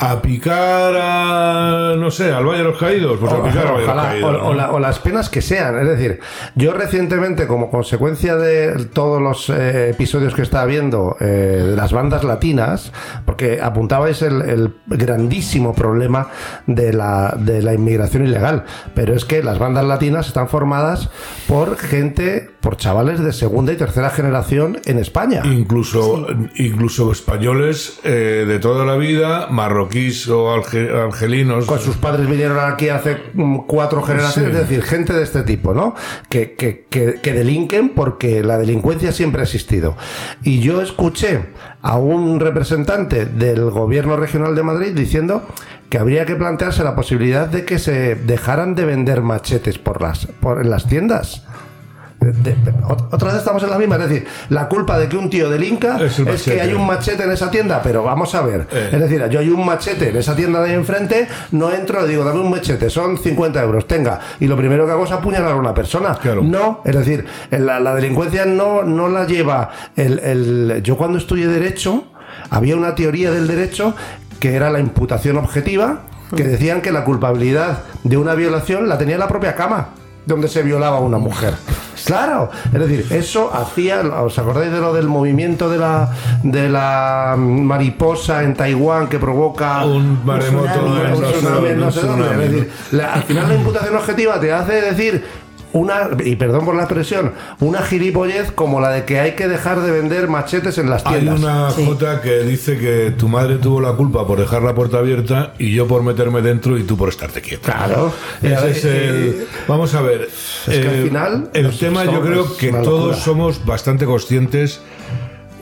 [0.00, 3.86] A picar a, no sé, al Valle de los Caídos, pues a picar al Valle
[3.86, 4.30] de los Caídos.
[4.30, 4.48] o, ¿no?
[4.50, 5.76] o la- o las penas que sean.
[5.78, 6.20] Es decir,
[6.54, 11.24] yo recientemente, como consecuencia de todos los eh, episodios que estaba viendo eh,
[11.70, 12.92] de las bandas latinas,
[13.26, 16.28] porque apuntabais el, el grandísimo problema
[16.66, 18.64] de la, de la inmigración ilegal,
[18.94, 21.10] pero es que las bandas latinas están formadas
[21.48, 25.42] por gente, por chavales de segunda y tercera generación en España.
[25.44, 26.26] Incluso,
[26.56, 31.66] incluso españoles eh, de toda la vida, marroquíes o alge- argelinos.
[31.66, 34.56] Pues sus padres vinieron aquí hace mm, cuatro generaciones, Sí.
[34.60, 35.94] es decir, gente de este tipo, ¿no?
[36.28, 39.96] Que, que, que, que delinquen porque la delincuencia siempre ha existido.
[40.42, 41.40] Y yo escuché
[41.82, 45.42] a un representante del gobierno regional de Madrid diciendo
[45.90, 50.26] que habría que plantearse la posibilidad de que se dejaran de vender machetes por las,
[50.26, 51.44] por, en las tiendas.
[52.20, 55.16] De- de- ot- otra vez estamos en la misma, es decir, la culpa de que
[55.16, 58.66] un tío delinca Es que hay un machete en esa tienda, pero vamos a ver,
[58.72, 58.88] Eh.
[58.92, 62.24] es decir, yo hay un machete en esa tienda de ahí enfrente, no entro, digo,
[62.24, 65.56] dame un machete, son 50 euros, tenga, y lo primero que hago es apuñalar a
[65.56, 66.16] una persona.
[66.16, 66.42] Claro.
[66.42, 71.46] No, es decir, la, la delincuencia no, no la lleva el, el- Yo cuando estudié
[71.46, 72.04] Derecho,
[72.50, 73.94] había una teoría del derecho
[74.40, 76.00] que era la imputación objetiva,
[76.34, 79.90] que decían que la culpabilidad de una violación la tenía la propia cama
[80.28, 81.54] donde se violaba a una mujer.
[82.04, 86.10] Claro, es decir, eso hacía, ¿os acordáis de lo del movimiento de la
[86.42, 90.82] de la mariposa en Taiwán que provoca Un maremoto
[91.76, 95.24] no sé dónde, Es decir, la- al final la imputación objetiva te hace decir
[95.72, 99.80] una, y perdón por la expresión, una gilipollez como la de que hay que dejar
[99.82, 101.40] de vender machetes en las Hay tiendas.
[101.40, 101.84] una Sí.
[101.84, 105.72] jota que dice que tu madre tuvo la culpa por dejar la puerta abierta y
[105.74, 107.70] yo por meterme dentro y tú por estarte quieto.
[107.70, 108.12] Claro.
[108.42, 110.22] Ese es el- Vamos a ver.
[110.22, 114.80] Es que al eh, final, El tema yo creo que todos somos bastante conscientes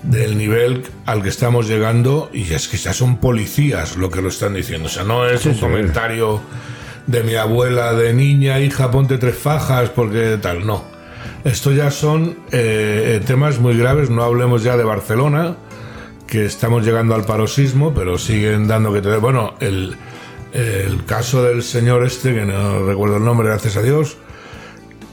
[0.02, 4.28] del nivel al que estamos llegando y es que ya son policías lo que lo
[4.28, 4.86] están diciendo.
[4.86, 5.60] O sea, no es Sí, un sí.
[5.60, 6.40] comentario
[7.06, 10.66] de mi abuela de niña, hija, ponte tres fajas porque tal.
[10.66, 10.84] No.
[11.44, 14.10] Esto ya son eh, temas muy graves.
[14.10, 15.56] No hablemos ya de Barcelona,
[16.26, 19.16] que estamos llegando al paroxismo, pero siguen dando que te...
[19.16, 19.96] Bueno, el,
[20.52, 24.16] el caso del señor este, que no recuerdo el nombre, gracias a Dios,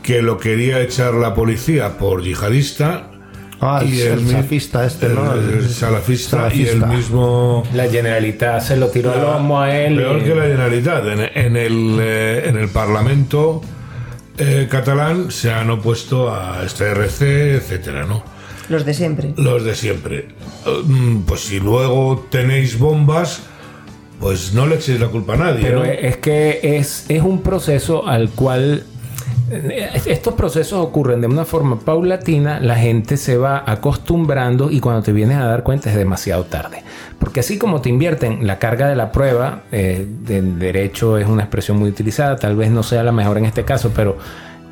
[0.02, 3.12] que lo quería echar la policía por yihadista.
[3.66, 5.34] Ah, el- el mi- salafista este, el- ¿no?
[5.34, 7.64] el salafista, y el mismo...
[7.74, 9.96] La Generalitat se lo tiró al lomo a él.
[9.96, 11.06] Peor y- que la Generalitat.
[11.08, 13.62] En, en el, eh, en el Parlamento
[14.38, 18.24] eh, catalán se han opuesto a este RC, etcétera, ¿no?
[18.70, 19.34] Los de siempre.
[19.38, 20.28] Los de siempre.
[20.66, 23.44] Eh, mm, Pues si luego tenéis bombas,
[24.20, 25.86] pues no le echéis la culpa a nadie, Pero ¿no?
[25.86, 28.84] es que es, es un proceso al cual
[30.06, 35.12] estos procesos ocurren de una forma paulatina, la gente se va acostumbrando y cuando te
[35.12, 36.84] vienes a dar cuenta es demasiado tarde.
[37.20, 41.78] Porque así como te invierten la carga de la prueba, eh, derecho es una expresión
[41.78, 44.18] muy utilizada, tal vez no sea la mejor en este caso, pero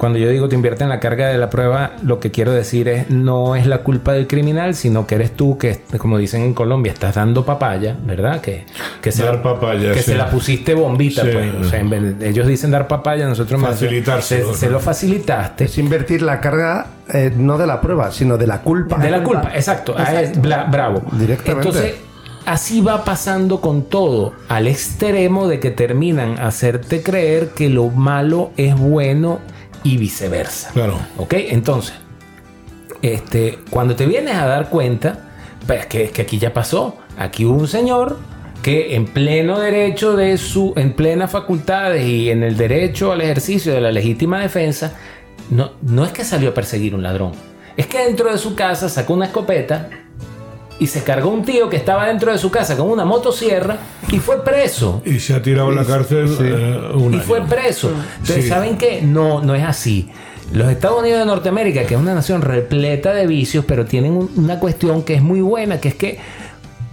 [0.02, 3.12] cuando yo digo te invierten la carga de la prueba, lo que quiero decir es
[3.12, 6.92] no es la culpa del criminal, sino que eres tú que, como dicen en Colombia,
[6.92, 8.42] estás dando papaya, ¿verdad?
[8.42, 8.66] Que,
[9.00, 10.06] que, se, Dar la, papaya, que sí.
[10.14, 11.30] se la pusiste bombita, Sí.
[11.32, 11.54] pues.
[11.54, 15.66] O sea, en vez de- ellos dicen dar papaya, nosotros más- Se, se lo facilitaste.
[15.66, 18.98] Es invertir la carga eh, no de la prueba, sino de la culpa.
[18.98, 19.94] De la culpa, exacto.
[19.96, 21.04] Ah, es bla- bravo.
[21.12, 21.68] Directamente.
[21.68, 21.96] Entonces,
[22.48, 27.90] así va pasando con todo, al extremo de que terminan a hacerte creer que lo
[27.90, 29.40] malo es bueno
[29.84, 30.72] y viceversa.
[30.72, 31.00] Claro.
[31.18, 31.34] ¿Ok?
[31.38, 31.94] Entonces,
[33.02, 35.30] este, cuando te vienes a dar cuenta,
[35.66, 36.98] pues que, que aquí ya pasó.
[37.18, 38.18] Aquí hubo un señor
[38.62, 43.74] que en pleno derecho de su, en plenas facultades y en el derecho al ejercicio
[43.74, 44.94] de la legítima defensa,
[45.50, 47.32] no, no es que salió a perseguir un ladrón.
[47.76, 49.90] Es que dentro de su casa sacó una escopeta
[50.82, 53.78] y se cargó un tío que estaba dentro de su casa con una motosierra
[54.10, 55.04] y fue preso.
[55.06, 57.24] Y se ha tirado en la cárcel eh, un Y año.
[57.24, 57.92] fue preso.
[58.18, 58.50] Entonces, Sí.
[58.50, 59.04] ¿saben qué?
[59.04, 60.10] No, no es así.
[60.52, 64.32] Los Estados Unidos de Norteamérica, que es una nación repleta de vicios, pero tienen un-
[64.36, 66.18] una cuestión que es muy buena, que es que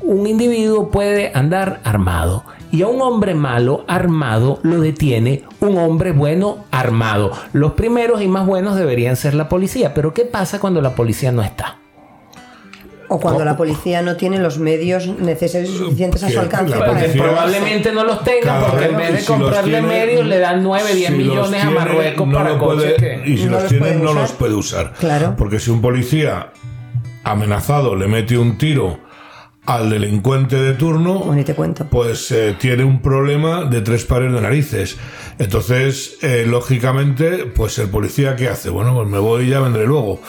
[0.02, 2.44] un individuo puede andar armado.
[2.70, 7.32] Y a un hombre malo armado lo detiene un hombre bueno armado.
[7.54, 9.94] Los primeros y más buenos deberían ser la policía.
[9.94, 11.78] Pero ¿qué pasa cuando la policía no está?
[13.10, 17.04] O cuando la policía no tiene los medios necesarios y suficientes a su alcance para.
[17.06, 20.94] Probablemente no los tenga porque en vez de si comprarle tiene, medios le dan 9,
[20.94, 23.30] 10 si los millones a Marruecos no para coches puede- que...
[23.30, 24.22] Y si no los los tiene, puede no usar.
[24.22, 24.92] los puede usar.
[24.98, 25.34] Claro.
[25.38, 26.52] Porque si un policía
[27.24, 29.00] amenazado le mete un tiro
[29.66, 31.86] al delincuente de turno, Bueno, te cuento.
[31.90, 34.96] pues eh, tiene un problema de tres pares de narices.
[35.38, 38.70] Entonces, eh, lógicamente, pues el policía, ¿qué hace?
[38.70, 40.20] Bueno, pues me voy y ya vendré luego.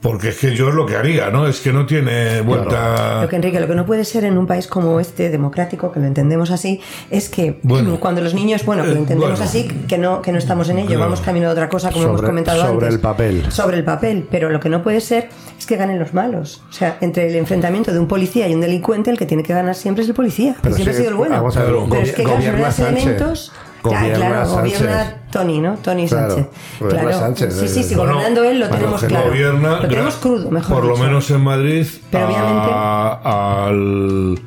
[0.00, 1.48] Porque es que yo es lo que haría, ¿no?
[1.48, 3.22] Es que no tiene vuelta.
[3.22, 5.98] Lo que Enrique, lo que no puede ser en un país como este, democrático, que
[5.98, 6.80] lo entendemos así,
[7.10, 7.98] es que Bueno.
[7.98, 9.44] cuando los niños, bueno, que lo Eh, entendemos bueno.
[9.44, 11.00] así, que no, que no estamos en ello, Claro.
[11.02, 12.94] vamos camino a otra cosa, como hemos Sobre- comentado sobre antes.
[12.94, 13.46] el papel.
[13.50, 16.62] Sobre el papel, pero lo que no puede ser es que ganen los malos.
[16.70, 19.52] O sea, entre el enfrentamiento de un policía y un delincuente, el que tiene que
[19.52, 21.34] ganar siempre es el policía, que siempre sí, ha sido el bueno.
[21.34, 23.02] vamos a ver, Pero pero es que gobierna Sánchez.
[23.04, 23.52] elementos...
[23.84, 24.78] Ya, Gobierna claro, Sánchez.
[24.80, 25.74] gobierna Tony, ¿no?
[25.76, 26.46] Tony Claro, Sánchez.
[26.80, 27.18] gobierna Claro.
[27.18, 29.28] Sánchez, Sí, sí, sí, Bueno, gobernando él lo bueno, tenemos que claro.
[29.28, 31.04] Gobierna, lo tenemos crudo, mejor Por lo dicho.
[31.04, 34.40] menos en Madrid, Pero obviamente- a- al,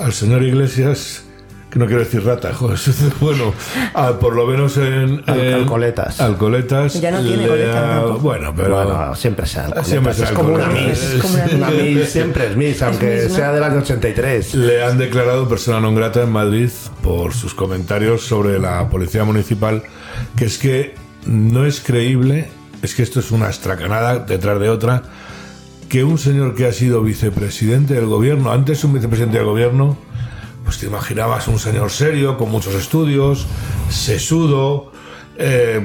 [0.00, 1.24] al señor Iglesias,
[1.76, 2.78] que no quiero decir rata, joder,
[3.20, 3.52] bueno,
[3.92, 5.22] a- por lo menos en.
[5.26, 6.20] Al- en- Alcoletas.
[6.22, 6.98] Alcoletas.
[7.00, 8.00] Ya no tiene le coleta.
[8.18, 8.74] Bueno, pero.
[8.82, 9.88] Bueno, siempre sea Alcoletas.
[9.88, 10.88] Siempre sea es como una Alcoletas.
[10.88, 11.02] Miss.
[11.02, 12.08] Es como una Miss.
[12.16, 13.34] Siempre es Miss, aunque ¿no?
[13.34, 14.54] sea del año 83.
[14.54, 16.70] Le han declarado persona non grata en Madrid
[17.04, 19.82] por sus comentarios sobre la policía municipal,
[20.34, 20.94] que es que
[21.26, 22.48] no es creíble,
[22.80, 25.02] es que esto es una estracanada detrás de otra,
[25.90, 29.98] que un señor que ha sido vicepresidente del gobierno, antes un vicepresidente del gobierno,
[30.66, 33.46] pues te imaginabas un señor serio, con muchos estudios,
[33.88, 34.92] sesudo,
[35.38, 35.80] eh,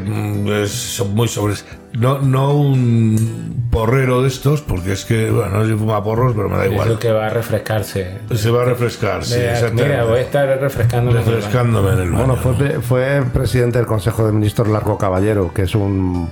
[0.64, 1.53] es muy sobre...
[1.94, 6.34] No, no un porrero de estos, porque es que, bueno, no sé si fuma porros,
[6.36, 6.90] pero me da Es igual.
[6.90, 8.20] lo que va a refrescarse.
[8.34, 9.90] Se va a refrescar, sí, Mira, exactamente.
[9.90, 11.12] mira, voy a estar refrescándome.
[11.12, 11.36] en el baño.
[11.38, 12.26] Refrescándome en el baño.
[12.26, 16.30] Bueno, fue, fue presidente del Consejo de Ministros Largo Caballero, que es un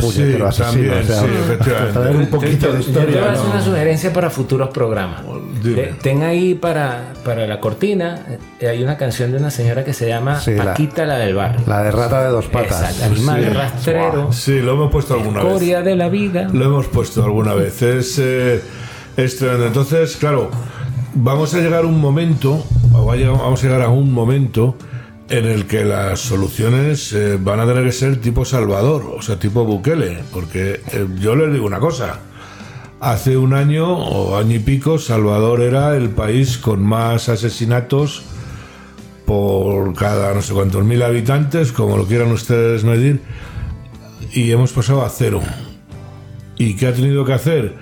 [0.00, 0.92] puñetero Sí, asesino.
[0.92, 1.92] también, o sea, sí, efectivamente.
[2.00, 3.20] traer un poquito de Yo- yo te historia.
[3.20, 3.50] voy a hacer ¿no?
[3.52, 5.22] una sugerencia para futuros programas.
[5.62, 5.74] Dime.
[5.76, 8.26] De- ten ahí para, para la cortina,
[8.60, 11.34] eh, hay una canción de una señora que se llama Sí, la- Paquita la, del
[11.34, 11.60] barrio.
[11.66, 12.80] La de rata de dos patas.
[12.82, 13.48] Exacto, animal Sí.
[13.50, 15.46] rastrero, Sí, lo hemos puesto alguna vez.
[15.52, 16.48] escoria de la vida.
[16.52, 17.80] Lo hemos puesto alguna vez.
[17.82, 18.60] Es, eh,
[19.16, 19.66] es tremendo.
[19.66, 20.50] Entonces, claro,
[21.14, 24.76] vamos a llegar a un momento, vamos a llegar a un momento
[25.32, 29.38] en el que las soluciones eh, van a tener que ser tipo Salvador, o sea,
[29.38, 32.18] tipo Bukele, porque eh, yo les digo una cosa.
[33.00, 38.22] Hace un año o año y pico, Salvador era el país con más asesinatos
[39.26, 43.22] por cada no sé cuántos mil habitantes, como lo quieran ustedes medir,
[44.32, 45.40] y hemos pasado a cero.
[46.58, 47.74] ¿Y qué ha tenido que hacer?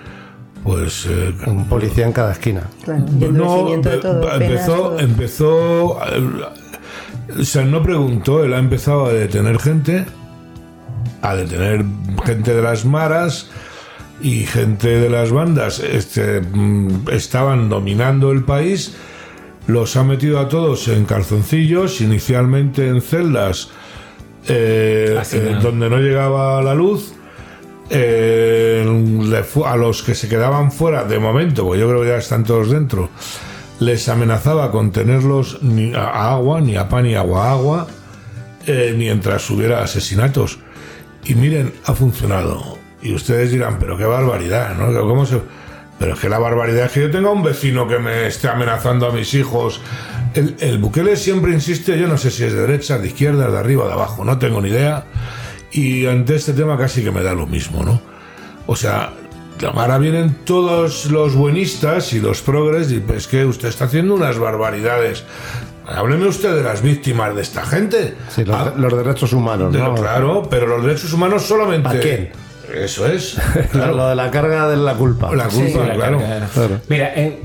[0.63, 2.63] Pues eh, Un policía en cada esquina.
[2.85, 4.23] Claro, no, endurecimiento de todo.
[4.23, 5.01] empe- penas, empezó, todo.
[5.01, 6.60] empezó, eh,
[7.39, 10.05] o sea, no preguntó, él ha empezado a detener gente,
[11.23, 11.85] a detener
[12.25, 13.51] gente de las maras
[14.21, 18.95] y gente de las bandas, este, mm, estaban dominando el país,
[19.67, 23.71] los ha metido a todos en calzoncillos, inicialmente en celdas
[24.49, 27.15] eh, eh, donde no llegaba la luz.
[27.93, 28.87] eh,
[29.67, 32.71] a los que se quedaban fuera de momento, porque yo creo que ya están todos
[32.71, 33.11] dentro,
[33.81, 37.87] les amenazaba con tenerlos ni a agua, ni a pan ni agua agua,
[38.67, 40.59] eh, mientras hubiera asesinatos.
[41.25, 42.79] Y miren, ha funcionado.
[43.03, 44.99] Y ustedes dirán, pero qué barbaridad, ¿no?
[45.01, 45.41] ¿Cómo se...?
[45.99, 49.07] Pero es que la barbaridad es que yo tenga un vecino que me esté amenazando
[49.07, 49.83] a mis hijos.
[50.33, 53.87] El, el siempre insiste, yo no sé si es de derecha, de izquierda, de arriba
[53.87, 55.05] de abajo, no tengo ni idea.
[55.73, 58.01] Y ante este tema casi que me da lo mismo, ¿no?
[58.67, 59.13] O sea,
[59.67, 64.39] ahora vienen todos los buenistas y los progres y pues que usted está haciendo unas
[64.39, 65.25] barbaridades.
[65.87, 68.15] Hábleme usted de las víctimas de esta gente.
[68.29, 69.95] Sí, los, Ah, los derechos humanos, de ¿no?
[69.95, 71.89] claro, pero los derechos humanos solamente.
[71.89, 72.31] ¿A quién?
[72.73, 73.37] Eso es.
[73.73, 75.35] Lo, lo de la carga de la culpa.
[75.35, 76.19] La Sí, culpa, la claro.
[76.21, 76.47] carga.
[76.55, 76.81] Claro.
[76.89, 77.41] Mira, eh,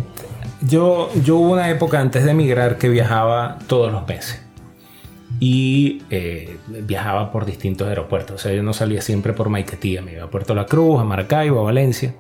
[0.61, 4.39] yo, yo hubo una época antes de emigrar que viajaba todos los meses.
[5.39, 8.35] Y eh, viajaba por distintos aeropuertos.
[8.35, 10.01] O sea, yo no salía siempre por Maiquetía.
[10.01, 12.15] Me iba a Puerto La Cruz, a Maracaibo, a Valencia.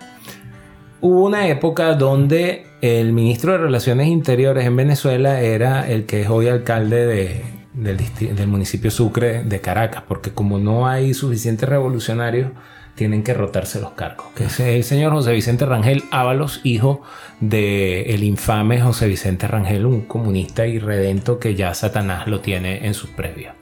[1.01, 6.29] Hubo una época donde el ministro de Relaciones Interiores en Venezuela era el que es
[6.29, 7.41] hoy alcalde de-
[7.73, 7.97] del,
[8.35, 12.51] del municipio Sucre de Caracas, porque como no hay suficientes revolucionarios,
[12.95, 14.27] tienen que rotarse los cargos.
[14.35, 17.01] Que es el señor José Vicente Rangel Ábalos, hijo
[17.39, 22.93] del el infame José Vicente Rangel, un comunista irredento que ya Satanás lo tiene en
[22.93, 23.53] sus previos.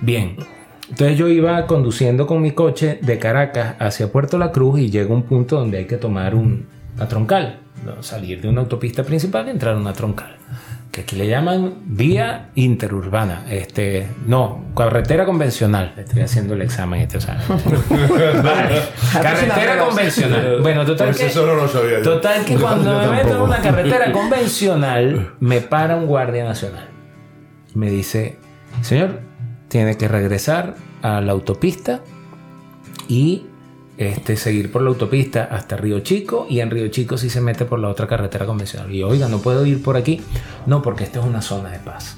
[0.00, 0.36] Bien,
[0.90, 5.14] entonces yo iba conduciendo con mi coche de Caracas hacia Puerto La Cruz y llega
[5.14, 7.60] un punto donde hay que tomar un, una troncal,
[8.00, 10.36] salir de una autopista principal y entrar a una troncal.
[10.94, 13.46] Que aquí le llaman vía interurbana.
[13.50, 15.92] Este, no, carretera convencional.
[15.96, 17.42] Estoy haciendo el examen este examen.
[18.44, 18.80] vale,
[19.12, 20.60] carretera convencional.
[20.62, 22.00] Bueno, total Pues que.
[22.00, 26.88] Total que cuando me meto en una carretera convencional, me para un guardia nacional.
[27.74, 28.38] Me dice,
[28.82, 29.18] señor,
[29.66, 32.02] tiene que regresar a la autopista
[33.08, 33.48] y
[33.96, 37.64] este, seguir por la autopista hasta Río Chico y en Río Chico sí se mete
[37.64, 38.92] por la otra carretera convencional.
[38.92, 40.20] Y oiga, no puedo ir por aquí.
[40.66, 42.16] No, porque esta es una zona de paz.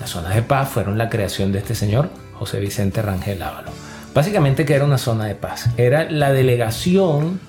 [0.00, 3.70] Las zonas de paz fueron la creación de este señor, José Vicente Rangel Ávalo.
[4.14, 5.68] Básicamente que era una zona de paz.
[5.76, 7.40] Era la delegación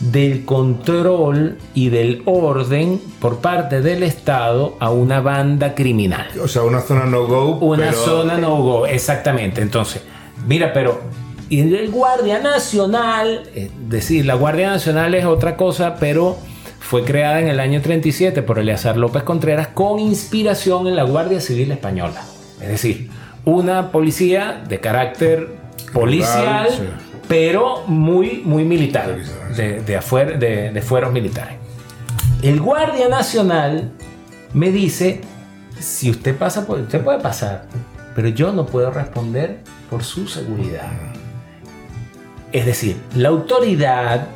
[0.00, 6.26] del control y del orden por parte del Estado a una banda criminal.
[6.42, 7.58] O sea, una zona no-go.
[7.58, 9.62] Una pero- zona no go, exactamente.
[9.62, 10.02] Entonces,
[10.46, 11.00] mira, pero
[11.48, 16.36] y el Guardia Nacional, es decir, la Guardia Nacional es otra cosa, pero
[16.80, 21.40] fue creada en el año 37 por Eleazar López Contreras con inspiración en la Guardia
[21.40, 22.22] Civil Española.
[22.60, 23.10] Es decir,
[23.44, 25.48] una policía de carácter
[25.92, 26.82] policial, sí.
[27.28, 29.16] pero muy, muy militar,
[29.56, 31.56] de, de, afuer- de- de fueros militares.
[32.42, 33.92] El Guardia Nacional
[34.52, 35.20] me dice,
[35.78, 37.66] si usted pasa por, usted puede pasar,
[38.14, 39.60] pero yo no puedo responder
[39.90, 40.90] por su seguridad.
[42.54, 44.28] Es decir, la autoridad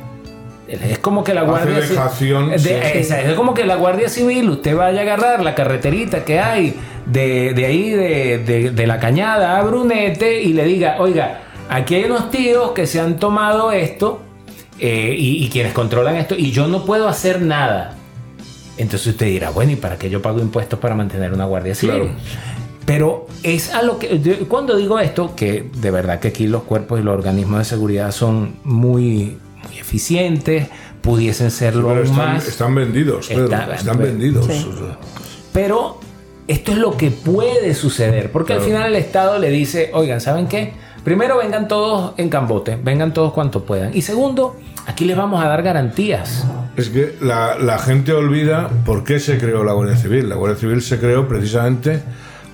[0.67, 2.69] es como que la Guardia Ci- dejación, de- sí.
[2.69, 6.75] esa- es como que la Guardia Civil, usted vaya a agarrar la carreterita que hay
[7.05, 11.39] de, de ahí, de, de- de la cañada a Brunete, y le diga, oiga,
[11.69, 14.21] aquí hay unos tíos que se han tomado esto
[14.79, 17.95] eh, y, y quienes controlan esto, y yo no puedo hacer nada.
[18.77, 21.95] Entonces usted dirá, bueno, ¿y para qué yo pago impuestos para mantener una Guardia Civil?
[21.95, 22.11] Claro.
[22.89, 24.17] Pero es a lo que.
[24.47, 28.11] Cuando digo esto, que de verdad que aquí los cuerpos y los organismos de seguridad
[28.11, 29.37] son muy,
[29.67, 30.69] muy eficientes,
[31.01, 32.47] pudiesen serlo están, más.
[32.47, 34.45] están vendidos, Pedro, Está- están pues, vendidos.
[34.47, 34.67] sí.
[35.53, 35.99] Pero
[36.47, 40.47] esto es lo que puede suceder, porque al final el Estado le dice, oigan, ¿saben
[40.47, 40.73] qué?
[41.03, 43.95] Primero, vengan todos en cambote, vengan todos cuanto puedan.
[43.95, 44.55] Y segundo,
[44.87, 46.43] aquí les vamos a dar garantías.
[46.75, 50.27] Es que la, la gente olvida por qué se creó la Guardia Civil.
[50.27, 52.01] La Guardia Civil se creó precisamente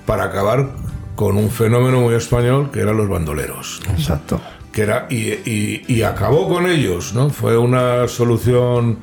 [0.06, 0.70] para acabar
[1.14, 3.80] con un fenómeno muy español que eran los bandoleros.
[3.96, 4.40] Exacto.
[4.72, 5.16] que era y,
[5.46, 7.30] y- y acabó con ellos, ¿no?
[7.30, 8.98] Fue una solución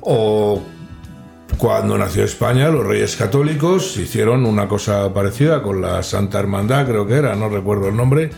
[0.00, 0.62] o
[1.58, 7.06] cuando nació España los Reyes Católicos hicieron una cosa parecida con la Santa Hermandad, creo
[7.06, 8.30] que era, no recuerdo el nombre,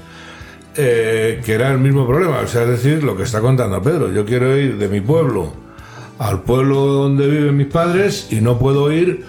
[0.75, 4.11] eh, que era el mismo problema, o sea, es decir, lo que está contando Pedro,
[4.11, 5.53] yo quiero ir de mi pueblo
[6.19, 9.25] al pueblo donde viven mis padres y no puedo ir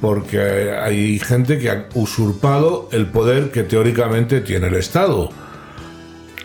[0.00, 5.30] porque hay gente que ha usurpado el poder que teóricamente tiene el Estado.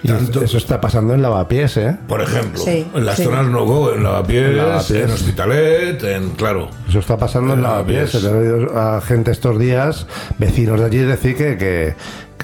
[0.05, 1.97] Y Tanto- eso está pasando en Lavapiés, ¿eh?
[2.09, 3.23] por ejemplo, Sí, en las sí.
[3.23, 5.11] zonas no go, en Lavapiés, En en, Lavapiés.
[5.11, 6.67] Hospitalet, en claro.
[6.89, 8.13] Eso está pasando en En Lavapiés.
[8.13, 8.34] Lavapiés.
[8.34, 10.05] He oído a gente estos días,
[10.39, 11.95] vecinos de allí, decir que, que,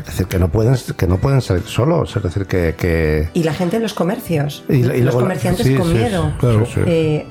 [0.06, 2.16] decir que no pueden que no pueden salir solos.
[2.16, 2.76] Es decir, que.
[2.78, 4.64] que Y la gente en los comercios.
[4.70, 6.32] Y- y los luego comerciantes sí, con sí, miedo.
[6.40, 6.80] claro, sí.
[6.86, 7.28] Eh,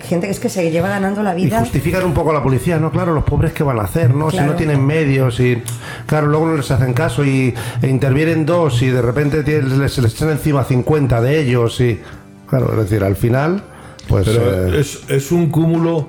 [0.00, 1.60] gente que es que se lleva ganando la y vida.
[1.60, 2.90] justifican un poco a la policía, ¿no?
[2.90, 4.30] Claro, los pobres que van a hacer, ¿no?
[4.30, 5.62] Si no tienen medios y.
[6.06, 9.92] Claro, luego no les hacen caso y e intervienen dos y de repente tienen- les,
[9.92, 12.00] se les echan encima 50 de ellos y.
[12.48, 13.62] Claro, es decir, al final,
[14.08, 14.26] pues.
[14.28, 16.08] Pero eh, es, es un cúmulo,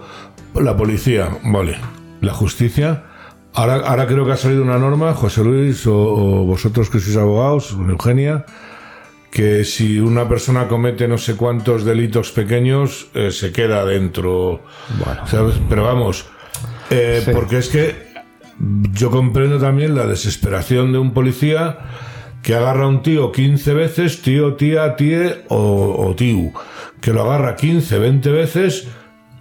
[0.55, 1.77] la policía, vale,
[2.21, 3.03] la justicia.
[3.53, 7.17] Ahora, ahora creo que ha salido una norma, José Luis o, o vosotros que sois
[7.17, 8.45] abogados, Eugenia,
[9.31, 14.63] que si una persona comete no sé cuántos delitos pequeños, eh, se queda dentro.
[15.27, 15.55] ¿sabes?
[15.69, 16.25] Pero vamos,
[16.89, 17.31] eh, Sí.
[17.33, 18.09] porque es que
[18.93, 21.77] yo comprendo también la desesperación de un policía
[22.41, 26.51] que agarra a un tío 15 veces, tío, tía, tie o, o tío,
[27.01, 28.87] que lo agarra 15, 20 veces,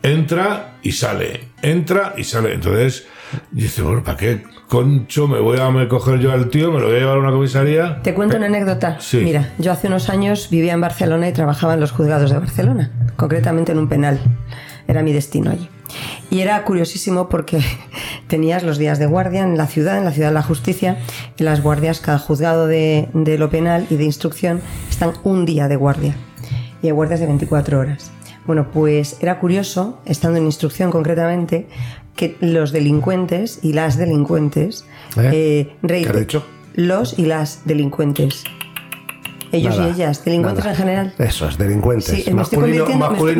[0.02, 2.54] entra y sale, entra y sale.
[2.54, 3.06] Entonces,
[3.50, 6.70] dice, bueno, ¿para qué concho me voy a me coger yo al tío?
[6.70, 8.00] Me lo voy a llevar a una comisaría.
[8.02, 9.00] Te cuento una anécdota.
[9.00, 9.18] Sí.
[9.18, 12.92] Mira, yo hace unos años vivía en Barcelona y trabajaba en los juzgados de Barcelona,
[13.16, 14.20] concretamente en un penal.
[14.86, 15.68] Era mi destino allí.
[16.30, 17.60] Y era curiosísimo porque
[18.28, 20.98] tenías los días de guardia en la ciudad, en la ciudad de la justicia,
[21.38, 25.68] y las guardias, cada juzgado de, de lo penal y de instrucción están un día
[25.68, 26.14] de guardia.
[26.82, 28.12] Y hay guardias de 24 horas.
[28.48, 31.68] Bueno, pues era curioso, estando en instrucción concretamente,
[32.18, 34.84] que los delincuentes y las delincuentes,
[35.16, 35.30] ¿Eh?
[35.32, 36.44] eh, reiter- ¿Qué has dicho?
[36.74, 38.44] los y las delincuentes.
[39.50, 40.76] Ellos Nada, y ellas, delincuentes nada.
[40.76, 41.14] en general.
[41.18, 42.04] Eso es, delincuentes.
[42.22, 42.84] Sí, me estoy masculino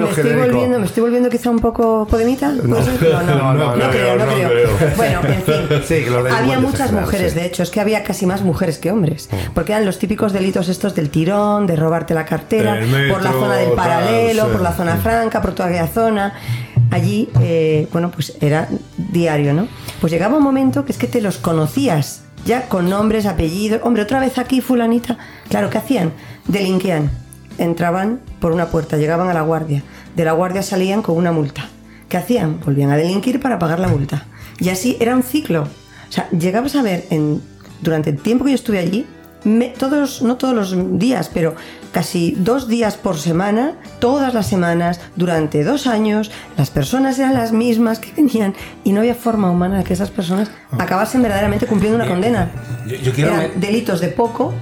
[0.06, 2.48] me estoy, me volviendo, me estoy volviendo quizá un poco podemita.
[2.62, 4.48] No, no, No, no, no creo, no no creo.
[4.48, 4.68] creo.
[4.96, 5.54] Bueno, en fin,
[5.86, 7.38] Sí, había muchas general, mujeres, sí.
[7.40, 10.70] de hecho, es que había casi más mujeres que hombres, porque eran los típicos delitos
[10.70, 14.72] estos del tirón, de robarte la cartera, metro, por la zona del paralelo, por la
[14.72, 16.32] zona franca, por toda aquella zona.
[16.90, 19.68] Allí, eh, bueno, pues era diario, ¿no?
[20.00, 23.80] Pues llegaba un momento que es que te los conocías, ya con nombres, apellidos.
[23.84, 25.18] Hombre, otra vez aquí, fulanita.
[25.48, 26.12] Claro, ¿qué hacían?
[26.46, 27.10] Delinquían.
[27.58, 29.82] Entraban por una puerta, llegaban a la guardia.
[30.16, 31.68] De la guardia salían con una multa.
[32.08, 32.60] ¿Qué hacían?
[32.60, 34.26] Volvían a delinquir para pagar la multa.
[34.58, 35.62] Y así era un ciclo.
[35.62, 37.42] O sea, llegabas a ver en,
[37.82, 39.06] durante el tiempo que yo estuve allí,
[39.44, 41.54] me- todos, no todos los días, pero
[41.92, 47.52] casi dos días por semana, todas las semanas, durante dos años, las personas eran las
[47.52, 48.54] mismas que venían
[48.84, 52.50] y no había forma humana de que esas personas acabasen verdaderamente cumpliendo una condena.
[52.86, 54.52] Yo, yo quiero Eran me- delitos de poco,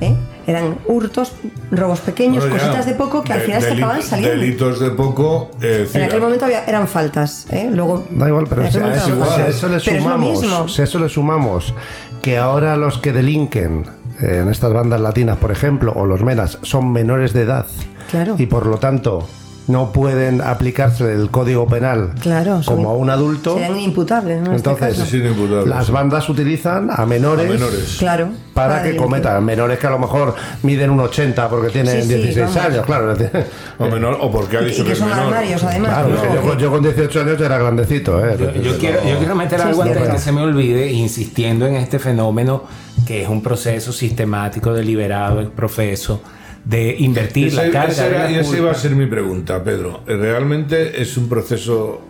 [0.00, 0.14] ¿eh?
[0.46, 1.32] eran hurtos,
[1.70, 4.36] robos pequeños, Bueno, ya, cositas de poco que al de- final se acababan saliendo.
[4.40, 5.50] Delitos de poco.
[5.60, 7.70] eh, En aquel momento había- eran faltas, ¿eh?
[7.72, 8.06] Luego.
[8.10, 10.68] Da igual, pero si a eso, si a eso le es sumamos, mismo.
[10.68, 11.74] si a eso le sumamos
[12.22, 13.86] que ahora los que delinquen
[14.22, 17.66] en estas bandas latinas, por ejemplo, o los menas, son menores de edad
[18.10, 18.36] Claro.
[18.38, 19.26] y por lo tanto
[19.68, 23.54] no pueden aplicarse el código penal Claro, son- como a un adulto.
[23.54, 24.54] Serían inimputables, ¿no?
[24.54, 27.96] Este Entonces, las bandas utilizan a menores, A menores.
[27.98, 28.28] Claro.
[28.54, 29.44] para que cometan.
[29.44, 32.56] Menores que a lo mejor miden un 80 porque tienen Sí, sí, 16 vamos.
[32.56, 33.14] años, claro.
[33.78, 35.24] O, menor, o porque ha dicho y que, que es son menor.
[35.26, 36.06] armarios, además.
[36.34, 38.24] Yo, con- yo con 18 años ya era grandecito.
[38.24, 38.36] ¿eh?
[38.38, 41.66] Yo, yo quiero, yo quiero meter Sí, algo sí, antes que se me olvide, insistiendo
[41.66, 42.64] en este fenómeno
[43.06, 46.20] que es un proceso sistemático, deliberado, profeso,
[46.64, 47.92] de invertir Ese- la carga.
[47.92, 50.00] esa era- la esa iba a ser mi pregunta, Pedro.
[50.06, 52.00] Realmente es un proceso.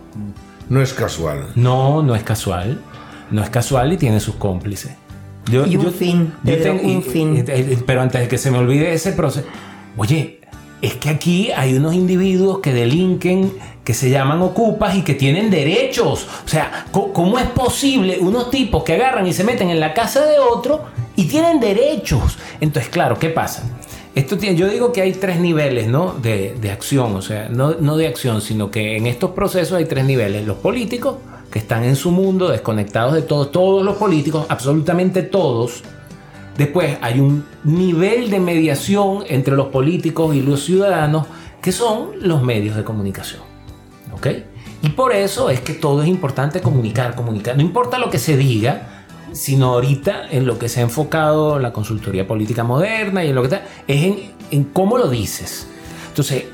[0.69, 1.47] No es casual.
[1.55, 2.81] No, no es casual.
[3.31, 4.93] No es casual y tiene sus cómplices.
[5.51, 7.35] Yo- Y un yo- fin, yo Pedro, tengo- y- un fin.
[7.37, 9.47] y- y- pero antes de que se me olvide ese proceso.
[9.97, 10.41] Oye,
[10.81, 13.53] es que aquí hay unos individuos que delinquen,
[13.85, 16.27] que se llaman ocupas y que tienen derechos.
[16.45, 20.25] O sea, ¿cómo es posible unos tipos que agarran y se meten en la casa
[20.27, 20.83] de otro
[21.17, 22.39] y tienen derechos?
[22.61, 23.65] Entonces, claro, ¿qué pasa?
[24.15, 26.15] Esto tiene, yo digo que hay tres niveles ¿no?
[26.21, 29.87] de, de acción, o sea, no, no de acción, sino que en estos procesos hay
[29.87, 30.47] tres niveles.
[30.47, 31.17] Los políticos,
[31.51, 35.83] que están en su mundo, desconectados de todo, todos los políticos, absolutamente todos,
[36.57, 41.27] Después hay un nivel de mediación entre los políticos y los ciudadanos
[41.63, 43.43] que son los medios de comunicación.
[44.13, 44.27] ¿Ok?
[44.83, 47.57] Y por eso es que todo es importante comunicar, comunicar.
[47.57, 49.02] No importa lo que se diga,
[49.33, 53.43] sino ahorita en lo que se ha enfocado la consultoría política moderna y en lo
[53.43, 55.67] que está, es en, en cómo lo dices.
[56.09, 56.45] Entonces,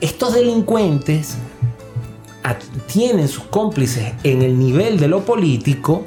[0.00, 1.36] estos delincuentes
[2.86, 6.06] tienen sus cómplices en el nivel de lo político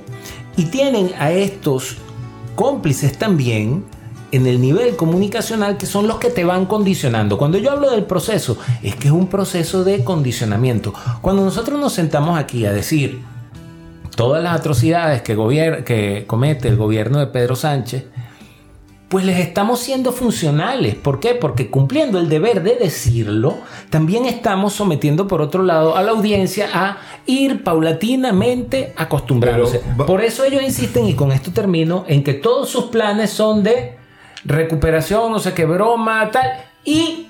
[0.56, 1.98] y tienen a estos
[2.56, 3.86] cómplices también
[4.32, 7.38] en el nivel comunicacional que son los que te van condicionando.
[7.38, 10.94] Cuando yo hablo del proceso, es que es un proceso de condicionamiento.
[11.22, 13.22] Cuando nosotros nos sentamos aquí a decir
[14.18, 15.36] todas las atrocidades que,
[15.86, 18.06] que comete el gobierno de Pedro Sánchez,
[19.10, 20.96] pues les estamos siendo funcionales.
[20.96, 21.36] ¿Por qué?
[21.36, 26.68] Porque cumpliendo el deber de decirlo, también estamos sometiendo por otro lado a la audiencia
[26.74, 29.82] a ir paulatinamente acostumbrándose.
[29.96, 33.64] Pero Por eso ellos insisten, y con esto termino, en que todos sus planes son
[33.64, 33.98] de
[34.44, 37.28] recuperación, no sé qué broma, tal, y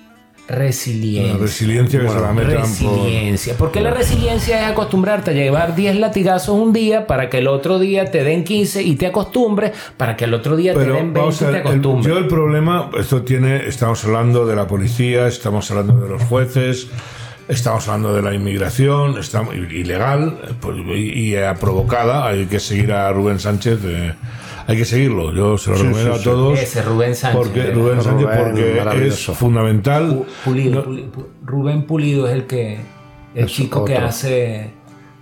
[0.47, 1.33] resiliencia.
[1.33, 2.61] La resiliencia que se la metan por...
[2.61, 3.55] Resiliencia.
[3.57, 7.79] Porque la resiliencia es acostumbrarte a llevar 10 latigazos un día para que el otro
[7.79, 11.13] día te den 15 y te acostumbres, para que el otro día te Pero den
[11.13, 12.07] 20 vamos y te el, acostumbres.
[12.07, 16.87] yo el problema, esto tiene, estamos hablando de la policía, estamos hablando de los jueces,
[17.47, 22.91] estamos hablando de la inmigración, estamos, ilegal pues, y, y, eh, provocada, hay que seguir
[22.91, 23.79] a Rubén Sánchez,
[24.67, 26.23] hay que seguirlo, yo se lo recomiendo sí, a sí.
[26.25, 26.59] todos.
[26.59, 27.37] Ese Rubén Sánchez.
[27.41, 27.73] Porque ¿verdad?
[27.75, 29.33] Rubén Sánchez Rubén, porque es maravilloso.
[29.33, 30.09] fundamental.
[30.11, 32.77] Pu- Pulido, No- Pulido, Pu- Rubén Pulido es el que
[33.33, 34.71] el Es chico que hace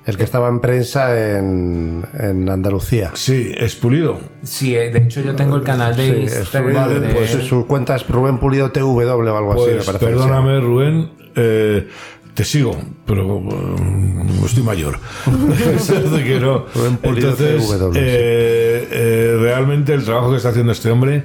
[0.06, 3.12] El que estaba en prensa en, en Andalucía.
[3.16, 4.20] Sí, es pulido.
[4.44, 7.42] sí, eh, de hecho yo tengo el canal de Sí, Instagram de pues él.
[7.44, 9.02] su cuenta es Rubén Pulido TW o
[9.38, 11.88] algo así, me Pues perdóname, Rubén, eh,
[12.36, 13.42] te sigo, pero
[14.46, 15.00] eh, estoy mayor.
[16.26, 16.66] Que no.
[17.04, 17.64] Entonces,
[17.96, 21.24] eh, eh, realmente el trabajo que está haciendo este hombre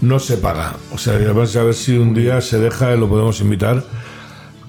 [0.00, 0.74] no se paga.
[0.92, 3.82] O sea, además a ver si un día se deja y lo podemos invitar.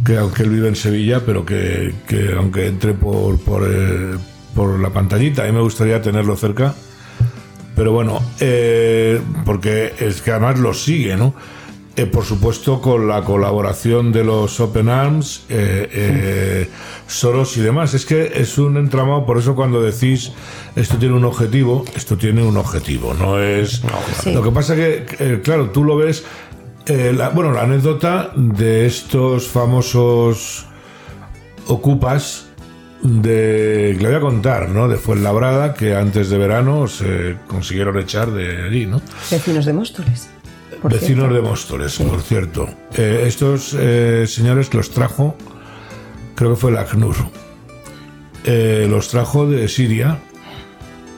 [0.05, 4.15] Que aunque él vive en Sevilla, pero que, que aunque entre por, por, eh,
[4.53, 6.75] por la pantallita, a mí me gustaría tenerlo cerca.
[7.75, 11.33] Pero bueno, eh, porque es que además lo sigue, ¿no?
[11.99, 16.69] Eh, por supuesto, con la colaboración de los Open Arms, eh, eh,
[17.07, 17.95] Soros y demás.
[17.95, 20.31] Es que es un entramado, por eso cuando decís
[20.75, 23.81] esto tiene un objetivo, esto tiene un objetivo, no es.
[24.21, 24.31] Sí.
[24.31, 26.23] Lo que pasa que, eh, claro, tú lo ves.
[26.85, 30.65] eh, la- bueno, la anécdota de estos famosos
[31.67, 32.45] ocupas
[33.01, 34.87] de que le voy a contar, ¿no?
[34.87, 39.01] De Fuenlabrada que antes de verano se consiguieron echar de allí, ¿no?
[39.29, 40.29] Vecinos de Móstoles.
[40.81, 41.35] Por Vecinos cierto.
[41.35, 42.69] de Móstoles, por cierto.
[42.95, 45.35] Eh, estos eh, señores los trajo,
[46.35, 47.15] creo que fue la ACNUR,
[48.43, 50.19] eh, los trajo de Siria,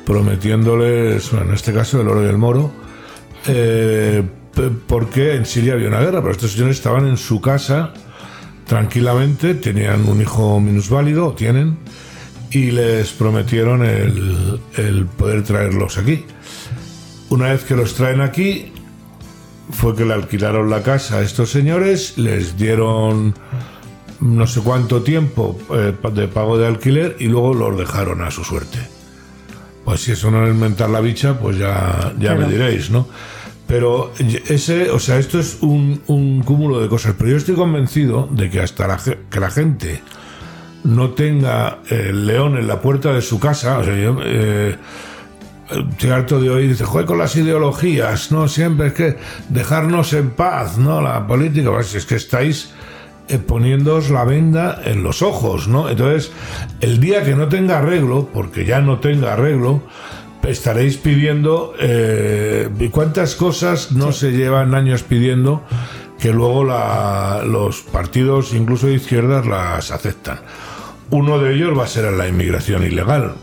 [0.05, 2.71] prometiéndoles, bueno, en este caso el oro y el moro,
[4.87, 7.93] porque en Siria había una guerra, pero estos señores estaban en su casa
[8.65, 11.77] tranquilamente, tenían un hijo minusválido, o tienen,
[12.51, 16.25] y les prometieron el, el poder traerlos aquí.
[17.29, 18.71] Una vez que los traen aquí,
[19.69, 23.33] fue que le alquilaron la casa a estos señores, les dieron
[24.19, 28.43] no sé cuánto tiempo eh, de pago de alquiler y luego los dejaron a su
[28.43, 28.79] suerte.
[29.85, 32.41] Pues si eso no es mentar la bicha, pues ya, ya Claro.
[32.41, 33.07] me diréis, ¿no?
[33.65, 37.13] Pero ese, o sea, esto es un, un cúmulo de cosas.
[37.17, 40.01] Pero yo estoy convencido de que hasta la, que la gente
[40.83, 44.75] no tenga el león en la puerta de su casa, o sea, yo, eh,
[45.71, 49.17] estoy harto de oír, dice, juega con las ideologías, no, siempre es que
[49.49, 51.01] dejarnos en paz, ¿no?
[51.01, 52.71] La política, pues es que estáis
[53.27, 55.89] eh, poniéndoos la venda en los ojos, ¿no?
[55.89, 56.31] Entonces,
[56.81, 59.83] el día que no tenga arreglo, porque ya no tenga arreglo,
[60.47, 65.63] estaréis pidiendo, eh, ¿y cuántas cosas no se llevan años pidiendo
[66.19, 70.39] que luego la- los partidos, incluso de izquierdas, las aceptan?
[71.11, 73.33] Uno de ellos va a ser la inmigración ilegal.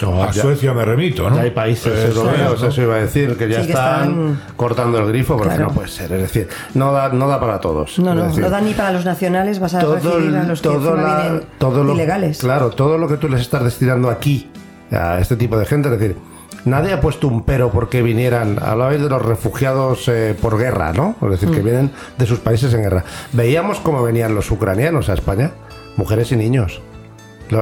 [0.00, 1.36] No, a ya- Suecia me remito, ¿no?
[1.36, 4.98] Ya hay países europeos, eso iba a decir, que ya Sí, que están, están- cortando
[4.98, 5.68] el grifo porque Claro.
[5.68, 6.12] no puede ser.
[6.12, 7.98] Es decir, no da, no da para todos.
[7.98, 10.60] No, no, decir, no da ni para los nacionales, vas a todo recibir a los
[10.62, 12.38] todo encima la- vienen todo lo, ilegales.
[12.38, 14.50] Claro, todo lo que tú les estás destinando aquí
[14.90, 16.16] a este tipo de gente, es decir,
[16.64, 21.16] nadie ha puesto un pero porque vinieran, hablabais de los refugiados eh, por guerra, ¿no?
[21.22, 21.52] Es decir, Mm.
[21.54, 23.04] que vienen de sus países en guerra.
[23.32, 25.50] Veíamos cómo venían los ucranianos a España,
[25.96, 26.80] mujeres y niños.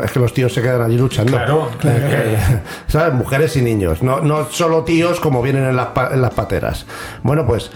[0.02, 1.32] Es que los tíos se quedan allí luchando.
[1.32, 1.68] Claro.
[2.86, 3.14] ¿Sabes?
[3.14, 4.02] Mujeres y niños.
[4.02, 6.86] No, no solo tíos como vienen en las, pa- en las pateras.
[7.24, 7.70] Bueno, pues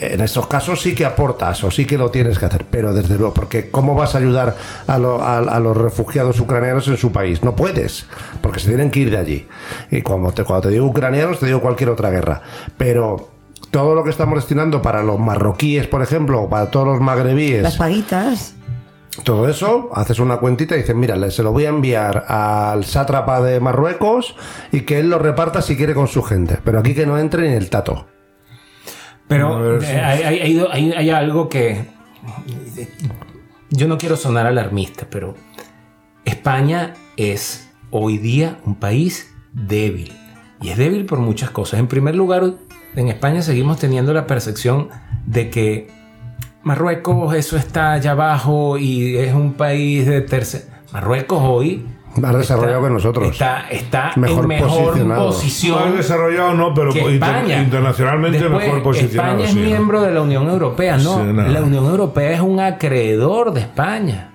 [0.00, 3.16] En estos casos sí que aportas o sí que lo tienes que hacer, pero desde
[3.18, 4.54] luego, porque ¿cómo vas a ayudar
[4.86, 7.42] a, lo- a- a los refugiados ucranianos en su país?
[7.42, 8.06] No puedes,
[8.40, 9.48] porque se tienen que ir de allí.
[9.90, 12.42] Y cuando te, cuando te digo ucranianos, te digo cualquier otra guerra.
[12.76, 13.30] Pero
[13.72, 17.62] todo lo que estamos destinando para los marroquíes, por ejemplo, o para todos los magrebíes,
[17.64, 18.54] Las paguitas.
[19.24, 23.42] Todo eso, haces una cuentita y dices, mira, se lo voy a enviar al sátrapa
[23.42, 24.34] de Marruecos
[24.72, 26.58] y que él lo reparta si quiere con su gente.
[26.64, 28.06] Pero aquí que no entre ni el tato.
[29.28, 31.84] Pero eh, hay, hay- hay- hay- hay algo que.
[33.70, 35.34] Yo no quiero sonar alarmista, pero
[36.24, 40.12] España es hoy día un país débil.
[40.60, 41.80] Y es débil por muchas cosas.
[41.80, 42.54] En primer lugar,
[42.94, 44.88] en España seguimos teniendo la percepción
[45.26, 45.88] de que
[46.64, 50.62] Marruecos, eso está allá abajo y es un país de tercer.
[50.92, 51.86] Marruecos hoy.
[52.20, 53.28] Más desarrollado que nosotros.
[53.30, 55.26] Está, está Mejor en mejor posicionado.
[55.28, 57.62] posición Más desarrollado no, pero España.
[57.62, 59.30] internacionalmente Después, mejor posicionado.
[59.30, 59.66] España es sí, ¿no?
[59.66, 61.14] miembro de la Unión Europea, no.
[61.16, 61.48] Sí, no.
[61.48, 64.31] La Unión Europea es un acreedor de España.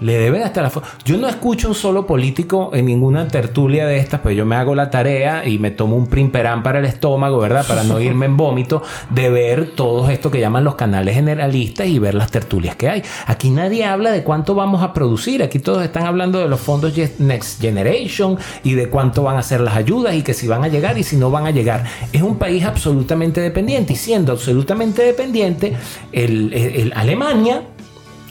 [0.00, 0.72] Le deben hasta la...
[1.04, 4.74] Yo no escucho un solo político en ninguna tertulia de estas, pues yo me hago
[4.74, 7.66] la tarea y me tomo un primperán para el estómago, ¿verdad?
[7.66, 11.98] Para no irme en vómito, de ver todo esto que llaman los canales generalistas y
[11.98, 13.02] ver las tertulias que hay.
[13.26, 15.42] Aquí nadie habla de cuánto vamos a producir.
[15.42, 19.60] Aquí todos están hablando de los fondos Next Generation y de cuánto van a ser
[19.60, 21.84] las ayudas y que si van a llegar y si no van a llegar.
[22.12, 25.74] Es un país absolutamente dependiente y siendo absolutamente dependiente,
[26.12, 27.62] el- el Alemania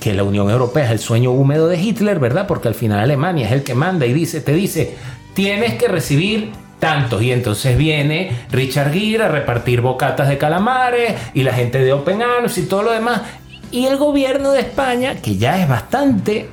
[0.03, 2.45] que la Unión Europea es el sueño húmedo de Hitler, ¿verdad?
[2.45, 4.97] Porque al final Alemania es el que manda y dice, te dice,
[5.33, 7.21] tienes que recibir tantos.
[7.21, 12.21] Y entonces viene Richard Gere a repartir bocatas de calamares y la gente de Open
[12.21, 13.21] Arms y todo lo demás.
[13.71, 16.49] Y el gobierno de España, que ya es bastante,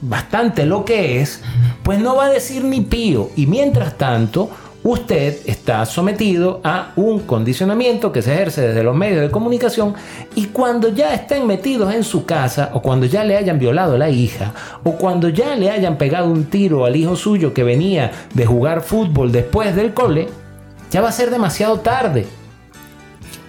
[0.00, 1.42] bastante lo que es,
[1.82, 3.28] pues no va a decir ni pío.
[3.36, 4.50] Y mientras tanto,
[4.82, 9.94] usted está sometido a un condicionamiento que se ejerce desde los medios de comunicación
[10.34, 13.98] y cuando ya estén metidos en su casa o cuando ya le hayan violado a
[13.98, 18.10] la hija o cuando ya le hayan pegado un tiro al hijo suyo que venía
[18.32, 20.28] de jugar fútbol después del cole,
[20.90, 22.26] ya va a ser demasiado tarde.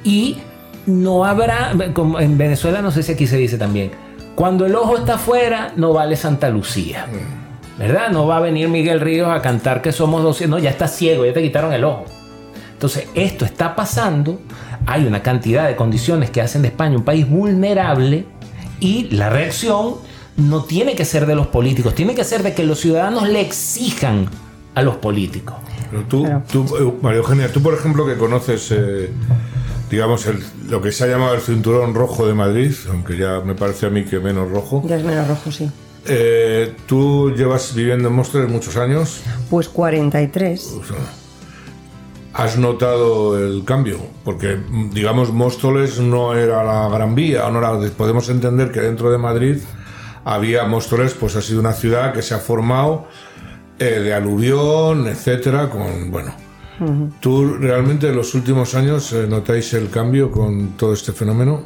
[0.03, 0.37] Y
[0.85, 3.91] no habrá, como en Venezuela no sé si aquí se dice también,
[4.35, 7.07] cuando el ojo está afuera no vale Santa Lucía.
[7.77, 8.09] ¿Verdad?
[8.11, 10.57] No va a venir Miguel Ríos a cantar que somos 200.
[10.59, 12.05] No, ya está ciego, ya te quitaron el ojo.
[12.73, 14.39] Entonces, esto está pasando.
[14.85, 18.25] Hay una cantidad de condiciones que hacen de España un país vulnerable
[18.79, 19.95] y la reacción
[20.37, 23.41] no tiene que ser de los políticos, tiene que ser de que los ciudadanos le
[23.41, 24.27] exijan
[24.73, 25.55] a los políticos.
[25.91, 29.11] Pero tú, eh, María Eugenia, tú por ejemplo que conoces, eh,
[29.89, 33.53] digamos, el- lo que se ha llamado el cinturón rojo de Madrid, aunque ya me
[33.53, 35.69] parece a mí que menos rojo, Ya es menos rojo, sí.
[36.07, 40.77] Eh, tú llevas viviendo en Móstoles muchos años, Pues 43.
[40.81, 40.97] o sea,
[42.33, 43.97] ¿has notado el cambio?
[44.23, 44.57] Porque,
[44.93, 49.57] digamos, Móstoles no era la Gran Vía, no era- podemos entender que dentro de Madrid
[50.25, 53.07] había Móstoles, pues ha sido una ciudad que se ha formado
[53.79, 56.33] eh, de aluvión, etcétera, con, bueno...
[57.19, 61.65] ¿Tú realmente en los últimos años eh, notáis el cambio con todo este fenómeno?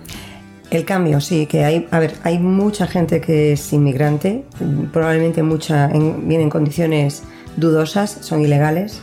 [0.71, 4.43] El cambio, sí, que hay, a ver, hay mucha gente que es inmigrante,
[4.91, 7.23] probablemente mucha en- viene en condiciones
[7.55, 8.99] dudosas, son ilegales,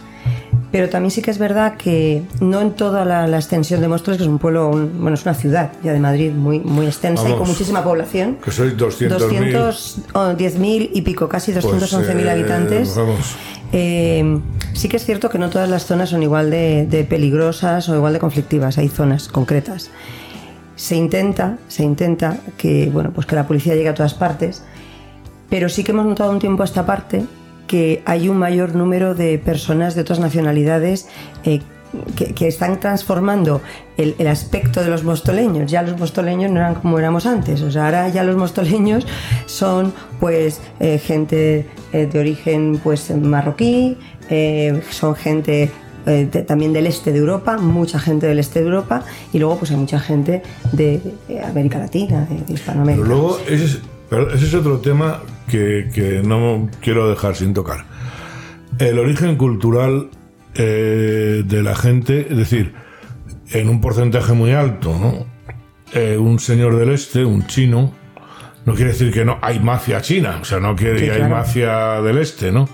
[0.72, 4.18] pero también sí que es verdad que no en toda la, la extensión de Móstoles,
[4.18, 7.28] que es un pueblo, un- bueno, es una ciudad ya de Madrid muy, muy extensa
[7.28, 8.38] y con muchísima población.
[8.44, 9.52] Que sois 200.000.
[10.14, 12.96] 210.000 y pico, casi 211.000 Pues, eh, habitantes.
[12.96, 13.36] Vamos.
[13.72, 14.38] Eh,
[14.74, 17.94] sí que es cierto que no todas las zonas son igual de, de peligrosas o
[17.96, 19.90] igual de conflictivas, hay zonas concretas.
[20.82, 24.64] Se intenta, se intenta que, bueno, pues que la policía llegue a todas partes,
[25.48, 27.24] pero sí que hemos notado un tiempo a esta parte
[27.68, 31.06] que hay un mayor número de personas de otras nacionalidades
[31.44, 31.60] eh,
[32.16, 33.60] que, están transformando
[33.96, 35.70] el, aspecto de los mostoleños.
[35.70, 37.62] Ya los mostoleños no eran como éramos antes.
[37.62, 39.06] O sea, ahora ya los mostoleños
[39.46, 43.96] son pues eh, gente eh, de origen pues marroquí,
[44.90, 45.70] son gente
[46.06, 49.70] eh, también del este de Europa, mucha gente del este de Europa, y luego pues
[49.70, 50.42] hay mucha gente
[50.72, 53.06] de, de América Latina, de, Hispanoamérica.
[53.06, 53.80] Luego, ese
[54.34, 57.84] es, otro tema que, que no quiero dejar sin tocar.
[58.78, 60.08] El origen cultural
[60.54, 62.74] eh, de la gente, es decir,
[63.52, 65.26] en un porcentaje muy alto.
[65.94, 67.92] Eh, un señor del este, un chino,
[68.64, 72.00] no quiere decir que no hay mafia china, o sea, no quiere Sí, hay mafia
[72.02, 72.68] del este, ¿no?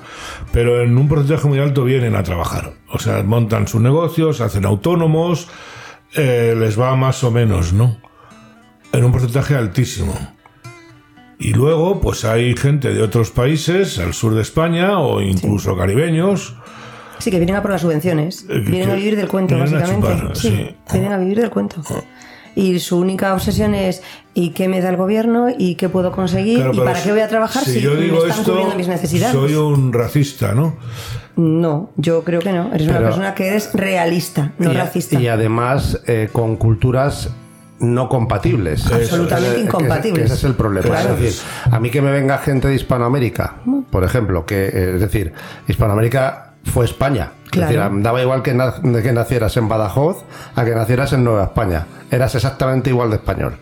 [0.53, 4.65] Pero en un porcentaje muy alto vienen a trabajar, o sea, montan sus negocios, hacen
[4.65, 5.49] autónomos,
[6.15, 7.99] eh, les va más o menos, ¿no?
[8.93, 10.15] En un porcentaje altísimo.
[11.39, 16.57] Y luego, pues hay gente de otros países, al sur de España o incluso caribeños,
[17.21, 18.45] Sí, que vienen a por las subvenciones.
[18.49, 20.17] Eh, que- Vienen a vivir del cuento, vienen a básicamente.
[20.23, 20.77] chupar, sí, sí.
[20.93, 21.83] vienen a vivir del cuento.
[22.59, 24.03] Y su única obsesión es
[24.35, 25.47] ¿y qué me da el gobierno?
[25.57, 26.57] ¿Y qué puedo conseguir?
[26.57, 28.89] Claro, ¿Y para qué voy a trabajar si, yo me digo están esto, cubriendo mis
[28.89, 29.33] necesidades?
[29.33, 30.75] soy un racista, ¿no?
[31.37, 32.75] No, yo creo que no.
[32.75, 35.21] Eres una persona que eres realista, no y, racista.
[35.21, 37.31] y además eh, con culturas
[37.79, 38.91] no compatibles.
[38.91, 40.19] Absolutamente que- incompatibles.
[40.23, 40.89] que ese es el problema.
[40.89, 41.15] Claro.
[41.15, 41.41] Es decir,
[41.71, 43.59] a mí que me venga gente de Hispanoamérica,
[43.89, 45.33] por ejemplo, que eh, es decir,
[45.69, 47.33] Hispanoamérica fue España.
[47.51, 47.73] Claro.
[47.73, 50.25] Es decir, daba igual que, na- de que nacieras en Badajoz
[50.55, 51.87] a que nacieras en Nueva España.
[52.11, 53.57] Eras exactamente igual de español.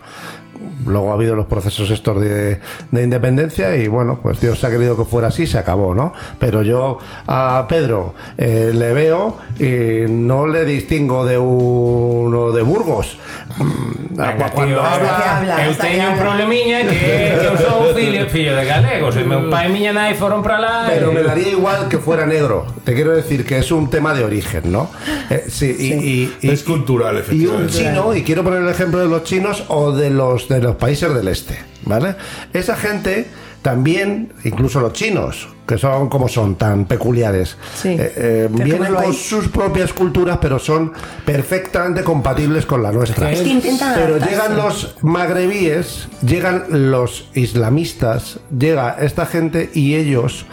[0.85, 2.59] Luego ha habido los procesos estos de,
[2.91, 6.13] de independencia y bueno, pues Dios ha querido que fuera así, se acabó, ¿no?
[6.39, 13.17] Pero yo a Pedro eh, le veo y no le distingo de uno de Burgos.
[13.57, 16.23] Mm, Venga, cuando tío, habla- habla, eu teño un habla.
[16.23, 20.13] problemiña que, que eu sou fillo, fillo de galegos e meu pai e miña nai
[20.17, 22.65] foron para lá Pero me daría igual que fuera negro.
[22.83, 24.89] Te quiero decir que es un tema de origen, ¿no?
[25.29, 27.73] Eh, sí, y- y- y- Es cultural, Y un efectivamente.
[27.73, 31.13] chino, y quiero poner el ejemplo de los chinos o de los de los países
[31.13, 32.15] del este, ¿vale?
[32.53, 33.27] Esa gente
[33.61, 39.03] también, incluso los chinos, que son como son tan peculiares, Sí, eh, eh, vienen con
[39.03, 39.13] ahí.
[39.13, 40.93] sus propias culturas, pero son
[41.25, 43.31] perfectamente compatibles con la nuestra.
[43.31, 50.45] Es que intentan Pero llegan los magrebíes, llegan los islamistas, llega esta gente y ellos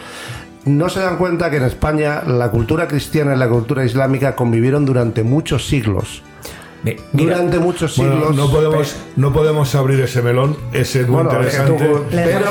[0.65, 4.85] no se dan cuenta que en España la cultura cristiana y la cultura islámica convivieron
[4.85, 6.23] durante muchos siglos.
[7.13, 8.35] Mira, durante muchos Bueno, siglos.
[8.35, 11.85] no podemos, no podemos abrir ese melón, ese es muy Bueno, es que interesante.
[11.85, 12.49] tú- pero- pero-.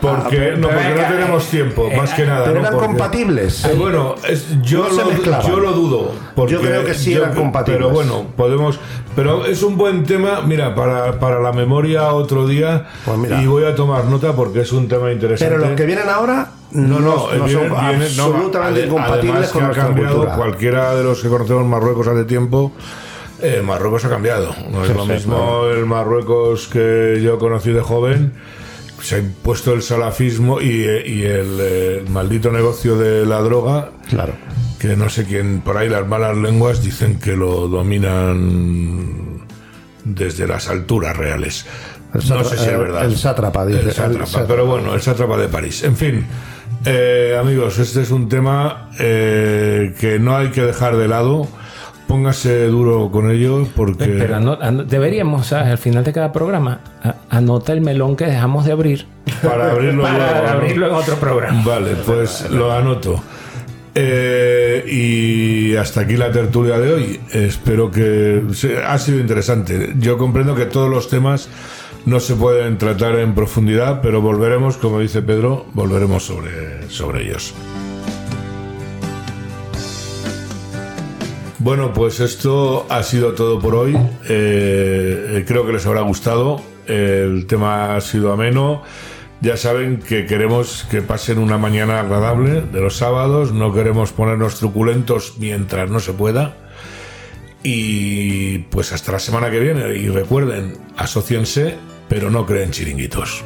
[0.00, 2.44] Porque, no, porque no tenemos tiempo, eh, más que nada.
[2.44, 2.60] pero ¿no?
[2.60, 3.64] eran Porque- compatibles.
[3.64, 6.12] Eh, bueno, es- yo, No lo, yo lo dudo.
[6.34, 7.78] porque Yo creo que sí yo- eran compatibles.
[7.82, 8.80] Pero bueno, podemos.
[9.14, 12.86] Pero es un buen tema, mira, para, para la memoria otro día.
[13.04, 13.42] Pues mira.
[13.42, 15.54] y voy a tomar nota porque es un tema interesante.
[15.54, 17.70] Pero los que vienen ahora No, no, no viene- son viene-
[18.16, 20.36] no, absolutamente ade- incompatibles además con que ha nuestra cambiado cultura.
[20.36, 22.72] cualquiera de los que conocemos Marruecos hace tiempo.
[23.42, 24.54] Eh, Marruecos ha cambiado.
[24.70, 28.32] No es Sí, lo sí, mismo el Marruecos que yo conocí de joven.
[29.02, 33.90] Se ha impuesto el salafismo y, eh, y el eh, maldito negocio de la droga.
[34.08, 34.34] Claro.
[34.80, 39.42] Que no sé quién, por ahí las malas lenguas dicen que lo dominan
[40.04, 41.66] desde las alturas reales.
[42.12, 43.04] No sé si es verdad.
[43.04, 43.80] el sátrapa, dice.
[43.80, 44.48] El El sátrapa, sátrapa.
[44.48, 45.84] pero bueno, el sátrapa de París.
[45.84, 46.26] En fin,
[46.86, 51.46] eh, amigos, este es un tema eh, que no hay que dejar de lado.
[52.08, 54.06] Póngase duro con ello porque...
[54.06, 55.68] Pero ano- ano- deberíamos, ¿sabes?
[55.68, 56.80] Al final de cada programa,
[57.30, 59.06] anota el melón que dejamos de abrir
[59.42, 61.62] Para abrirlo para luego, en otro programa.
[61.64, 63.22] Vale, pues lo anoto.
[63.94, 67.20] Eh, y hasta aquí la tertulia de hoy.
[67.32, 68.42] Espero que
[68.86, 69.92] ha sido interesante.
[69.98, 71.48] Yo comprendo que todos los temas
[72.06, 77.54] no se pueden tratar en profundidad, pero volveremos, como dice Pedro, volveremos sobre, sobre ellos.
[81.60, 83.96] Bueno, pues esto ha sido todo por hoy.
[84.28, 86.62] Eh, creo que les habrá gustado.
[86.86, 88.82] El tema ha sido ameno.
[89.40, 93.52] Ya saben que queremos que pasen una mañana agradable de los sábados.
[93.52, 96.56] No queremos ponernos truculentos mientras no se pueda.
[97.64, 99.96] Y pues hasta la semana que viene.
[99.96, 101.76] Y recuerden, asociense,
[102.08, 103.44] pero no creen chiringuitos.